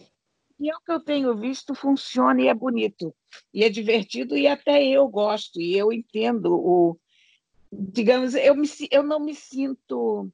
E 0.60 0.70
é 0.70 0.76
o 0.76 0.82
que 0.82 0.92
eu 0.92 1.00
tenho 1.00 1.38
visto 1.38 1.76
funciona 1.76 2.42
e 2.42 2.48
é 2.48 2.54
bonito, 2.54 3.16
e 3.54 3.64
é 3.64 3.70
divertido, 3.70 4.36
e 4.36 4.48
até 4.48 4.84
eu 4.84 5.08
gosto, 5.08 5.62
e 5.62 5.78
eu 5.78 5.94
entendo 5.94 6.52
o, 6.52 7.00
digamos, 7.72 8.36
eu, 8.36 8.56
me, 8.56 8.68
eu 8.92 9.04
não 9.04 9.20
me 9.20 9.36
sinto 9.36 10.30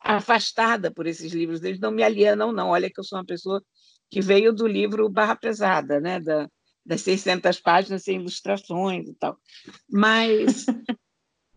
afastada 0.00 0.90
por 0.90 1.06
esses 1.06 1.32
livros, 1.32 1.62
eles 1.62 1.80
não 1.80 1.90
me 1.90 2.02
alienam, 2.02 2.52
não. 2.52 2.70
Olha 2.70 2.90
que 2.90 2.98
eu 2.98 3.04
sou 3.04 3.18
uma 3.18 3.24
pessoa 3.24 3.62
que 4.10 4.20
veio 4.20 4.52
do 4.52 4.66
livro 4.66 5.08
Barra 5.08 5.36
Pesada, 5.36 6.00
né? 6.00 6.20
Da, 6.20 6.48
das 6.84 7.02
600 7.02 7.60
páginas 7.60 8.02
sem 8.02 8.16
ilustrações 8.16 9.08
e 9.08 9.14
tal. 9.14 9.38
Mas 9.88 10.66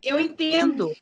eu 0.03 0.19
entendo 0.19 0.93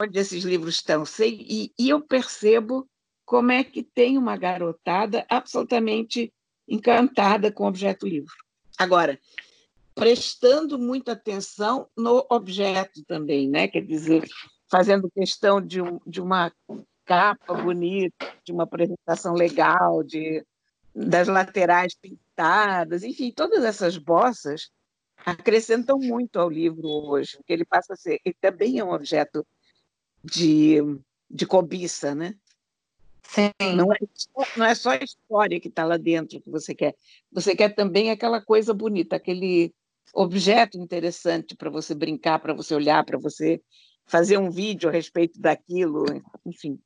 onde 0.00 0.18
esses 0.18 0.44
livros 0.44 0.76
estão 0.76 1.04
sei, 1.04 1.46
e, 1.48 1.72
e 1.78 1.88
eu 1.90 2.00
percebo 2.00 2.88
como 3.24 3.52
é 3.52 3.62
que 3.62 3.82
tem 3.82 4.16
uma 4.16 4.36
garotada 4.36 5.26
absolutamente 5.28 6.32
encantada 6.66 7.52
com 7.52 7.64
o 7.64 7.68
objeto 7.68 8.06
livro. 8.06 8.32
Agora, 8.78 9.18
prestando 9.98 10.78
muita 10.78 11.12
atenção 11.12 11.88
no 11.96 12.24
objeto 12.30 13.04
também, 13.04 13.48
né? 13.48 13.66
Quer 13.66 13.84
dizer, 13.84 14.28
fazendo 14.70 15.10
questão 15.10 15.60
de, 15.60 15.82
um, 15.82 15.98
de 16.06 16.20
uma 16.20 16.52
capa 17.04 17.54
bonita, 17.54 18.32
de 18.44 18.52
uma 18.52 18.62
apresentação 18.62 19.34
legal, 19.34 20.04
de 20.04 20.44
das 20.94 21.28
laterais 21.28 21.94
pintadas, 21.94 23.04
enfim, 23.04 23.30
todas 23.30 23.62
essas 23.62 23.96
bossas 23.96 24.68
acrescentam 25.24 25.96
muito 25.96 26.40
ao 26.40 26.50
livro 26.50 26.88
hoje, 26.88 27.36
porque 27.36 27.52
ele 27.52 27.64
passa 27.64 27.92
a 27.92 27.96
ser, 27.96 28.20
ele 28.24 28.34
também 28.40 28.78
é 28.78 28.84
um 28.84 28.92
objeto 28.92 29.46
de, 30.24 30.78
de 31.30 31.46
cobiça, 31.46 32.16
né? 32.16 32.34
Sim. 33.22 33.50
Não 33.76 33.92
é, 33.92 33.98
não 34.56 34.64
é 34.64 34.74
só 34.74 34.90
a 34.90 34.96
história 34.96 35.60
que 35.60 35.68
está 35.68 35.84
lá 35.84 35.96
dentro 35.96 36.40
que 36.40 36.50
você 36.50 36.74
quer. 36.74 36.96
Você 37.30 37.54
quer 37.54 37.74
também 37.74 38.10
aquela 38.10 38.40
coisa 38.40 38.72
bonita, 38.72 39.16
aquele 39.16 39.72
objeto 40.14 40.78
interessante 40.78 41.56
para 41.56 41.70
você 41.70 41.94
brincar, 41.94 42.38
para 42.38 42.54
você 42.54 42.74
olhar, 42.74 43.04
para 43.04 43.18
você 43.18 43.60
fazer 44.06 44.38
um 44.38 44.50
vídeo 44.50 44.88
a 44.88 44.92
respeito 44.92 45.40
daquilo, 45.40 46.04
enfim. 46.44 46.78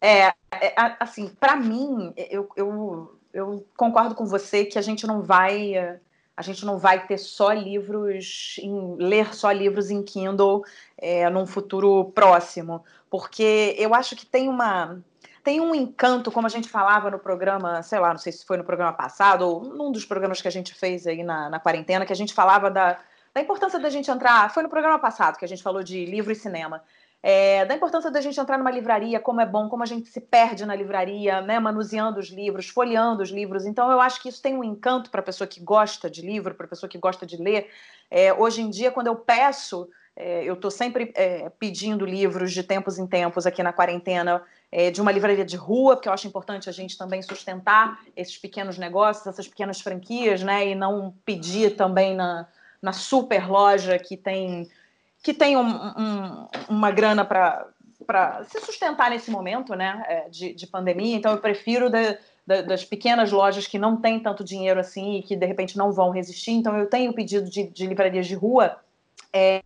É, 0.00 0.26
é 0.50 0.74
assim, 1.00 1.28
para 1.28 1.56
mim, 1.56 2.12
eu, 2.16 2.48
eu, 2.56 3.18
eu 3.32 3.66
concordo 3.76 4.14
com 4.14 4.26
você 4.26 4.64
que 4.64 4.78
a 4.78 4.82
gente 4.82 5.06
não 5.06 5.22
vai 5.22 5.74
a 6.36 6.42
gente 6.42 6.64
não 6.64 6.78
vai 6.78 7.06
ter 7.06 7.18
só 7.18 7.52
livros, 7.52 8.56
em, 8.58 8.96
ler 8.96 9.34
só 9.34 9.52
livros 9.52 9.90
em 9.90 10.02
Kindle 10.02 10.64
é, 10.98 11.30
num 11.30 11.46
futuro 11.46 12.06
próximo, 12.06 12.84
porque 13.08 13.76
eu 13.78 13.94
acho 13.94 14.16
que 14.16 14.26
tem 14.26 14.48
uma 14.48 15.00
tem 15.44 15.60
um 15.60 15.74
encanto, 15.74 16.32
como 16.32 16.46
a 16.46 16.50
gente 16.50 16.68
falava 16.68 17.10
no 17.10 17.18
programa, 17.18 17.82
sei 17.82 18.00
lá, 18.00 18.10
não 18.10 18.18
sei 18.18 18.32
se 18.32 18.44
foi 18.44 18.56
no 18.56 18.64
programa 18.64 18.92
passado 18.92 19.42
ou 19.42 19.62
num 19.62 19.92
dos 19.92 20.04
programas 20.04 20.42
que 20.42 20.48
a 20.48 20.50
gente 20.50 20.74
fez 20.74 21.06
aí 21.06 21.22
na, 21.22 21.50
na 21.50 21.60
quarentena, 21.60 22.04
que 22.06 22.12
a 22.12 22.16
gente 22.16 22.34
falava 22.34 22.70
da, 22.70 22.98
da 23.32 23.40
importância 23.40 23.78
da 23.78 23.90
gente 23.90 24.10
entrar. 24.10 24.52
Foi 24.52 24.62
no 24.62 24.68
programa 24.68 24.98
passado 24.98 25.38
que 25.38 25.44
a 25.44 25.48
gente 25.48 25.62
falou 25.62 25.82
de 25.82 26.04
livro 26.06 26.32
e 26.32 26.34
cinema 26.34 26.82
é, 27.26 27.64
da 27.64 27.74
importância 27.74 28.10
da 28.10 28.20
gente 28.20 28.38
entrar 28.38 28.58
numa 28.58 28.70
livraria, 28.70 29.18
como 29.18 29.40
é 29.40 29.46
bom, 29.46 29.66
como 29.66 29.82
a 29.82 29.86
gente 29.86 30.10
se 30.10 30.20
perde 30.20 30.66
na 30.66 30.76
livraria, 30.76 31.40
né, 31.40 31.58
manuseando 31.58 32.20
os 32.20 32.28
livros, 32.28 32.68
folheando 32.68 33.22
os 33.22 33.30
livros. 33.30 33.64
Então, 33.64 33.90
eu 33.90 33.98
acho 33.98 34.20
que 34.20 34.28
isso 34.28 34.42
tem 34.42 34.54
um 34.54 34.62
encanto 34.62 35.08
para 35.08 35.20
a 35.20 35.22
pessoa 35.22 35.48
que 35.48 35.58
gosta 35.58 36.10
de 36.10 36.20
livro, 36.20 36.54
para 36.54 36.66
a 36.66 36.68
pessoa 36.68 36.86
que 36.88 36.98
gosta 36.98 37.24
de 37.24 37.38
ler. 37.38 37.70
É, 38.10 38.30
hoje 38.34 38.60
em 38.60 38.68
dia, 38.68 38.90
quando 38.90 39.06
eu 39.06 39.16
peço, 39.16 39.88
é, 40.14 40.44
eu 40.44 40.52
estou 40.52 40.70
sempre 40.70 41.14
é, 41.16 41.48
pedindo 41.58 42.04
livros 42.04 42.52
de 42.52 42.62
tempos 42.62 42.98
em 42.98 43.06
tempos 43.06 43.46
aqui 43.46 43.62
na 43.62 43.72
quarentena, 43.72 44.42
é, 44.76 44.90
de 44.90 45.00
uma 45.00 45.12
livraria 45.12 45.44
de 45.44 45.56
rua, 45.56 45.94
porque 45.94 46.08
eu 46.08 46.12
acho 46.12 46.26
importante 46.26 46.68
a 46.68 46.72
gente 46.72 46.98
também 46.98 47.22
sustentar 47.22 48.00
esses 48.16 48.36
pequenos 48.36 48.76
negócios, 48.76 49.24
essas 49.24 49.46
pequenas 49.46 49.80
franquias, 49.80 50.42
né, 50.42 50.66
e 50.66 50.74
não 50.74 51.14
pedir 51.24 51.76
também 51.76 52.16
na, 52.16 52.48
na 52.82 52.92
super 52.92 53.48
loja 53.48 53.96
que 54.00 54.16
tem 54.16 54.68
que 55.22 55.32
tem 55.32 55.56
um, 55.56 55.62
um, 55.64 56.48
uma 56.68 56.90
grana 56.90 57.24
para 57.24 58.44
se 58.48 58.60
sustentar 58.60 59.08
nesse 59.10 59.30
momento 59.30 59.76
né, 59.76 60.02
é, 60.06 60.28
de, 60.28 60.52
de 60.52 60.66
pandemia. 60.66 61.16
Então, 61.16 61.32
eu 61.32 61.38
prefiro 61.38 61.88
das 62.46 62.84
pequenas 62.84 63.32
lojas 63.32 63.66
que 63.66 63.78
não 63.78 63.96
têm 63.96 64.20
tanto 64.20 64.44
dinheiro 64.44 64.78
assim 64.78 65.14
e 65.14 65.22
que, 65.22 65.34
de 65.34 65.46
repente, 65.46 65.78
não 65.78 65.92
vão 65.92 66.10
resistir. 66.10 66.50
Então, 66.50 66.76
eu 66.76 66.90
tenho 66.90 67.14
pedido 67.14 67.48
de, 67.48 67.62
de 67.68 67.86
livrarias 67.86 68.26
de 68.26 68.34
rua. 68.34 68.76
É, 69.32 69.62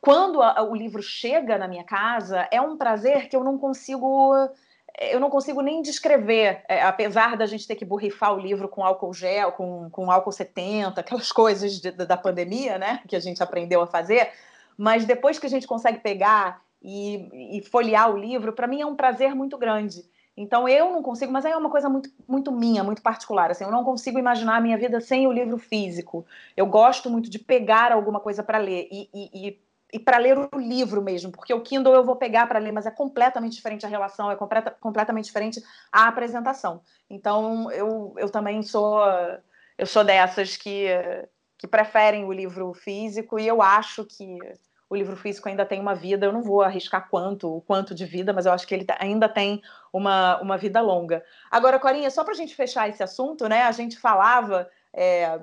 quando 0.00 0.42
a, 0.42 0.62
o 0.62 0.74
livro 0.74 1.02
chega 1.02 1.58
na 1.58 1.68
minha 1.68 1.84
casa, 1.84 2.48
é 2.50 2.60
um 2.60 2.76
prazer 2.76 3.28
que 3.28 3.36
eu 3.36 3.44
não 3.44 3.58
consigo 3.58 4.34
eu 4.98 5.20
não 5.20 5.30
consigo 5.30 5.62
nem 5.62 5.80
descrever, 5.80 6.62
é, 6.68 6.82
apesar 6.82 7.36
da 7.36 7.46
gente 7.46 7.66
ter 7.66 7.76
que 7.76 7.84
borrifar 7.84 8.34
o 8.34 8.40
livro 8.40 8.68
com 8.68 8.84
álcool 8.84 9.14
gel, 9.14 9.52
com, 9.52 9.88
com 9.88 10.10
álcool 10.10 10.32
70, 10.32 11.00
aquelas 11.00 11.30
coisas 11.32 11.80
de, 11.80 11.92
da 11.92 12.16
pandemia, 12.16 12.76
né, 12.76 13.00
que 13.06 13.16
a 13.16 13.20
gente 13.20 13.42
aprendeu 13.42 13.80
a 13.80 13.86
fazer, 13.86 14.30
mas 14.76 15.04
depois 15.04 15.38
que 15.38 15.46
a 15.46 15.50
gente 15.50 15.66
consegue 15.66 16.00
pegar 16.00 16.62
e, 16.82 17.58
e 17.58 17.62
folhear 17.62 18.10
o 18.10 18.18
livro, 18.18 18.52
para 18.52 18.66
mim 18.66 18.80
é 18.80 18.86
um 18.86 18.96
prazer 18.96 19.34
muito 19.34 19.56
grande. 19.56 20.04
Então 20.36 20.68
eu 20.68 20.90
não 20.90 21.02
consigo, 21.02 21.32
mas 21.32 21.44
é 21.44 21.54
uma 21.54 21.68
coisa 21.68 21.88
muito, 21.88 22.08
muito 22.26 22.50
minha, 22.50 22.82
muito 22.82 23.02
particular. 23.02 23.50
Assim, 23.50 23.64
eu 23.64 23.70
não 23.70 23.84
consigo 23.84 24.18
imaginar 24.18 24.56
a 24.56 24.60
minha 24.60 24.78
vida 24.78 25.00
sem 25.00 25.26
o 25.26 25.32
livro 25.32 25.58
físico. 25.58 26.24
Eu 26.56 26.66
gosto 26.66 27.10
muito 27.10 27.28
de 27.28 27.38
pegar 27.38 27.92
alguma 27.92 28.20
coisa 28.20 28.42
para 28.42 28.56
ler 28.56 28.88
e, 28.90 29.10
e, 29.12 29.48
e, 29.48 29.60
e 29.92 29.98
para 29.98 30.18
ler 30.18 30.38
o 30.38 30.58
livro 30.58 31.02
mesmo, 31.02 31.30
porque 31.32 31.52
o 31.52 31.60
Kindle 31.60 31.94
eu 31.94 32.04
vou 32.04 32.16
pegar 32.16 32.46
para 32.46 32.58
ler, 32.58 32.72
mas 32.72 32.86
é 32.86 32.90
completamente 32.90 33.54
diferente 33.54 33.84
a 33.84 33.88
relação, 33.88 34.30
é 34.30 34.36
completa, 34.36 34.70
completamente 34.70 35.26
diferente 35.26 35.62
a 35.90 36.08
apresentação. 36.08 36.82
Então 37.08 37.70
eu, 37.72 38.14
eu 38.16 38.30
também 38.30 38.62
sou 38.62 39.00
eu 39.76 39.86
sou 39.86 40.04
dessas 40.04 40.56
que 40.56 40.86
que 41.58 41.66
preferem 41.66 42.24
o 42.24 42.32
livro 42.32 42.72
físico 42.72 43.38
e 43.38 43.46
eu 43.46 43.60
acho 43.60 44.06
que 44.06 44.38
o 44.90 44.96
livro 44.96 45.14
físico 45.14 45.48
ainda 45.48 45.64
tem 45.64 45.78
uma 45.78 45.94
vida, 45.94 46.26
eu 46.26 46.32
não 46.32 46.42
vou 46.42 46.62
arriscar 46.62 47.08
quanto, 47.08 47.56
o 47.56 47.60
quanto 47.60 47.94
de 47.94 48.04
vida, 48.04 48.32
mas 48.32 48.44
eu 48.44 48.52
acho 48.52 48.66
que 48.66 48.74
ele 48.74 48.84
ainda 48.98 49.28
tem 49.28 49.62
uma, 49.92 50.40
uma 50.40 50.58
vida 50.58 50.80
longa. 50.80 51.24
Agora, 51.48 51.78
Corinha, 51.78 52.10
só 52.10 52.24
para 52.24 52.32
a 52.32 52.36
gente 52.36 52.56
fechar 52.56 52.88
esse 52.88 53.00
assunto, 53.00 53.48
né? 53.48 53.62
A 53.62 53.70
gente 53.70 53.96
falava 53.96 54.68
é, 54.92 55.40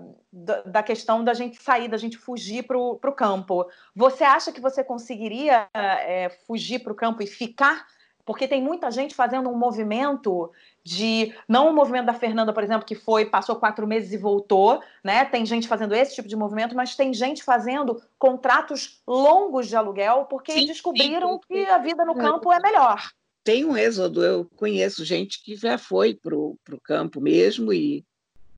da, 0.66 0.84
questão 0.84 1.24
da 1.24 1.34
gente 1.34 1.62
sair, 1.62 1.88
da 1.88 1.98
gente 1.98 2.18
fugir 2.18 2.64
para 2.64 2.78
o 2.78 3.16
campo. 3.16 3.68
Você 3.96 4.24
acha 4.24 4.52
que 4.52 4.62
você 4.62 4.84
conseguiria 4.84 5.68
é, 5.74 6.30
fugir 6.46 6.80
para 6.80 6.94
o 6.94 6.96
campo 6.96 7.22
e 7.24 7.28
ficar 7.28 7.86
porque 8.28 8.46
tem 8.46 8.62
muita 8.62 8.92
gente 8.92 9.16
fazendo 9.16 9.50
um 9.50 9.58
movimento 9.58 10.52
de 10.84 11.34
não 11.48 11.70
o 11.70 11.74
movimento 11.74 12.08
da 12.08 12.14
Fernanda, 12.14 12.52
por 12.52 12.62
exemplo, 12.62 12.86
que 12.86 12.94
foi 12.94 13.26
passou 13.26 13.56
quatro 13.56 13.88
meses 13.88 14.12
e 14.12 14.18
voltou, 14.18 14.84
né? 15.02 15.24
Tem 15.24 15.46
gente 15.46 15.66
fazendo 15.66 15.96
esse 15.96 16.14
tipo 16.14 16.28
de 16.28 16.36
movimento, 16.36 16.76
mas 16.76 16.94
tem 16.94 17.14
gente 17.14 17.42
fazendo 17.42 18.02
contratos 18.20 19.02
longos 19.08 19.70
de 19.70 19.78
aluguel 19.78 20.26
porque 20.30 20.52
sim, 20.52 20.66
descobriram 20.66 21.36
sim, 21.36 21.40
sim. 21.40 21.66
que 21.66 21.70
a 21.72 21.78
vida 21.78 22.04
no 22.04 22.16
campo 22.16 22.52
é 22.52 22.60
melhor. 22.60 23.02
Tem 23.46 23.64
um 23.64 23.78
êxodo, 23.78 24.22
eu 24.22 24.44
conheço 24.58 25.06
gente 25.06 25.42
que 25.42 25.56
já 25.56 25.78
foi 25.78 26.14
para 26.14 26.36
o 26.36 26.58
campo 26.84 27.22
mesmo 27.22 27.72
e 27.72 28.04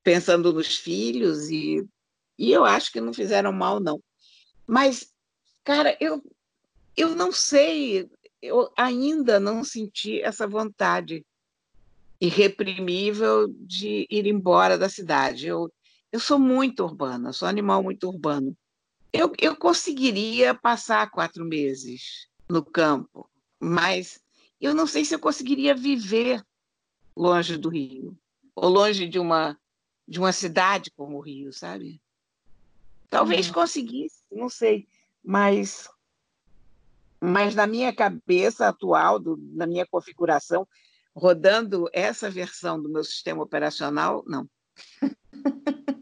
pensando 0.02 0.52
nos 0.52 0.76
filhos 0.76 1.50
e, 1.50 1.86
e 2.38 2.52
eu 2.52 2.64
acho 2.64 2.92
que 2.92 3.00
não 3.00 3.12
fizeram 3.12 3.52
mal 3.52 3.80
não. 3.80 4.02
Mas, 4.66 5.12
cara, 5.64 5.96
eu 6.00 6.22
eu 6.96 7.14
não 7.14 7.32
sei, 7.32 8.10
eu 8.42 8.70
ainda 8.76 9.40
não 9.40 9.64
senti 9.64 10.20
essa 10.20 10.46
vontade 10.46 11.24
irreprimível 12.20 13.48
de 13.48 14.06
ir 14.10 14.26
embora 14.26 14.76
da 14.76 14.88
cidade. 14.88 15.46
Eu, 15.46 15.72
eu 16.12 16.20
sou 16.20 16.38
muito 16.38 16.84
urbana, 16.84 17.32
sou 17.32 17.48
animal 17.48 17.82
muito 17.82 18.08
urbano. 18.08 18.54
Eu, 19.12 19.32
eu 19.40 19.56
conseguiria 19.56 20.54
passar 20.54 21.10
quatro 21.10 21.44
meses 21.44 22.28
no 22.48 22.64
campo, 22.64 23.28
mas 23.58 24.20
eu 24.60 24.74
não 24.74 24.86
sei 24.86 25.04
se 25.04 25.14
eu 25.14 25.18
conseguiria 25.18 25.74
viver 25.74 26.44
longe 27.16 27.56
do 27.56 27.68
Rio, 27.68 28.16
ou 28.54 28.68
longe 28.68 29.08
de 29.08 29.18
uma, 29.18 29.58
de 30.10 30.18
uma 30.18 30.32
cidade 30.32 30.90
como 30.90 31.16
o 31.16 31.20
Rio, 31.20 31.52
sabe? 31.52 32.02
Talvez 33.08 33.48
hum. 33.48 33.52
conseguisse, 33.52 34.24
não 34.30 34.48
sei, 34.48 34.88
mas 35.22 35.88
mas 37.20 37.54
na 37.54 37.66
minha 37.66 37.94
cabeça 37.94 38.66
atual, 38.66 39.20
do, 39.20 39.36
na 39.52 39.66
minha 39.66 39.86
configuração, 39.86 40.66
rodando 41.14 41.88
essa 41.92 42.30
versão 42.30 42.82
do 42.82 42.88
meu 42.88 43.04
sistema 43.04 43.42
operacional, 43.42 44.24
não. 44.26 44.48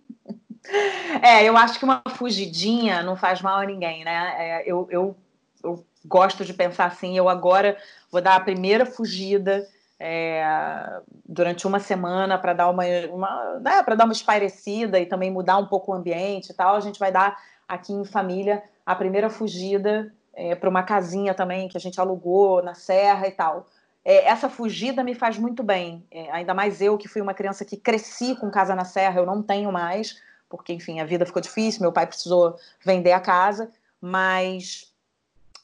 É, 1.22 1.44
eu 1.44 1.56
acho 1.56 1.78
que 1.78 1.84
uma 1.84 2.02
fugidinha 2.11 3.02
não 3.02 3.16
faz 3.16 3.40
mal 3.40 3.56
a 3.56 3.64
ninguém, 3.64 4.04
né? 4.04 4.34
É, 4.36 4.70
eu, 4.70 4.86
eu, 4.90 5.16
eu, 5.64 5.86
gosto 6.04 6.44
de 6.44 6.52
pensar 6.52 6.84
assim, 6.84 7.16
eu 7.16 7.26
agora 7.26 7.78
vou 8.11 8.20
dar 8.20 8.36
a 8.36 8.40
primeira 8.40 8.84
fugida 8.84 9.66
é, 10.01 11.01
durante 11.26 11.66
uma 11.66 11.80
semana 11.80 12.38
para 12.38 12.53
dar 12.53 12.70
uma, 12.70 12.84
uma 13.11 13.59
né, 13.61 13.82
para 13.82 13.94
dar 13.94 14.05
uma 14.05 14.12
espairecida 14.12 14.99
e 15.01 15.07
também 15.07 15.30
mudar 15.30 15.59
um 15.59 15.66
pouco 15.66 15.92
o 15.92 15.94
ambiente 15.94 16.51
e 16.51 16.55
tal. 16.55 16.76
A 16.76 16.80
gente 16.80 16.99
vai 16.99 17.11
dar 17.11 17.36
aqui 17.66 17.92
em 17.92 18.05
família 18.05 18.62
a 18.86 18.94
primeira 18.94 19.28
fugida 19.28 20.12
é, 20.32 20.55
para 20.55 20.68
uma 20.68 20.82
casinha 20.82 21.34
também 21.34 21.68
que 21.68 21.76
a 21.76 21.80
gente 21.80 22.01
alugou 22.01 22.62
na 22.62 22.74
serra 22.74 23.26
e 23.26 23.32
tal. 23.32 23.66
É, 24.05 24.26
essa 24.26 24.49
fugida 24.49 25.03
me 25.03 25.14
faz 25.14 25.36
muito 25.36 25.62
bem, 25.62 26.07
é, 26.11 26.30
ainda 26.30 26.55
mais 26.55 26.80
eu 26.80 26.96
que 26.96 27.09
fui 27.09 27.20
uma 27.20 27.34
criança 27.34 27.64
que 27.64 27.76
cresci 27.76 28.36
com 28.36 28.51
casa 28.51 28.74
na 28.74 28.84
serra, 28.84 29.20
eu 29.20 29.26
não 29.26 29.42
tenho 29.42 29.70
mais, 29.70 30.18
porque 30.49 30.72
enfim 30.72 31.01
a 31.01 31.05
vida 31.05 31.26
ficou 31.26 31.42
difícil, 31.42 31.82
meu 31.82 31.92
pai 31.92 32.07
precisou 32.07 32.57
vender 32.82 33.12
a 33.12 33.20
casa, 33.20 33.70
mas 34.01 34.90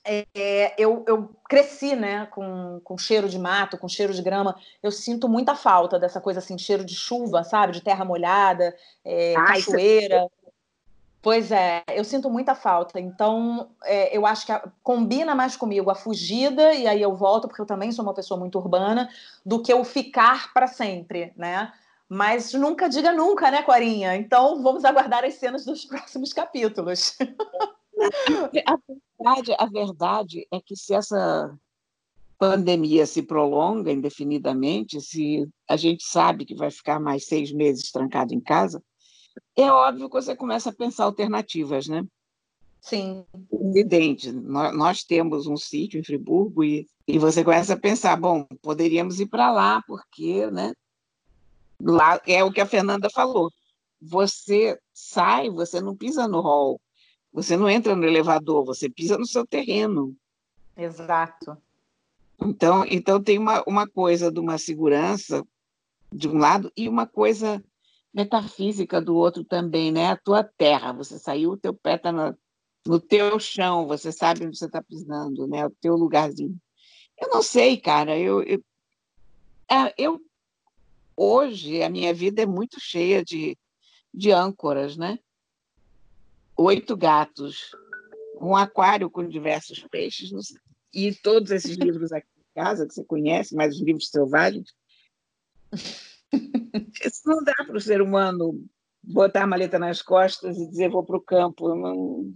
é, 0.04 0.74
eu, 0.76 1.04
eu, 1.08 1.30
cresci, 1.48 1.96
né, 1.96 2.26
com, 2.26 2.80
com 2.84 2.98
cheiro 2.98 3.28
de 3.28 3.38
mato, 3.38 3.78
com 3.78 3.88
cheiro 3.88 4.12
de 4.12 4.22
grama. 4.22 4.54
Eu 4.82 4.90
sinto 4.90 5.28
muita 5.28 5.54
falta 5.54 5.98
dessa 5.98 6.20
coisa 6.20 6.40
assim, 6.40 6.58
cheiro 6.58 6.84
de 6.84 6.94
chuva, 6.94 7.42
sabe, 7.42 7.72
de 7.72 7.80
terra 7.80 8.04
molhada, 8.04 8.76
é, 9.04 9.34
cachoeira. 9.34 10.28
Pois 11.22 11.50
é, 11.50 11.82
eu 11.88 12.04
sinto 12.04 12.28
muita 12.28 12.54
falta. 12.54 13.00
Então, 13.00 13.70
é, 13.84 14.14
eu 14.14 14.26
acho 14.26 14.44
que 14.44 14.52
a, 14.52 14.62
combina 14.82 15.34
mais 15.34 15.56
comigo 15.56 15.90
a 15.90 15.94
fugida, 15.94 16.74
e 16.74 16.86
aí 16.86 17.00
eu 17.00 17.16
volto, 17.16 17.48
porque 17.48 17.62
eu 17.62 17.66
também 17.66 17.90
sou 17.90 18.04
uma 18.04 18.12
pessoa 18.12 18.38
muito 18.38 18.58
urbana, 18.58 19.08
do 19.44 19.62
que 19.62 19.72
o 19.72 19.84
ficar 19.84 20.52
para 20.52 20.66
sempre, 20.66 21.32
né? 21.34 21.72
Mas 22.06 22.52
nunca 22.52 22.90
diga 22.90 23.10
nunca, 23.10 23.50
né, 23.50 23.62
Corinha? 23.62 24.14
Então, 24.16 24.62
vamos 24.62 24.84
aguardar 24.84 25.24
as 25.24 25.34
cenas 25.34 25.64
dos 25.64 25.86
próximos 25.86 26.34
capítulos. 26.34 27.16
A 28.66 28.78
verdade, 28.86 29.56
a 29.58 29.66
verdade 29.66 30.46
é 30.52 30.60
que 30.60 30.76
se 30.76 30.94
essa 30.94 31.56
pandemia 32.38 33.06
se 33.06 33.22
prolonga 33.22 33.92
indefinidamente, 33.92 35.00
se 35.00 35.48
a 35.68 35.76
gente 35.76 36.04
sabe 36.04 36.44
que 36.44 36.54
vai 36.54 36.70
ficar 36.70 37.00
mais 37.00 37.26
seis 37.26 37.52
meses 37.52 37.90
trancado 37.90 38.34
em 38.34 38.40
casa, 38.40 38.82
é 39.56 39.70
óbvio 39.70 40.08
que 40.08 40.14
você 40.14 40.34
começa 40.36 40.70
a 40.70 40.74
pensar 40.74 41.04
alternativas, 41.04 41.88
né? 41.88 42.04
Sim. 42.80 43.24
Evidente. 43.50 44.30
Nós, 44.30 44.76
nós 44.76 45.04
temos 45.04 45.46
um 45.46 45.56
sítio 45.56 45.98
em 45.98 46.04
Friburgo 46.04 46.62
e, 46.62 46.86
e 47.08 47.18
você 47.18 47.42
começa 47.42 47.74
a 47.74 47.80
pensar, 47.80 48.16
bom, 48.16 48.44
poderíamos 48.60 49.20
ir 49.20 49.26
para 49.26 49.50
lá, 49.50 49.82
porque, 49.86 50.50
né? 50.50 50.72
Lá 51.80 52.20
é 52.26 52.44
o 52.44 52.52
que 52.52 52.60
a 52.60 52.66
Fernanda 52.66 53.08
falou. 53.10 53.50
você 54.00 54.78
sai, 54.92 55.48
você 55.50 55.80
não 55.80 55.96
pisa 55.96 56.28
no 56.28 56.40
hall, 56.40 56.78
você 57.34 57.56
não 57.56 57.68
entra 57.68 57.96
no 57.96 58.06
elevador, 58.06 58.64
você 58.64 58.88
pisa 58.88 59.18
no 59.18 59.26
seu 59.26 59.44
terreno. 59.44 60.16
Exato. 60.76 61.58
Então, 62.40 62.84
então 62.88 63.20
tem 63.20 63.36
uma, 63.38 63.64
uma 63.66 63.88
coisa 63.88 64.30
de 64.30 64.38
uma 64.38 64.56
segurança 64.56 65.44
de 66.12 66.28
um 66.28 66.38
lado 66.38 66.72
e 66.76 66.88
uma 66.88 67.08
coisa 67.08 67.62
metafísica 68.12 69.00
do 69.00 69.16
outro 69.16 69.42
também, 69.42 69.90
né? 69.90 70.10
A 70.10 70.16
tua 70.16 70.44
terra, 70.44 70.92
você 70.92 71.18
saiu, 71.18 71.50
o 71.50 71.56
teu 71.56 71.74
pé 71.74 71.96
está 71.96 72.12
no, 72.12 72.38
no 72.86 73.00
teu 73.00 73.40
chão, 73.40 73.88
você 73.88 74.12
sabe 74.12 74.46
onde 74.46 74.56
você 74.56 74.66
está 74.66 74.80
pisando, 74.80 75.48
né? 75.48 75.66
O 75.66 75.70
teu 75.70 75.96
lugarzinho. 75.96 76.56
Eu 77.20 77.30
não 77.30 77.42
sei, 77.42 77.76
cara. 77.76 78.16
Eu, 78.16 78.44
eu, 78.44 78.62
é, 79.68 79.92
eu 79.98 80.20
hoje 81.16 81.82
a 81.82 81.90
minha 81.90 82.14
vida 82.14 82.42
é 82.42 82.46
muito 82.46 82.78
cheia 82.78 83.24
de, 83.24 83.58
de 84.12 84.30
âncoras, 84.30 84.96
né? 84.96 85.18
Oito 86.56 86.96
gatos, 86.96 87.70
um 88.40 88.54
aquário 88.54 89.10
com 89.10 89.26
diversos 89.26 89.84
peixes 89.90 90.30
e 90.92 91.12
todos 91.12 91.50
esses 91.50 91.76
livros 91.76 92.12
aqui 92.12 92.28
em 92.38 92.62
casa 92.62 92.86
que 92.86 92.94
você 92.94 93.04
conhece, 93.04 93.54
mais 93.54 93.74
os 93.74 93.82
livros 93.82 94.08
selvagens. 94.08 94.72
Isso 97.04 97.22
não 97.26 97.42
dá 97.42 97.54
para 97.54 97.76
o 97.76 97.80
ser 97.80 98.00
humano 98.00 98.64
botar 99.02 99.42
a 99.42 99.46
maleta 99.46 99.78
nas 99.78 100.00
costas 100.00 100.56
e 100.56 100.66
dizer 100.68 100.88
vou 100.88 101.04
para 101.04 101.16
o 101.16 101.20
campo. 101.20 101.74
Não... 101.74 102.32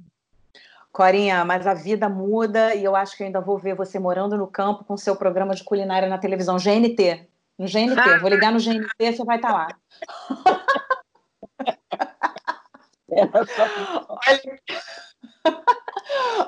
Corinha, 0.90 1.44
mas 1.44 1.66
a 1.66 1.74
vida 1.74 2.08
muda 2.08 2.74
e 2.74 2.82
eu 2.82 2.96
acho 2.96 3.16
que 3.16 3.22
ainda 3.22 3.40
vou 3.40 3.58
ver 3.58 3.76
você 3.76 3.98
morando 3.98 4.36
no 4.36 4.46
campo 4.46 4.84
com 4.84 4.96
seu 4.96 5.14
programa 5.14 5.54
de 5.54 5.62
culinária 5.62 6.08
na 6.08 6.18
televisão 6.18 6.56
GNT. 6.56 7.28
No 7.58 7.66
GNT, 7.66 8.18
vou 8.20 8.30
ligar 8.30 8.52
no 8.52 8.58
GNT, 8.58 9.12
você 9.12 9.24
vai 9.24 9.36
estar 9.36 9.78
tá 13.26 13.46
lá. 13.58 14.06
Olha... 14.28 14.60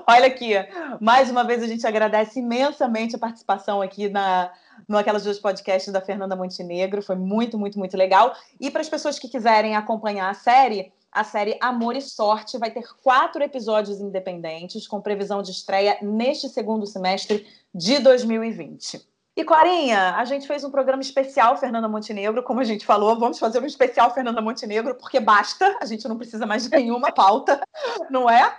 Olha 0.06 0.26
aqui, 0.26 0.52
mais 1.00 1.30
uma 1.30 1.44
vez 1.44 1.62
a 1.62 1.66
gente 1.66 1.86
agradece 1.86 2.38
imensamente 2.38 3.16
a 3.16 3.18
participação 3.18 3.82
aqui 3.82 4.08
na, 4.08 4.52
no 4.88 4.96
Aquelas 4.96 5.24
Duas 5.24 5.38
Podcasts 5.38 5.92
da 5.92 6.00
Fernanda 6.00 6.34
Montenegro. 6.34 7.02
Foi 7.02 7.16
muito, 7.16 7.58
muito, 7.58 7.78
muito 7.78 7.96
legal. 7.96 8.34
E 8.58 8.70
para 8.70 8.80
as 8.80 8.88
pessoas 8.88 9.18
que 9.18 9.28
quiserem 9.28 9.76
acompanhar 9.76 10.30
a 10.30 10.34
série, 10.34 10.92
a 11.12 11.24
série 11.24 11.58
Amor 11.60 11.96
e 11.96 12.00
Sorte 12.00 12.58
vai 12.58 12.70
ter 12.70 12.84
quatro 13.02 13.42
episódios 13.42 14.00
independentes, 14.00 14.86
com 14.86 15.00
previsão 15.00 15.42
de 15.42 15.50
estreia 15.50 15.98
neste 16.00 16.48
segundo 16.48 16.86
semestre 16.86 17.46
de 17.74 17.98
2020. 17.98 19.09
E 19.36 19.44
Clarinha, 19.44 20.16
a 20.16 20.24
gente 20.24 20.46
fez 20.46 20.64
um 20.64 20.70
programa 20.70 21.00
especial 21.00 21.56
Fernanda 21.56 21.88
Montenegro, 21.88 22.42
como 22.42 22.60
a 22.60 22.64
gente 22.64 22.84
falou, 22.84 23.18
vamos 23.18 23.38
fazer 23.38 23.62
um 23.62 23.66
especial 23.66 24.12
Fernanda 24.12 24.40
Montenegro, 24.40 24.96
porque 24.96 25.20
basta, 25.20 25.78
a 25.80 25.86
gente 25.86 26.06
não 26.08 26.18
precisa 26.18 26.46
mais 26.46 26.64
de 26.64 26.70
nenhuma 26.70 27.12
pauta, 27.14 27.60
não 28.10 28.28
é? 28.28 28.58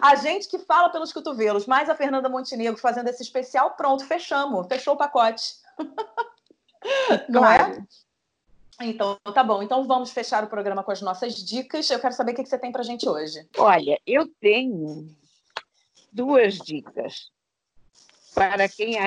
A 0.00 0.14
gente 0.14 0.48
que 0.48 0.58
fala 0.58 0.88
pelos 0.88 1.12
cotovelos, 1.12 1.66
mais 1.66 1.90
a 1.90 1.96
Fernanda 1.96 2.28
Montenegro 2.28 2.80
fazendo 2.80 3.08
esse 3.08 3.22
especial, 3.22 3.72
pronto, 3.72 4.06
fechamos, 4.06 4.66
fechou 4.68 4.94
o 4.94 4.98
pacote. 4.98 5.54
Não 7.30 7.42
é? 7.46 7.82
Então, 8.82 9.18
tá 9.32 9.42
bom. 9.42 9.62
Então 9.62 9.84
vamos 9.84 10.10
fechar 10.10 10.44
o 10.44 10.48
programa 10.48 10.82
com 10.82 10.90
as 10.90 11.00
nossas 11.00 11.34
dicas. 11.36 11.88
Eu 11.88 11.98
quero 11.98 12.12
saber 12.12 12.32
o 12.32 12.34
que 12.34 12.44
você 12.44 12.58
tem 12.58 12.70
para 12.70 12.82
gente 12.82 13.08
hoje. 13.08 13.48
Olha, 13.56 13.98
eu 14.06 14.28
tenho 14.38 15.08
duas 16.12 16.58
dicas 16.58 17.30
para 18.34 18.68
quem 18.68 18.98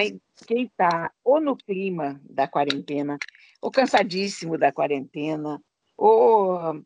quem 0.46 0.66
está 0.66 1.12
ou 1.24 1.40
no 1.40 1.56
clima 1.56 2.20
da 2.24 2.48
quarentena, 2.48 3.18
ou 3.62 3.72
cansadíssimo 3.72 4.58
da 4.58 4.72
quarentena, 4.72 5.62
ou 5.96 6.84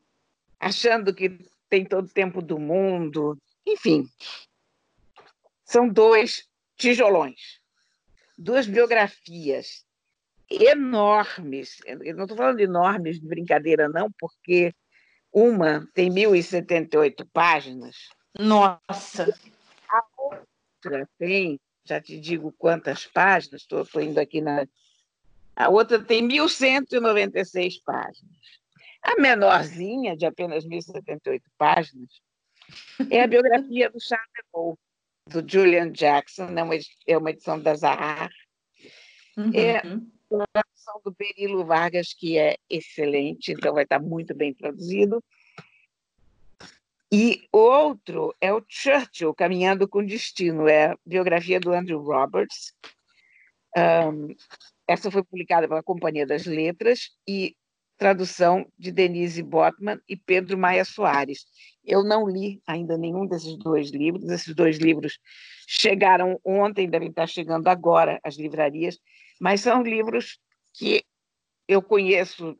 achando 0.60 1.14
que 1.14 1.38
tem 1.70 1.86
todo 1.86 2.06
o 2.06 2.14
tempo 2.14 2.42
do 2.42 2.60
mundo, 2.60 3.38
enfim. 3.66 4.08
São 5.66 5.88
dois 5.88 6.48
tijolões, 6.78 7.60
duas 8.38 8.68
biografias 8.68 9.86
enormes. 10.50 11.80
Eu 11.86 12.16
não 12.16 12.24
estou 12.24 12.38
falando 12.38 12.58
de 12.58 12.64
enormes 12.64 13.20
de 13.20 13.28
brincadeira, 13.28 13.88
não, 13.88 14.10
porque 14.20 14.74
uma 15.32 15.88
tem 15.94 16.10
1.078 16.10 17.28
páginas. 17.32 18.10
Nossa! 18.38 19.34
A 19.90 20.04
outra 20.18 21.08
tem 21.18 21.60
já 21.86 22.00
te 22.02 22.20
digo 22.20 22.52
quantas 22.58 23.06
páginas, 23.06 23.62
estou 23.62 24.02
indo 24.02 24.20
aqui 24.20 24.42
na. 24.42 24.68
A 25.56 25.70
outra 25.70 26.00
tem 26.02 26.28
1.196 26.28 27.82
páginas. 27.84 28.42
A 29.02 29.20
menorzinha, 29.20 30.16
de 30.16 30.26
apenas 30.26 30.66
1.078 30.66 31.42
páginas, 31.58 32.22
é 33.10 33.24
a 33.24 33.28
biografia 33.28 33.90
do 33.90 34.00
Charles 34.00 34.30
de 34.36 34.44
Gaulle, 34.54 34.78
do 35.28 35.52
Julian 35.52 35.92
Jackson, 35.92 36.46
é 36.46 36.64
uma, 36.64 36.76
é 37.08 37.18
uma 37.18 37.32
edição 37.32 37.60
da 37.60 37.76
Zahar. 37.76 38.30
Uhum. 39.38 39.52
É 39.54 39.78
a 39.78 40.48
tradução 40.54 41.02
do 41.04 41.12
Berilo 41.12 41.66
Vargas, 41.66 42.14
que 42.14 42.38
é 42.38 42.58
excelente, 42.70 43.52
então 43.52 43.74
vai 43.74 43.84
estar 43.84 44.00
muito 44.00 44.34
bem 44.36 44.54
traduzido. 44.54 45.24
E 47.14 47.48
outro 47.52 48.34
é 48.40 48.54
o 48.54 48.64
Churchill, 48.68 49.34
Caminhando 49.34 49.86
com 49.88 50.06
Destino, 50.06 50.68
é 50.68 50.92
a 50.92 50.98
biografia 51.06 51.60
do 51.60 51.74
Andrew 51.74 52.02
Roberts. 52.02 52.74
Um, 53.78 54.34
essa 54.88 55.12
foi 55.12 55.22
publicada 55.22 55.68
pela 55.68 55.84
Companhia 55.84 56.26
das 56.26 56.46
Letras 56.46 57.10
e 57.28 57.56
tradução 57.98 58.66
de 58.80 58.92
Denise 58.92 59.44
Botman 59.44 60.00
e 60.08 60.16
Pedro 60.16 60.58
Maia 60.58 60.86
Soares. 60.86 61.46
Eu 61.84 62.04
não 62.04 62.28
li 62.28 62.62
ainda 62.66 62.98
nenhum 62.98 63.28
desses 63.28 63.58
dois 63.58 63.92
livros, 63.92 64.30
esses 64.30 64.56
dois 64.56 64.78
livros 64.78 65.20
chegaram 65.68 66.40
ontem, 66.44 66.90
devem 66.90 67.10
estar 67.10 67.28
chegando 67.28 67.68
agora 67.68 68.20
às 68.24 68.38
livrarias, 68.38 68.98
mas 69.40 69.62
são 69.62 69.84
livros 69.84 70.40
que 70.74 71.04
eu 71.68 71.82
conheço 71.82 72.58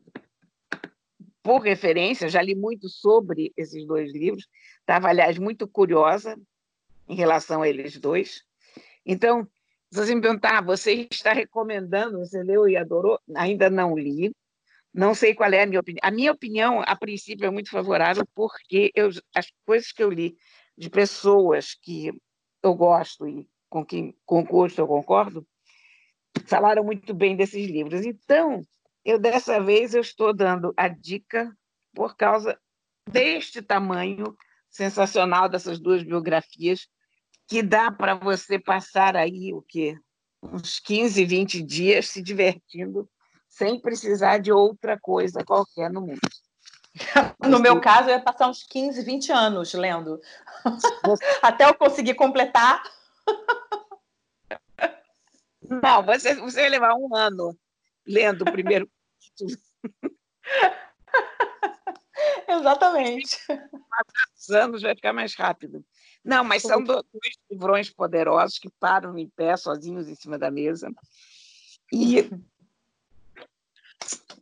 por 1.42 1.60
referência, 1.60 2.28
já 2.28 2.40
li 2.40 2.54
muito 2.54 2.88
sobre 2.88 3.52
esses 3.56 3.86
dois 3.86 4.12
livros, 4.12 4.46
estava, 4.80 5.08
aliás, 5.08 5.38
muito 5.38 5.66
curiosa 5.66 6.38
em 7.08 7.14
relação 7.14 7.62
a 7.62 7.68
eles 7.68 7.98
dois. 7.98 8.42
Então, 9.04 9.46
se 9.90 9.98
você 9.98 10.14
me 10.14 10.22
perguntar, 10.22 10.58
ah, 10.58 10.62
você 10.62 11.08
está 11.10 11.32
recomendando, 11.32 12.18
você 12.18 12.42
leu 12.42 12.68
e 12.68 12.76
adorou? 12.76 13.18
Ainda 13.34 13.68
não 13.68 13.96
li, 13.96 14.32
não 14.94 15.14
sei 15.14 15.34
qual 15.34 15.50
é 15.52 15.62
a 15.62 15.66
minha 15.66 15.80
opinião. 15.80 16.00
A 16.02 16.10
minha 16.10 16.32
opinião, 16.32 16.82
a 16.86 16.94
princípio, 16.94 17.46
é 17.46 17.50
muito 17.50 17.70
favorável, 17.70 18.24
porque 18.34 18.90
eu, 18.94 19.10
as 19.34 19.50
coisas 19.66 19.90
que 19.90 20.02
eu 20.02 20.10
li 20.10 20.36
de 20.76 20.90
pessoas 20.90 21.74
que 21.74 22.12
eu 22.62 22.74
gosto 22.74 23.26
e 23.26 23.48
com 23.68 23.84
quem 23.84 24.14
com 24.24 24.44
gosto 24.44 24.78
eu 24.78 24.86
concordo, 24.86 25.46
falaram 26.46 26.84
muito 26.84 27.14
bem 27.14 27.34
desses 27.34 27.66
livros. 27.66 28.04
Então, 28.04 28.62
eu 29.04 29.18
dessa 29.18 29.60
vez 29.60 29.94
eu 29.94 30.00
estou 30.00 30.32
dando 30.32 30.72
a 30.76 30.88
dica 30.88 31.54
por 31.94 32.16
causa 32.16 32.58
deste 33.08 33.60
tamanho 33.60 34.36
sensacional 34.70 35.48
dessas 35.48 35.78
duas 35.78 36.02
biografias, 36.02 36.88
que 37.46 37.62
dá 37.62 37.90
para 37.90 38.14
você 38.14 38.58
passar 38.58 39.16
aí 39.16 39.52
o 39.52 39.62
quê? 39.62 39.98
Uns 40.42 40.80
15, 40.80 41.24
20 41.24 41.62
dias 41.62 42.08
se 42.08 42.22
divertindo 42.22 43.08
sem 43.48 43.78
precisar 43.78 44.38
de 44.38 44.50
outra 44.50 44.98
coisa 44.98 45.44
qualquer 45.44 45.90
no 45.90 46.00
mundo. 46.00 46.20
No 47.48 47.58
meu 47.58 47.80
caso, 47.80 48.10
eu 48.10 48.16
ia 48.16 48.22
passar 48.22 48.48
uns 48.48 48.62
15, 48.64 49.02
20 49.02 49.32
anos 49.32 49.72
lendo. 49.72 50.20
Até 51.42 51.64
eu 51.64 51.74
conseguir 51.74 52.14
completar. 52.14 52.82
Não, 55.62 56.02
você, 56.04 56.34
você 56.34 56.60
vai 56.60 56.68
levar 56.68 56.94
um 56.94 57.16
ano 57.16 57.56
lendo 58.06 58.42
o 58.42 58.52
primeiro 58.52 58.88
capítulo. 58.88 59.60
Exatamente. 62.48 63.38
Os 64.38 64.50
anos 64.50 64.82
vai 64.82 64.94
ficar 64.94 65.12
mais 65.12 65.34
rápido. 65.34 65.84
Não, 66.24 66.44
mas 66.44 66.62
são 66.62 66.82
dois 66.82 67.02
livrões 67.50 67.90
poderosos 67.90 68.58
que 68.58 68.70
param 68.78 69.18
em 69.18 69.28
pé, 69.28 69.56
sozinhos 69.56 70.08
em 70.08 70.14
cima 70.14 70.38
da 70.38 70.50
mesa. 70.50 70.90
E 71.92 72.30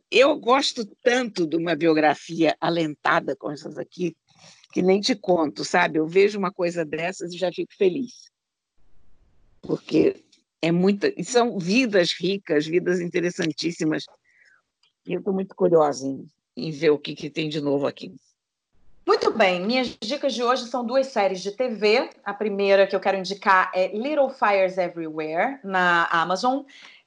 eu 0.09 0.37
gosto 0.37 0.85
tanto 1.01 1.47
de 1.47 1.55
uma 1.55 1.75
biografia 1.75 2.55
alentada 2.59 3.35
com 3.35 3.49
essas 3.49 3.77
aqui, 3.77 4.15
que 4.71 4.81
nem 4.81 5.01
te 5.01 5.15
conto, 5.15 5.65
sabe? 5.65 5.99
Eu 5.99 6.07
vejo 6.07 6.37
uma 6.37 6.51
coisa 6.51 6.85
dessas 6.85 7.33
e 7.33 7.37
já 7.37 7.51
fico 7.51 7.73
feliz. 7.75 8.29
Porque 9.61 10.23
é 10.61 10.71
muita. 10.71 11.11
E 11.17 11.23
são 11.23 11.57
vidas 11.57 12.13
ricas, 12.13 12.65
vidas 12.65 12.99
interessantíssimas. 12.99 14.05
E 15.05 15.13
eu 15.13 15.19
estou 15.19 15.33
muito 15.33 15.55
curiosa 15.55 16.05
em, 16.05 16.27
em 16.55 16.71
ver 16.71 16.91
o 16.91 16.99
que, 16.99 17.15
que 17.15 17.29
tem 17.29 17.49
de 17.49 17.59
novo 17.59 17.87
aqui. 17.87 18.13
Muito 19.05 19.31
bem, 19.33 19.65
minhas 19.65 19.97
dicas 19.99 20.33
de 20.33 20.43
hoje 20.43 20.67
são 20.67 20.85
duas 20.85 21.07
séries 21.07 21.41
de 21.41 21.51
TV. 21.51 22.09
A 22.23 22.33
primeira 22.33 22.85
que 22.85 22.95
eu 22.95 22.99
quero 22.99 23.17
indicar 23.17 23.71
é 23.73 23.87
Little 23.87 24.29
Fires 24.29 24.77
Everywhere, 24.77 25.59
na 25.63 26.05
Amazon. 26.05 26.61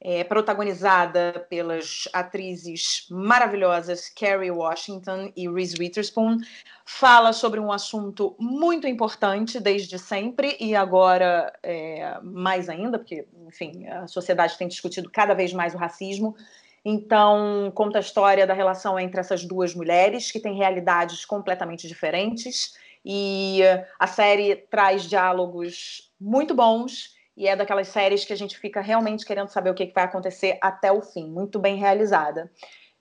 É, 0.04 0.22
protagonizada 0.22 1.46
pelas 1.48 2.06
atrizes 2.12 3.06
maravilhosas 3.10 4.10
Kerry 4.10 4.50
Washington 4.50 5.32
e 5.34 5.48
Reese 5.48 5.76
Witherspoon, 5.80 6.36
fala 6.84 7.32
sobre 7.32 7.58
um 7.58 7.72
assunto 7.72 8.36
muito 8.38 8.86
importante 8.86 9.58
desde 9.58 9.98
sempre 9.98 10.58
e 10.60 10.76
agora 10.76 11.50
é, 11.62 12.18
mais 12.22 12.68
ainda, 12.68 12.98
porque, 12.98 13.26
enfim, 13.48 13.86
a 13.86 14.06
sociedade 14.06 14.58
tem 14.58 14.68
discutido 14.68 15.08
cada 15.10 15.32
vez 15.32 15.54
mais 15.54 15.74
o 15.74 15.78
racismo. 15.78 16.36
Então, 16.84 17.72
conta 17.74 17.96
a 17.96 18.02
história 18.02 18.46
da 18.46 18.52
relação 18.52 19.00
entre 19.00 19.18
essas 19.18 19.42
duas 19.42 19.74
mulheres, 19.74 20.30
que 20.30 20.38
têm 20.38 20.54
realidades 20.54 21.24
completamente 21.24 21.88
diferentes, 21.88 22.74
e 23.02 23.60
a 23.98 24.06
série 24.06 24.56
traz 24.70 25.04
diálogos 25.04 26.12
muito 26.20 26.54
bons 26.54 27.14
e 27.36 27.48
é 27.48 27.56
daquelas 27.56 27.88
séries 27.88 28.24
que 28.24 28.32
a 28.32 28.36
gente 28.36 28.58
fica 28.58 28.80
realmente 28.80 29.24
querendo 29.24 29.48
saber 29.48 29.70
o 29.70 29.74
que, 29.74 29.90
vai 29.94 30.04
acontecer 30.04 30.58
até 30.60 30.92
o 30.92 31.02
fim, 31.02 31.28
muito 31.28 31.58
bem 31.58 31.76
realizada. 31.76 32.50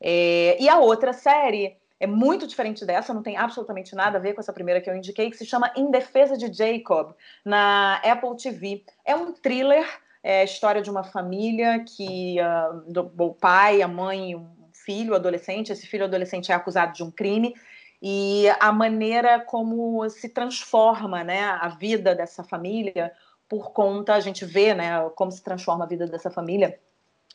É, 0.01 0.57
e 0.59 0.67
a 0.67 0.79
outra 0.79 1.13
série 1.13 1.77
é 1.99 2.07
muito 2.07 2.45
diferente 2.45 2.85
dessa, 2.85 3.13
não 3.13 3.23
tem 3.23 3.37
absolutamente 3.37 3.95
nada 3.95 4.17
a 4.17 4.21
ver 4.21 4.33
com 4.33 4.41
essa 4.41 4.51
primeira 4.51 4.81
que 4.81 4.89
eu 4.89 4.95
indiquei, 4.95 5.29
que 5.29 5.37
se 5.37 5.45
chama 5.45 5.71
Em 5.75 5.89
Defesa 5.89 6.37
de 6.37 6.51
Jacob, 6.51 7.13
na 7.45 7.95
Apple 8.03 8.35
TV. 8.35 8.83
É 9.05 9.15
um 9.15 9.31
thriller, 9.31 9.87
é 10.21 10.41
a 10.41 10.43
história 10.43 10.81
de 10.81 10.89
uma 10.89 11.03
família 11.03 11.83
que 11.85 12.37
uh, 12.41 12.91
do, 12.91 13.09
o 13.17 13.33
pai, 13.33 13.81
a 13.81 13.87
mãe, 13.87 14.35
um 14.35 14.49
filho 14.73 15.15
adolescente, 15.15 15.71
esse 15.71 15.87
filho 15.87 16.03
adolescente 16.03 16.51
é 16.51 16.55
acusado 16.55 16.91
de 16.91 17.03
um 17.03 17.11
crime, 17.11 17.53
e 18.01 18.47
a 18.59 18.73
maneira 18.73 19.39
como 19.39 20.09
se 20.09 20.27
transforma 20.27 21.23
né, 21.23 21.41
a 21.41 21.69
vida 21.69 22.13
dessa 22.13 22.43
família 22.43 23.13
por 23.47 23.71
conta, 23.71 24.13
a 24.13 24.19
gente 24.19 24.45
vê 24.45 24.73
né, 24.73 25.09
como 25.15 25.31
se 25.31 25.43
transforma 25.43 25.85
a 25.85 25.87
vida 25.87 26.07
dessa 26.07 26.29
família 26.29 26.79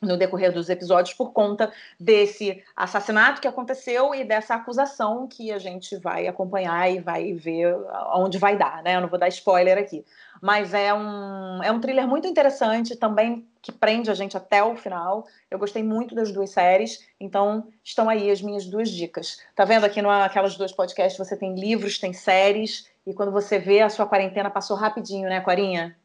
no 0.01 0.17
decorrer 0.17 0.53
dos 0.53 0.69
episódios 0.69 1.15
por 1.15 1.33
conta 1.33 1.73
desse 1.99 2.63
assassinato 2.77 3.41
que 3.41 3.49
aconteceu 3.49 4.15
e 4.15 4.25
dessa 4.25 4.55
acusação 4.55 5.27
que 5.27 5.51
a 5.51 5.59
gente 5.59 5.97
vai 5.97 6.27
acompanhar 6.27 6.91
e 6.91 7.01
vai 7.01 7.33
ver 7.33 7.75
onde 8.15 8.39
vai 8.39 8.57
dar, 8.57 8.83
né? 8.83 8.97
Eu 8.97 9.01
não 9.01 9.09
vou 9.09 9.19
dar 9.19 9.29
spoiler 9.29 9.77
aqui, 9.77 10.05
mas 10.41 10.73
é 10.73 10.95
um 10.95 11.63
é 11.63 11.73
um 11.73 11.81
thriller 11.81 12.07
muito 12.07 12.29
interessante 12.29 12.95
também 12.95 13.47
que 13.61 13.73
prende 13.73 14.11
a 14.11 14.15
gente 14.15 14.37
até 14.37 14.63
o 14.63 14.77
final. 14.77 15.27
Eu 15.51 15.59
gostei 15.59 15.83
muito 15.83 16.15
das 16.15 16.31
duas 16.31 16.51
séries, 16.51 17.05
então 17.19 17.67
estão 17.83 18.09
aí 18.09 18.31
as 18.31 18.41
minhas 18.41 18.67
duas 18.67 18.89
dicas. 18.91 19.41
Tá 19.57 19.65
vendo 19.65 19.85
aqui 19.85 20.01
naquelas 20.01 20.57
duas 20.57 20.73
podcasts 20.73 21.19
você 21.19 21.37
tem 21.37 21.57
livros, 21.57 21.99
tem 21.99 22.13
séries 22.13 22.89
e 23.09 23.15
quando 23.15 23.33
você 23.33 23.59
vê 23.59 23.81
a 23.81 23.89
sua 23.89 24.07
quarentena 24.07 24.51
passou 24.51 24.77
rapidinho, 24.77 25.31
né, 25.31 25.41
Corinha? 25.41 25.99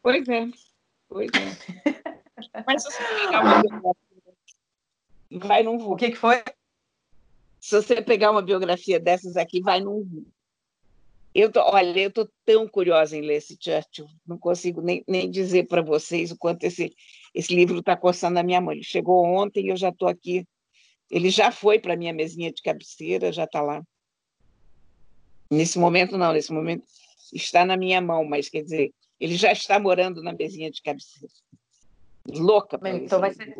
Pois 0.00 0.28
é, 0.28 0.48
pois 1.08 1.28
é. 1.34 2.04
Mas 2.64 2.84
se 2.84 2.90
você 2.90 3.02
pegar 3.02 3.42
uma 3.42 3.60
biografia, 3.60 4.28
vai 5.32 5.62
num 5.64 5.90
O 5.90 5.96
que, 5.96 6.10
que 6.10 6.16
foi? 6.16 6.42
Se 7.60 7.74
você 7.74 8.00
pegar 8.00 8.30
uma 8.30 8.42
biografia 8.42 9.00
dessas 9.00 9.36
aqui, 9.36 9.60
vai 9.60 9.80
num 9.80 10.24
eu 11.34 11.50
tô, 11.50 11.60
olha, 11.60 12.00
eu 12.00 12.08
estou 12.08 12.28
tão 12.44 12.66
curiosa 12.66 13.16
em 13.16 13.20
ler 13.20 13.36
esse 13.36 13.56
Churchill, 13.60 14.08
não 14.26 14.36
consigo 14.36 14.80
nem, 14.80 15.04
nem 15.06 15.30
dizer 15.30 15.68
para 15.68 15.80
vocês 15.80 16.32
o 16.32 16.36
quanto 16.36 16.64
esse, 16.64 16.92
esse 17.32 17.54
livro 17.54 17.78
está 17.78 17.96
coçando 17.96 18.38
a 18.38 18.42
minha 18.42 18.60
mão. 18.60 18.72
Ele 18.72 18.82
chegou 18.82 19.24
ontem 19.24 19.66
e 19.66 19.68
eu 19.68 19.76
já 19.76 19.90
estou 19.90 20.08
aqui. 20.08 20.44
Ele 21.08 21.30
já 21.30 21.52
foi 21.52 21.78
para 21.78 21.94
a 21.94 21.96
minha 21.96 22.12
mesinha 22.12 22.52
de 22.52 22.60
cabeceira, 22.60 23.32
já 23.32 23.44
está 23.44 23.60
lá. 23.60 23.80
Nesse 25.50 25.78
momento, 25.78 26.16
não, 26.16 26.32
nesse 26.32 26.52
momento 26.52 26.84
está 27.32 27.64
na 27.64 27.76
minha 27.76 28.00
mão, 28.00 28.24
mas 28.24 28.48
quer 28.48 28.62
dizer, 28.62 28.92
ele 29.18 29.34
já 29.34 29.52
está 29.52 29.78
morando 29.78 30.22
na 30.22 30.32
mesinha 30.32 30.70
de 30.70 30.80
cabeceira. 30.82 31.32
Louca. 32.28 32.78
Então 32.88 33.20
vai 33.20 33.32
ser, 33.32 33.54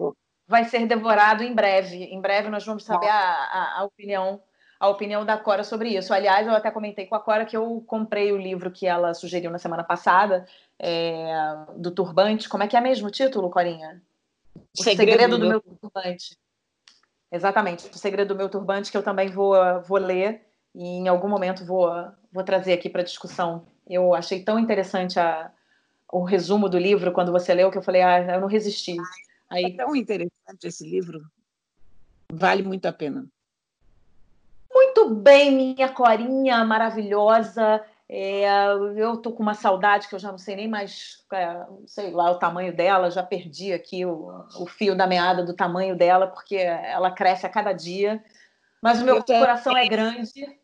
vai 0.47 0.65
ser 0.65 0.87
devorado 0.87 1.43
em 1.43 1.55
breve. 1.55 2.05
Em 2.05 2.21
breve 2.21 2.49
nós 2.49 2.65
vamos 2.65 2.85
saber 2.85 3.09
a, 3.09 3.19
a, 3.19 3.81
a, 3.81 3.85
opinião 3.85 4.41
a 4.79 4.89
opinião 4.89 5.25
da 5.25 5.37
Cora 5.37 5.65
sobre 5.65 5.91
isso. 5.91 6.15
Aliás, 6.15 6.47
eu 6.47 6.55
até 6.55 6.71
comentei 6.71 7.07
com 7.07 7.15
a 7.15 7.21
Cora 7.21 7.45
que 7.45 7.57
eu 7.57 7.83
comprei 7.87 8.33
o 8.33 8.37
livro 8.37 8.71
que 8.71 8.87
ela 8.87 9.13
sugeriu 9.13 9.51
na 9.51 9.59
semana 9.59 9.85
passada, 9.85 10.47
é, 10.79 11.33
do 11.77 11.91
Turbante. 11.91 12.49
Como 12.49 12.63
é 12.63 12.69
que 12.69 12.77
é 12.77 12.81
mesmo 12.81 13.09
o 13.09 13.11
título, 13.11 13.51
Corinha? 13.51 14.03
O 14.57 14.83
Segredo, 14.83 15.11
Segredo 15.11 15.39
do, 15.39 15.45
do 15.45 15.49
meu 15.49 15.61
Turbante. 15.61 16.39
Exatamente, 17.33 17.89
o 17.89 17.99
Segredo 17.99 18.35
do 18.35 18.37
Meu 18.37 18.49
Turbante, 18.49 18.91
que 18.91 18.97
eu 18.97 19.05
também 19.05 19.29
vou, 19.29 19.55
vou 19.83 19.99
ler 19.99 20.50
e 20.75 20.85
em 20.85 21.09
algum 21.09 21.29
momento 21.29 21.65
vou, 21.65 21.91
vou 22.33 22.45
trazer 22.45 22.73
aqui 22.73 22.89
para 22.89 23.03
discussão 23.03 23.67
eu 23.91 24.15
achei 24.15 24.43
tão 24.43 24.57
interessante 24.57 25.19
a, 25.19 25.51
o 26.13 26.23
resumo 26.23 26.69
do 26.69 26.79
livro 26.79 27.13
quando 27.13 27.33
você 27.33 27.53
leu 27.53 27.73
que 27.73 27.79
eu 27.79 27.83
falei, 27.83 28.03
ah, 28.03 28.21
eu 28.37 28.41
não 28.41 28.47
resisti. 28.47 28.97
Aí... 29.51 29.65
É 29.65 29.77
tão 29.77 29.97
interessante 29.97 30.65
esse 30.65 30.89
livro, 30.89 31.21
vale 32.33 32.63
muito 32.63 32.87
a 32.87 32.93
pena. 32.93 33.27
Muito 34.73 35.11
bem, 35.13 35.51
minha 35.51 35.89
corinha 35.89 36.65
maravilhosa. 36.65 37.85
É, 38.09 38.45
eu 38.97 39.17
tô 39.17 39.33
com 39.33 39.43
uma 39.43 39.55
saudade 39.55 40.09
que 40.09 40.15
eu 40.15 40.19
já 40.19 40.31
não 40.31 40.39
sei 40.39 40.57
nem 40.57 40.69
mais, 40.69 41.25
é, 41.33 41.67
sei 41.87 42.11
lá, 42.13 42.31
o 42.31 42.39
tamanho 42.39 42.75
dela, 42.75 43.11
já 43.11 43.23
perdi 43.23 43.73
aqui 43.73 44.05
o, 44.05 44.45
o, 44.57 44.67
fio 44.67 44.97
da 44.97 45.07
meada 45.07 45.45
do 45.45 45.55
tamanho 45.55 45.97
dela, 45.97 46.27
porque 46.29 46.57
ela 46.57 47.11
cresce 47.11 47.47
a 47.47 47.49
cada 47.49 47.73
dia. 47.73 48.23
Mas 48.83 49.01
o 49.01 49.05
meu 49.05 49.23
coração 49.23 49.77
é 49.77 49.87
grande. 49.89 50.60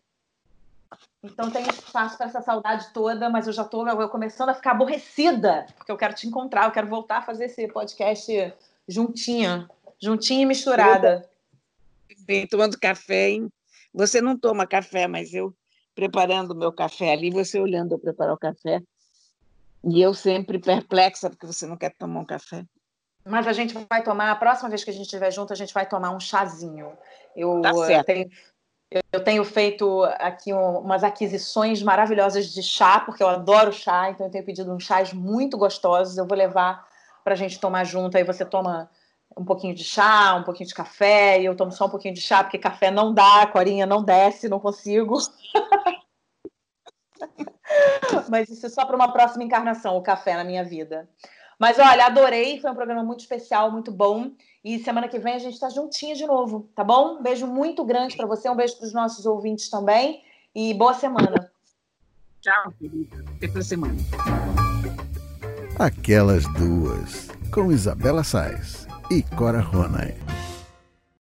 Então 1.27 1.51
tem 1.51 1.69
espaço 1.69 2.17
para 2.17 2.27
essa 2.27 2.41
saudade 2.41 2.87
toda, 2.95 3.29
mas 3.29 3.47
eu 3.47 3.53
já 3.53 3.63
estou 3.63 3.85
começando 4.09 4.51
a 4.51 4.55
ficar 4.55 4.71
aborrecida, 4.71 5.67
porque 5.77 5.91
eu 5.91 5.97
quero 5.97 6.15
te 6.15 6.27
encontrar, 6.27 6.67
eu 6.67 6.71
quero 6.71 6.87
voltar 6.87 7.19
a 7.19 7.23
fazer 7.23 7.47
esse 7.47 7.67
podcast 7.69 8.55
juntinha, 8.89 9.69
juntinha 10.01 10.43
e 10.43 10.47
misturada. 10.47 11.29
Bem, 12.21 12.47
tomando 12.47 12.79
café, 12.79 13.31
hein? 13.31 13.51
Você 13.93 14.21
não 14.21 14.39
toma 14.39 14.67
café, 14.67 15.09
mas 15.09 15.35
eu 15.35 15.53
preparando 15.95 16.53
o 16.53 16.57
meu 16.57 16.73
café 16.73 17.13
ali, 17.13 17.31
você 17.31 17.59
olhando 17.59 17.95
eu 17.95 17.99
preparar 17.99 18.35
o 18.35 18.39
café. 18.39 18.81
E 19.83 20.01
eu 20.01 20.15
sempre 20.15 20.59
perplexa, 20.59 21.31
porque 21.31 21.47
você 21.47 21.67
não 21.67 21.77
quer 21.77 21.93
tomar 21.97 22.21
um 22.21 22.25
café. 22.25 22.65
Mas 23.25 23.47
a 23.49 23.53
gente 23.53 23.75
vai 23.89 24.03
tomar, 24.03 24.31
a 24.31 24.37
próxima 24.37 24.69
vez 24.69 24.85
que 24.85 24.91
a 24.91 24.93
gente 24.93 25.05
estiver 25.05 25.33
junto, 25.33 25.53
a 25.53 25.57
gente 25.57 25.75
vai 25.75 25.89
tomar 25.89 26.11
um 26.11 26.21
chazinho. 26.21 26.93
Eu 27.35 27.61
tá 27.61 27.75
certo. 27.75 28.07
tenho 28.07 28.31
eu 29.13 29.25
tenho 29.25 29.45
feito 29.45 30.05
aqui 30.19 30.53
umas 30.53 31.03
aquisições 31.03 31.83
maravilhosas 31.83 32.47
de 32.47 32.63
chá, 32.63 33.01
porque 33.01 33.23
eu 33.23 33.29
adoro 33.29 33.73
chá, 33.73 34.11
então 34.11 34.27
eu 34.27 34.31
tenho 34.31 34.45
pedido 34.45 34.73
uns 34.73 34.85
chás 34.85 35.13
muito 35.13 35.57
gostosos. 35.57 36.17
Eu 36.17 36.27
vou 36.27 36.37
levar 36.37 36.87
para 37.25 37.35
a 37.35 37.37
gente 37.37 37.59
tomar 37.59 37.85
junto. 37.85 38.17
Aí 38.17 38.25
você 38.25 38.45
toma 38.45 38.91
um 39.37 39.45
pouquinho 39.45 39.75
de 39.75 39.85
chá, 39.85 40.35
um 40.35 40.43
pouquinho 40.43 40.69
de 40.69 40.75
café, 40.75 41.41
e 41.41 41.45
eu 41.45 41.57
tomo 41.57 41.73
só 41.73 41.87
um 41.87 41.91
pouquinho 41.91 42.15
de 42.15 42.21
chá, 42.21 42.43
porque 42.43 42.59
café 42.59 42.91
não 42.91 43.13
dá, 43.13 43.43
a 43.43 43.47
corinha 43.47 43.85
não 43.85 44.03
desce, 44.03 44.49
não 44.49 44.61
consigo. 44.61 45.19
Mas 48.31 48.49
isso 48.49 48.67
é 48.67 48.69
só 48.69 48.85
para 48.85 48.97
uma 48.97 49.13
próxima 49.13 49.45
encarnação, 49.45 49.97
o 49.97 50.03
café 50.03 50.35
na 50.35 50.45
minha 50.45 50.65
vida. 50.65 51.09
Mas 51.59 51.79
olha, 51.79 52.07
adorei, 52.07 52.61
foi 52.61 52.71
um 52.71 52.75
programa 52.75 53.03
muito 53.03 53.21
especial, 53.21 53.71
muito 53.71 53.91
bom. 53.91 54.31
E 54.63 54.79
semana 54.81 55.09
que 55.09 55.19
vem 55.19 55.35
a 55.35 55.39
gente 55.39 55.55
está 55.55 55.71
juntinho 55.71 56.15
de 56.15 56.27
novo, 56.27 56.69
tá 56.75 56.85
bom? 56.85 57.19
Um 57.19 57.23
beijo 57.23 57.47
muito 57.47 57.85
grande 57.85 58.17
para 58.17 58.27
você, 58.27 58.49
um 58.51 58.57
beijo 58.57 58.77
para 58.77 58.87
os 58.87 58.93
nossos 58.93 59.25
ouvintes 59.25 59.71
também. 59.71 60.23
E 60.55 60.75
boa 60.75 60.93
semana. 60.93 61.51
Tchau, 62.41 62.73
querida. 62.79 63.25
Até 63.43 63.63
semana. 63.63 63.97
Aquelas 65.79 66.45
duas, 66.55 67.29
com 67.53 67.71
Isabela 67.71 68.25
Sais 68.25 68.87
e 69.11 69.23
Cora 69.23 69.61
Ronay. 69.61 70.15